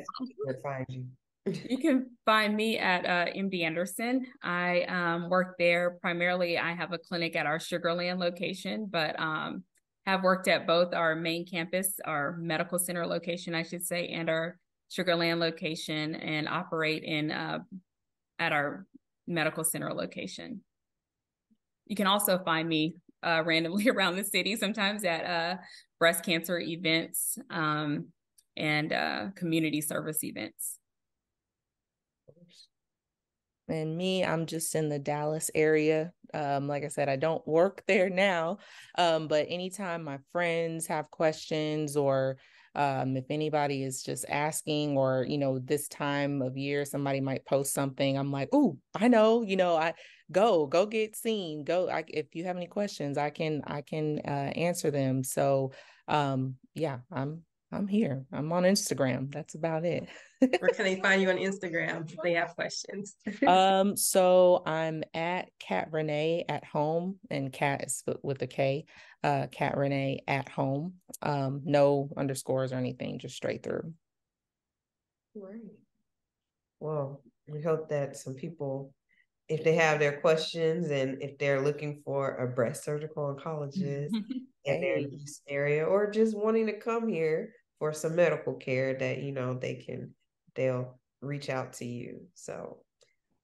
find 0.64 0.86
you. 0.90 1.06
you 1.46 1.78
can 1.78 2.10
find 2.26 2.56
me 2.56 2.80
at 2.80 3.06
uh, 3.06 3.32
MD 3.32 3.62
Anderson. 3.62 4.26
I 4.42 4.82
um, 4.84 5.30
work 5.30 5.56
there 5.60 6.00
primarily. 6.02 6.58
I 6.58 6.74
have 6.74 6.94
a 6.94 6.98
clinic 6.98 7.36
at 7.36 7.46
our 7.46 7.60
Sugar 7.60 7.94
Land 7.94 8.20
location, 8.20 8.88
but 8.90 9.20
um, 9.20 9.64
have 10.06 10.24
worked 10.24 10.48
at 10.48 10.66
both 10.66 10.94
our 10.94 11.16
main 11.16 11.46
campus, 11.46 12.00
our 12.06 12.38
medical 12.38 12.80
center 12.80 13.06
location, 13.06 13.54
I 13.54 13.62
should 13.64 13.86
say, 13.86 14.08
and 14.08 14.30
our 14.30 14.58
Sugar 14.90 15.16
Land 15.16 15.40
location, 15.40 16.16
and 16.16 16.48
operate 16.48 17.04
in 17.04 17.32
uh, 17.32 17.60
at 18.40 18.52
our 18.52 18.88
medical 19.28 19.64
center 19.64 19.94
location. 19.94 20.62
You 21.86 21.96
can 21.96 22.08
also 22.08 22.40
find 22.40 22.68
me 22.68 22.96
uh, 23.24 23.44
randomly 23.46 23.90
around 23.96 24.16
the 24.16 24.24
city, 24.24 24.56
sometimes 24.56 25.04
at 25.04 25.26
uh, 25.26 25.58
breast 26.00 26.24
cancer 26.24 26.60
events 26.60 27.38
um, 27.50 28.08
and 28.58 28.94
uh, 28.94 29.28
community 29.36 29.82
service 29.82 30.24
events. 30.24 30.78
And 33.68 33.98
me, 33.98 34.26
I'm 34.26 34.46
just 34.48 34.76
in 34.76 34.90
the 34.90 35.00
Dallas 35.00 35.50
area. 35.56 36.12
Um, 36.34 36.68
like 36.68 36.84
I 36.84 36.90
said, 36.90 37.08
I 37.08 37.16
don't 37.16 37.46
work 37.48 37.84
there 37.88 38.10
now. 38.10 38.58
Um, 38.98 39.28
but 39.28 39.48
anytime 39.50 40.04
my 40.04 40.20
friends 40.32 40.88
have 40.88 41.10
questions 41.10 41.96
or 41.96 42.38
um, 42.76 43.18
if 43.18 43.26
anybody 43.30 43.84
is 43.84 44.04
just 44.04 44.26
asking, 44.30 44.98
or 44.98 45.26
you 45.28 45.38
know, 45.38 45.60
this 45.60 45.88
time 45.88 46.42
of 46.42 46.58
year 46.58 46.86
somebody 46.86 47.22
might 47.22 47.46
post 47.46 47.74
something, 47.74 48.18
I'm 48.18 48.32
like, 48.32 48.50
oh, 48.54 48.78
I 48.96 49.08
know, 49.08 49.42
you 49.42 49.56
know, 49.56 49.76
I 49.76 49.94
go, 50.32 50.66
go 50.66 50.86
get 50.86 51.16
seen. 51.16 51.64
Go. 51.64 51.90
I, 51.90 52.04
if 52.08 52.34
you 52.34 52.46
have 52.46 52.58
any 52.58 52.68
questions, 52.68 53.18
I 53.18 53.30
can, 53.30 53.62
I 53.66 53.82
can 53.82 54.20
uh, 54.26 54.52
answer 54.56 54.92
them. 54.92 55.24
So 55.24 55.72
um, 56.08 56.56
yeah, 56.74 57.00
I'm 57.12 57.44
I'm 57.74 57.88
here. 57.88 58.26
I'm 58.34 58.52
on 58.52 58.64
Instagram. 58.64 59.32
That's 59.32 59.56
about 59.56 59.86
it. 59.86 60.08
Where 60.40 60.72
can 60.74 60.84
they 60.84 61.00
find 61.00 61.22
you 61.22 61.30
on 61.30 61.38
Instagram 61.38 62.12
if 62.12 62.18
they 62.22 62.34
have 62.34 62.54
questions? 62.56 63.16
um, 63.48 63.96
so 63.96 64.62
I'm 64.66 65.04
at 65.14 65.50
Cat 65.60 65.88
Renee 65.92 66.46
at 66.50 66.66
home, 66.66 67.18
and 67.30 67.54
cat 67.54 67.86
is 67.86 68.04
with- 68.06 68.18
with 68.24 68.42
a 68.42 68.48
K. 68.48 68.86
Uh, 69.24 69.48
Cat 69.52 69.78
Renee 69.78 70.24
at 70.28 70.50
home. 70.50 70.94
Um, 71.22 71.62
no 71.64 72.10
underscores 72.18 72.74
or 72.74 72.78
anything, 72.78 73.20
just 73.20 73.36
straight 73.36 73.62
through. 73.62 73.94
Right. 75.36 75.62
Well, 76.80 77.22
we 77.48 77.62
hope 77.62 77.90
that 77.90 78.18
some 78.18 78.34
people, 78.34 78.94
if 79.48 79.64
they 79.64 79.76
have 79.76 80.00
their 80.00 80.20
questions 80.20 80.90
and 80.90 81.22
if 81.22 81.38
they're 81.38 81.62
looking 81.62 82.02
for 82.04 82.36
a 82.38 82.48
breast 82.48 82.84
surgical 82.84 83.36
oncologist 83.36 84.10
in 84.66 84.82
their. 84.82 84.98
East 84.98 85.44
area 85.48 85.86
or 85.86 86.10
just 86.10 86.38
wanting 86.38 86.66
to 86.68 86.74
come 86.74 87.08
here 87.08 87.54
for 87.80 87.94
some 87.94 88.16
medical 88.16 88.54
care, 88.54 88.94
that 88.96 89.22
you 89.22 89.32
know 89.32 89.54
they 89.54 89.76
can 89.76 90.14
they'll 90.56 91.00
reach 91.22 91.50
out 91.50 91.74
to 91.74 91.86
you. 91.86 92.22
So 92.34 92.80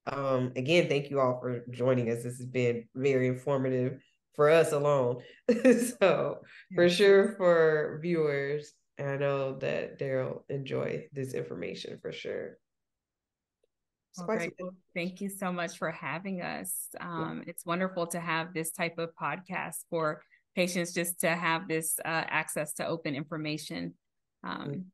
um 0.07 0.51
again, 0.55 0.88
thank 0.89 1.09
you 1.09 1.19
all 1.19 1.39
for 1.39 1.63
joining 1.71 2.09
us. 2.09 2.23
This 2.23 2.38
has 2.38 2.45
been 2.45 2.88
very 2.95 3.28
informative 3.28 4.01
for 4.36 4.49
us 4.49 4.71
alone. 4.71 5.21
so 5.99 6.39
for 6.75 6.89
sure 6.89 7.36
for 7.38 7.99
viewers, 8.01 8.73
I 8.99 9.17
know 9.17 9.57
that 9.59 9.99
they'll 9.99 10.45
enjoy 10.49 11.07
this 11.13 11.34
information 11.34 11.99
for 12.01 12.11
sure. 12.11 12.57
Well, 14.17 14.25
quite 14.25 14.38
great. 14.39 14.53
some- 14.59 14.78
Thank 14.95 15.21
you 15.21 15.30
so 15.30 15.51
much 15.51 15.78
for 15.78 15.91
having 15.91 16.41
us. 16.41 16.88
Um, 16.99 17.43
It's 17.47 17.65
wonderful 17.65 18.07
to 18.07 18.19
have 18.19 18.53
this 18.53 18.71
type 18.71 18.97
of 18.97 19.11
podcast 19.15 19.86
for 19.89 20.23
patients 20.55 20.93
just 20.93 21.19
to 21.21 21.30
have 21.36 21.67
this 21.67 21.99
uh, 22.03 22.07
access 22.28 22.73
to 22.73 22.88
open 22.88 23.13
information. 23.15 23.93
Um, 24.43 24.86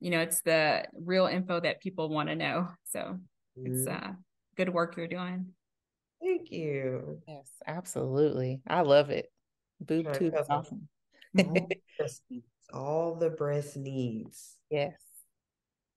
you 0.00 0.10
know, 0.10 0.20
it's 0.20 0.42
the 0.42 0.84
real 0.92 1.26
info 1.26 1.58
that 1.60 1.80
people 1.80 2.10
want 2.10 2.28
to 2.28 2.34
know. 2.34 2.68
So 2.84 3.18
it's 3.56 3.86
Mhm. 3.88 4.02
uh, 4.10 4.12
good 4.56 4.68
work 4.68 4.96
you're 4.98 5.08
doing. 5.08 5.54
Thank 6.20 6.50
you. 6.50 7.20
Yes, 7.28 7.50
absolutely. 7.66 8.62
I 8.66 8.80
love 8.82 9.10
it. 9.10 9.30
BoobTube 9.84 10.38
is 10.40 10.46
awesome. 10.48 10.88
all 11.38 11.44
the 11.68 11.76
breast 11.98 12.22
all 12.72 13.14
the 13.14 13.30
breast 13.30 13.76
needs. 13.76 14.56
Yes. 14.70 15.00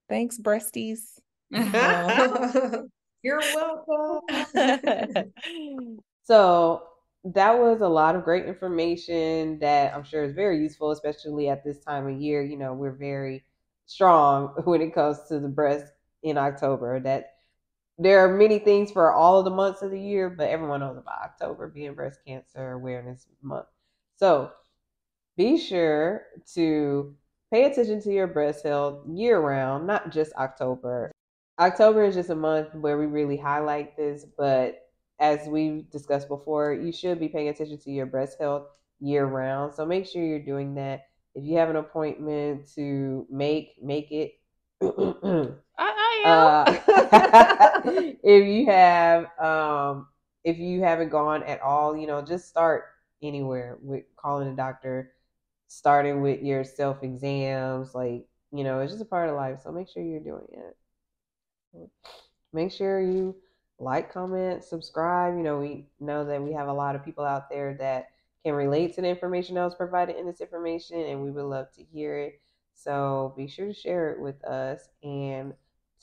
Thanks, 0.08 0.38
breasties. 0.38 1.20
Um, 1.52 2.90
You're 3.24 3.40
welcome. 3.40 4.22
So 6.24 6.84
that 7.24 7.58
was 7.58 7.82
a 7.82 7.88
lot 7.88 8.16
of 8.16 8.24
great 8.24 8.46
information 8.46 9.60
that 9.60 9.94
I'm 9.96 10.04
sure 10.04 10.24
is 10.24 10.34
very 10.34 10.60
useful, 10.60 10.92
especially 10.92 11.50
at 11.50 11.64
this 11.64 11.80
time 11.80 12.08
of 12.08 12.22
year. 12.22 12.44
You 12.44 12.56
know, 12.56 12.74
we're 12.74 12.92
very 12.92 13.44
strong 13.88 14.50
when 14.64 14.82
it 14.82 14.94
comes 14.94 15.18
to 15.30 15.40
the 15.40 15.48
breast 15.48 15.92
in 16.22 16.38
October. 16.38 17.00
That 17.00 17.39
there 18.00 18.20
are 18.20 18.38
many 18.38 18.60
things 18.60 18.92
for 18.92 19.12
all 19.12 19.40
of 19.40 19.46
the 19.46 19.52
months 19.52 19.82
of 19.82 19.92
the 19.92 20.00
year, 20.00 20.30
but 20.30 20.48
everyone 20.48 20.80
knows 20.80 20.98
about 20.98 21.22
October 21.22 21.68
being 21.68 21.94
breast 21.94 22.20
cancer 22.26 22.72
awareness 22.72 23.28
month. 23.42 23.68
So 24.16 24.52
be 25.36 25.58
sure 25.58 26.24
to 26.54 27.14
pay 27.52 27.66
attention 27.66 28.02
to 28.02 28.12
your 28.12 28.28
breast 28.28 28.64
health 28.64 29.06
year 29.06 29.40
round, 29.42 29.86
not 29.86 30.12
just 30.12 30.34
October. 30.36 31.12
October 31.60 32.06
is 32.06 32.16
just 32.16 32.30
a 32.30 32.36
month 32.36 32.74
where 32.74 32.98
we 32.98 33.06
really 33.06 33.36
highlight 33.36 33.98
this, 33.98 34.26
but 34.38 34.88
as 35.20 35.48
we've 35.50 35.90
discussed 35.92 36.30
before, 36.30 36.74
you 36.74 36.94
should 36.94 37.20
be 37.20 37.28
paying 37.28 37.50
attention 37.50 37.78
to 37.80 37.92
your 37.92 38.06
breast 38.06 38.38
health 38.40 38.68
year 39.02 39.26
round. 39.26 39.76
So 39.76 39.86
make 39.86 40.08
sure 40.08 40.24
you're 40.24 40.40
doing 40.40 40.76
that. 40.76 41.08
If 41.36 41.44
you 41.44 41.58
have 41.58 41.70
an 41.70 41.76
appointment 41.76 42.70
to 42.76 43.28
make, 43.30 43.76
make 43.82 44.10
it. 44.12 44.32
Uh, 46.26 46.66
if 48.24 48.48
you 48.48 48.66
have 48.66 49.26
um 49.40 50.08
if 50.44 50.58
you 50.58 50.82
haven't 50.82 51.10
gone 51.10 51.44
at 51.44 51.62
all 51.62 51.96
you 51.96 52.08
know 52.08 52.22
just 52.22 52.48
start 52.48 52.86
anywhere 53.22 53.78
with 53.82 54.04
calling 54.16 54.48
a 54.48 54.56
doctor 54.56 55.12
starting 55.68 56.22
with 56.22 56.42
your 56.42 56.64
self 56.64 57.04
exams 57.04 57.94
like 57.94 58.26
you 58.52 58.64
know 58.64 58.80
it's 58.80 58.92
just 58.92 59.02
a 59.02 59.06
part 59.06 59.30
of 59.30 59.36
life 59.36 59.60
so 59.64 59.72
make 59.72 59.88
sure 59.88 60.04
you're 60.04 60.20
doing 60.20 60.48
it. 60.52 61.90
Make 62.52 62.72
sure 62.72 63.00
you 63.00 63.36
like 63.78 64.12
comment 64.12 64.64
subscribe 64.64 65.38
you 65.38 65.44
know 65.44 65.60
we 65.60 65.86
know 66.00 66.26
that 66.26 66.42
we 66.42 66.52
have 66.52 66.68
a 66.68 66.74
lot 66.74 66.96
of 66.96 67.06
people 67.06 67.24
out 67.24 67.50
there 67.50 67.76
that 67.76 68.10
can 68.44 68.54
relate 68.54 68.94
to 68.96 69.02
the 69.02 69.08
information 69.08 69.56
that 69.56 69.64
was 69.64 69.76
provided 69.76 70.16
in 70.16 70.26
this 70.26 70.42
information 70.42 71.00
and 71.00 71.22
we 71.22 71.32
would 71.32 71.46
love 71.46 71.72
to 71.74 71.84
hear 71.84 72.18
it. 72.18 72.42
So 72.74 73.34
be 73.36 73.48
sure 73.48 73.68
to 73.68 73.74
share 73.74 74.12
it 74.12 74.20
with 74.20 74.44
us 74.46 74.88
and 75.04 75.54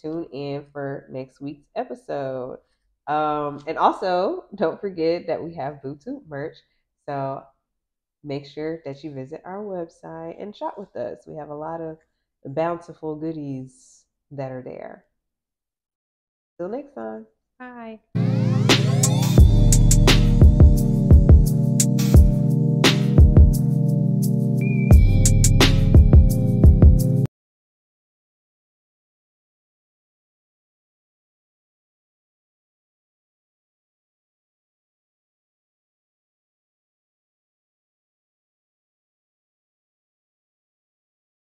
tune 0.00 0.26
in 0.32 0.66
for 0.72 1.06
next 1.10 1.40
week's 1.40 1.66
episode. 1.74 2.58
Um, 3.06 3.62
and 3.66 3.78
also, 3.78 4.44
don't 4.54 4.80
forget 4.80 5.26
that 5.28 5.42
we 5.42 5.54
have 5.54 5.80
BoobTube 5.84 6.28
merch. 6.28 6.56
So 7.08 7.42
make 8.24 8.46
sure 8.46 8.80
that 8.84 9.02
you 9.04 9.12
visit 9.12 9.42
our 9.44 9.62
website 9.62 10.40
and 10.40 10.54
shop 10.54 10.76
with 10.78 10.94
us. 10.96 11.24
We 11.26 11.36
have 11.36 11.50
a 11.50 11.54
lot 11.54 11.80
of 11.80 11.98
bountiful 12.44 13.16
goodies 13.16 14.04
that 14.32 14.50
are 14.50 14.62
there. 14.62 15.04
Till 16.58 16.68
next 16.68 16.94
time. 16.94 17.26
Bye. 17.58 18.00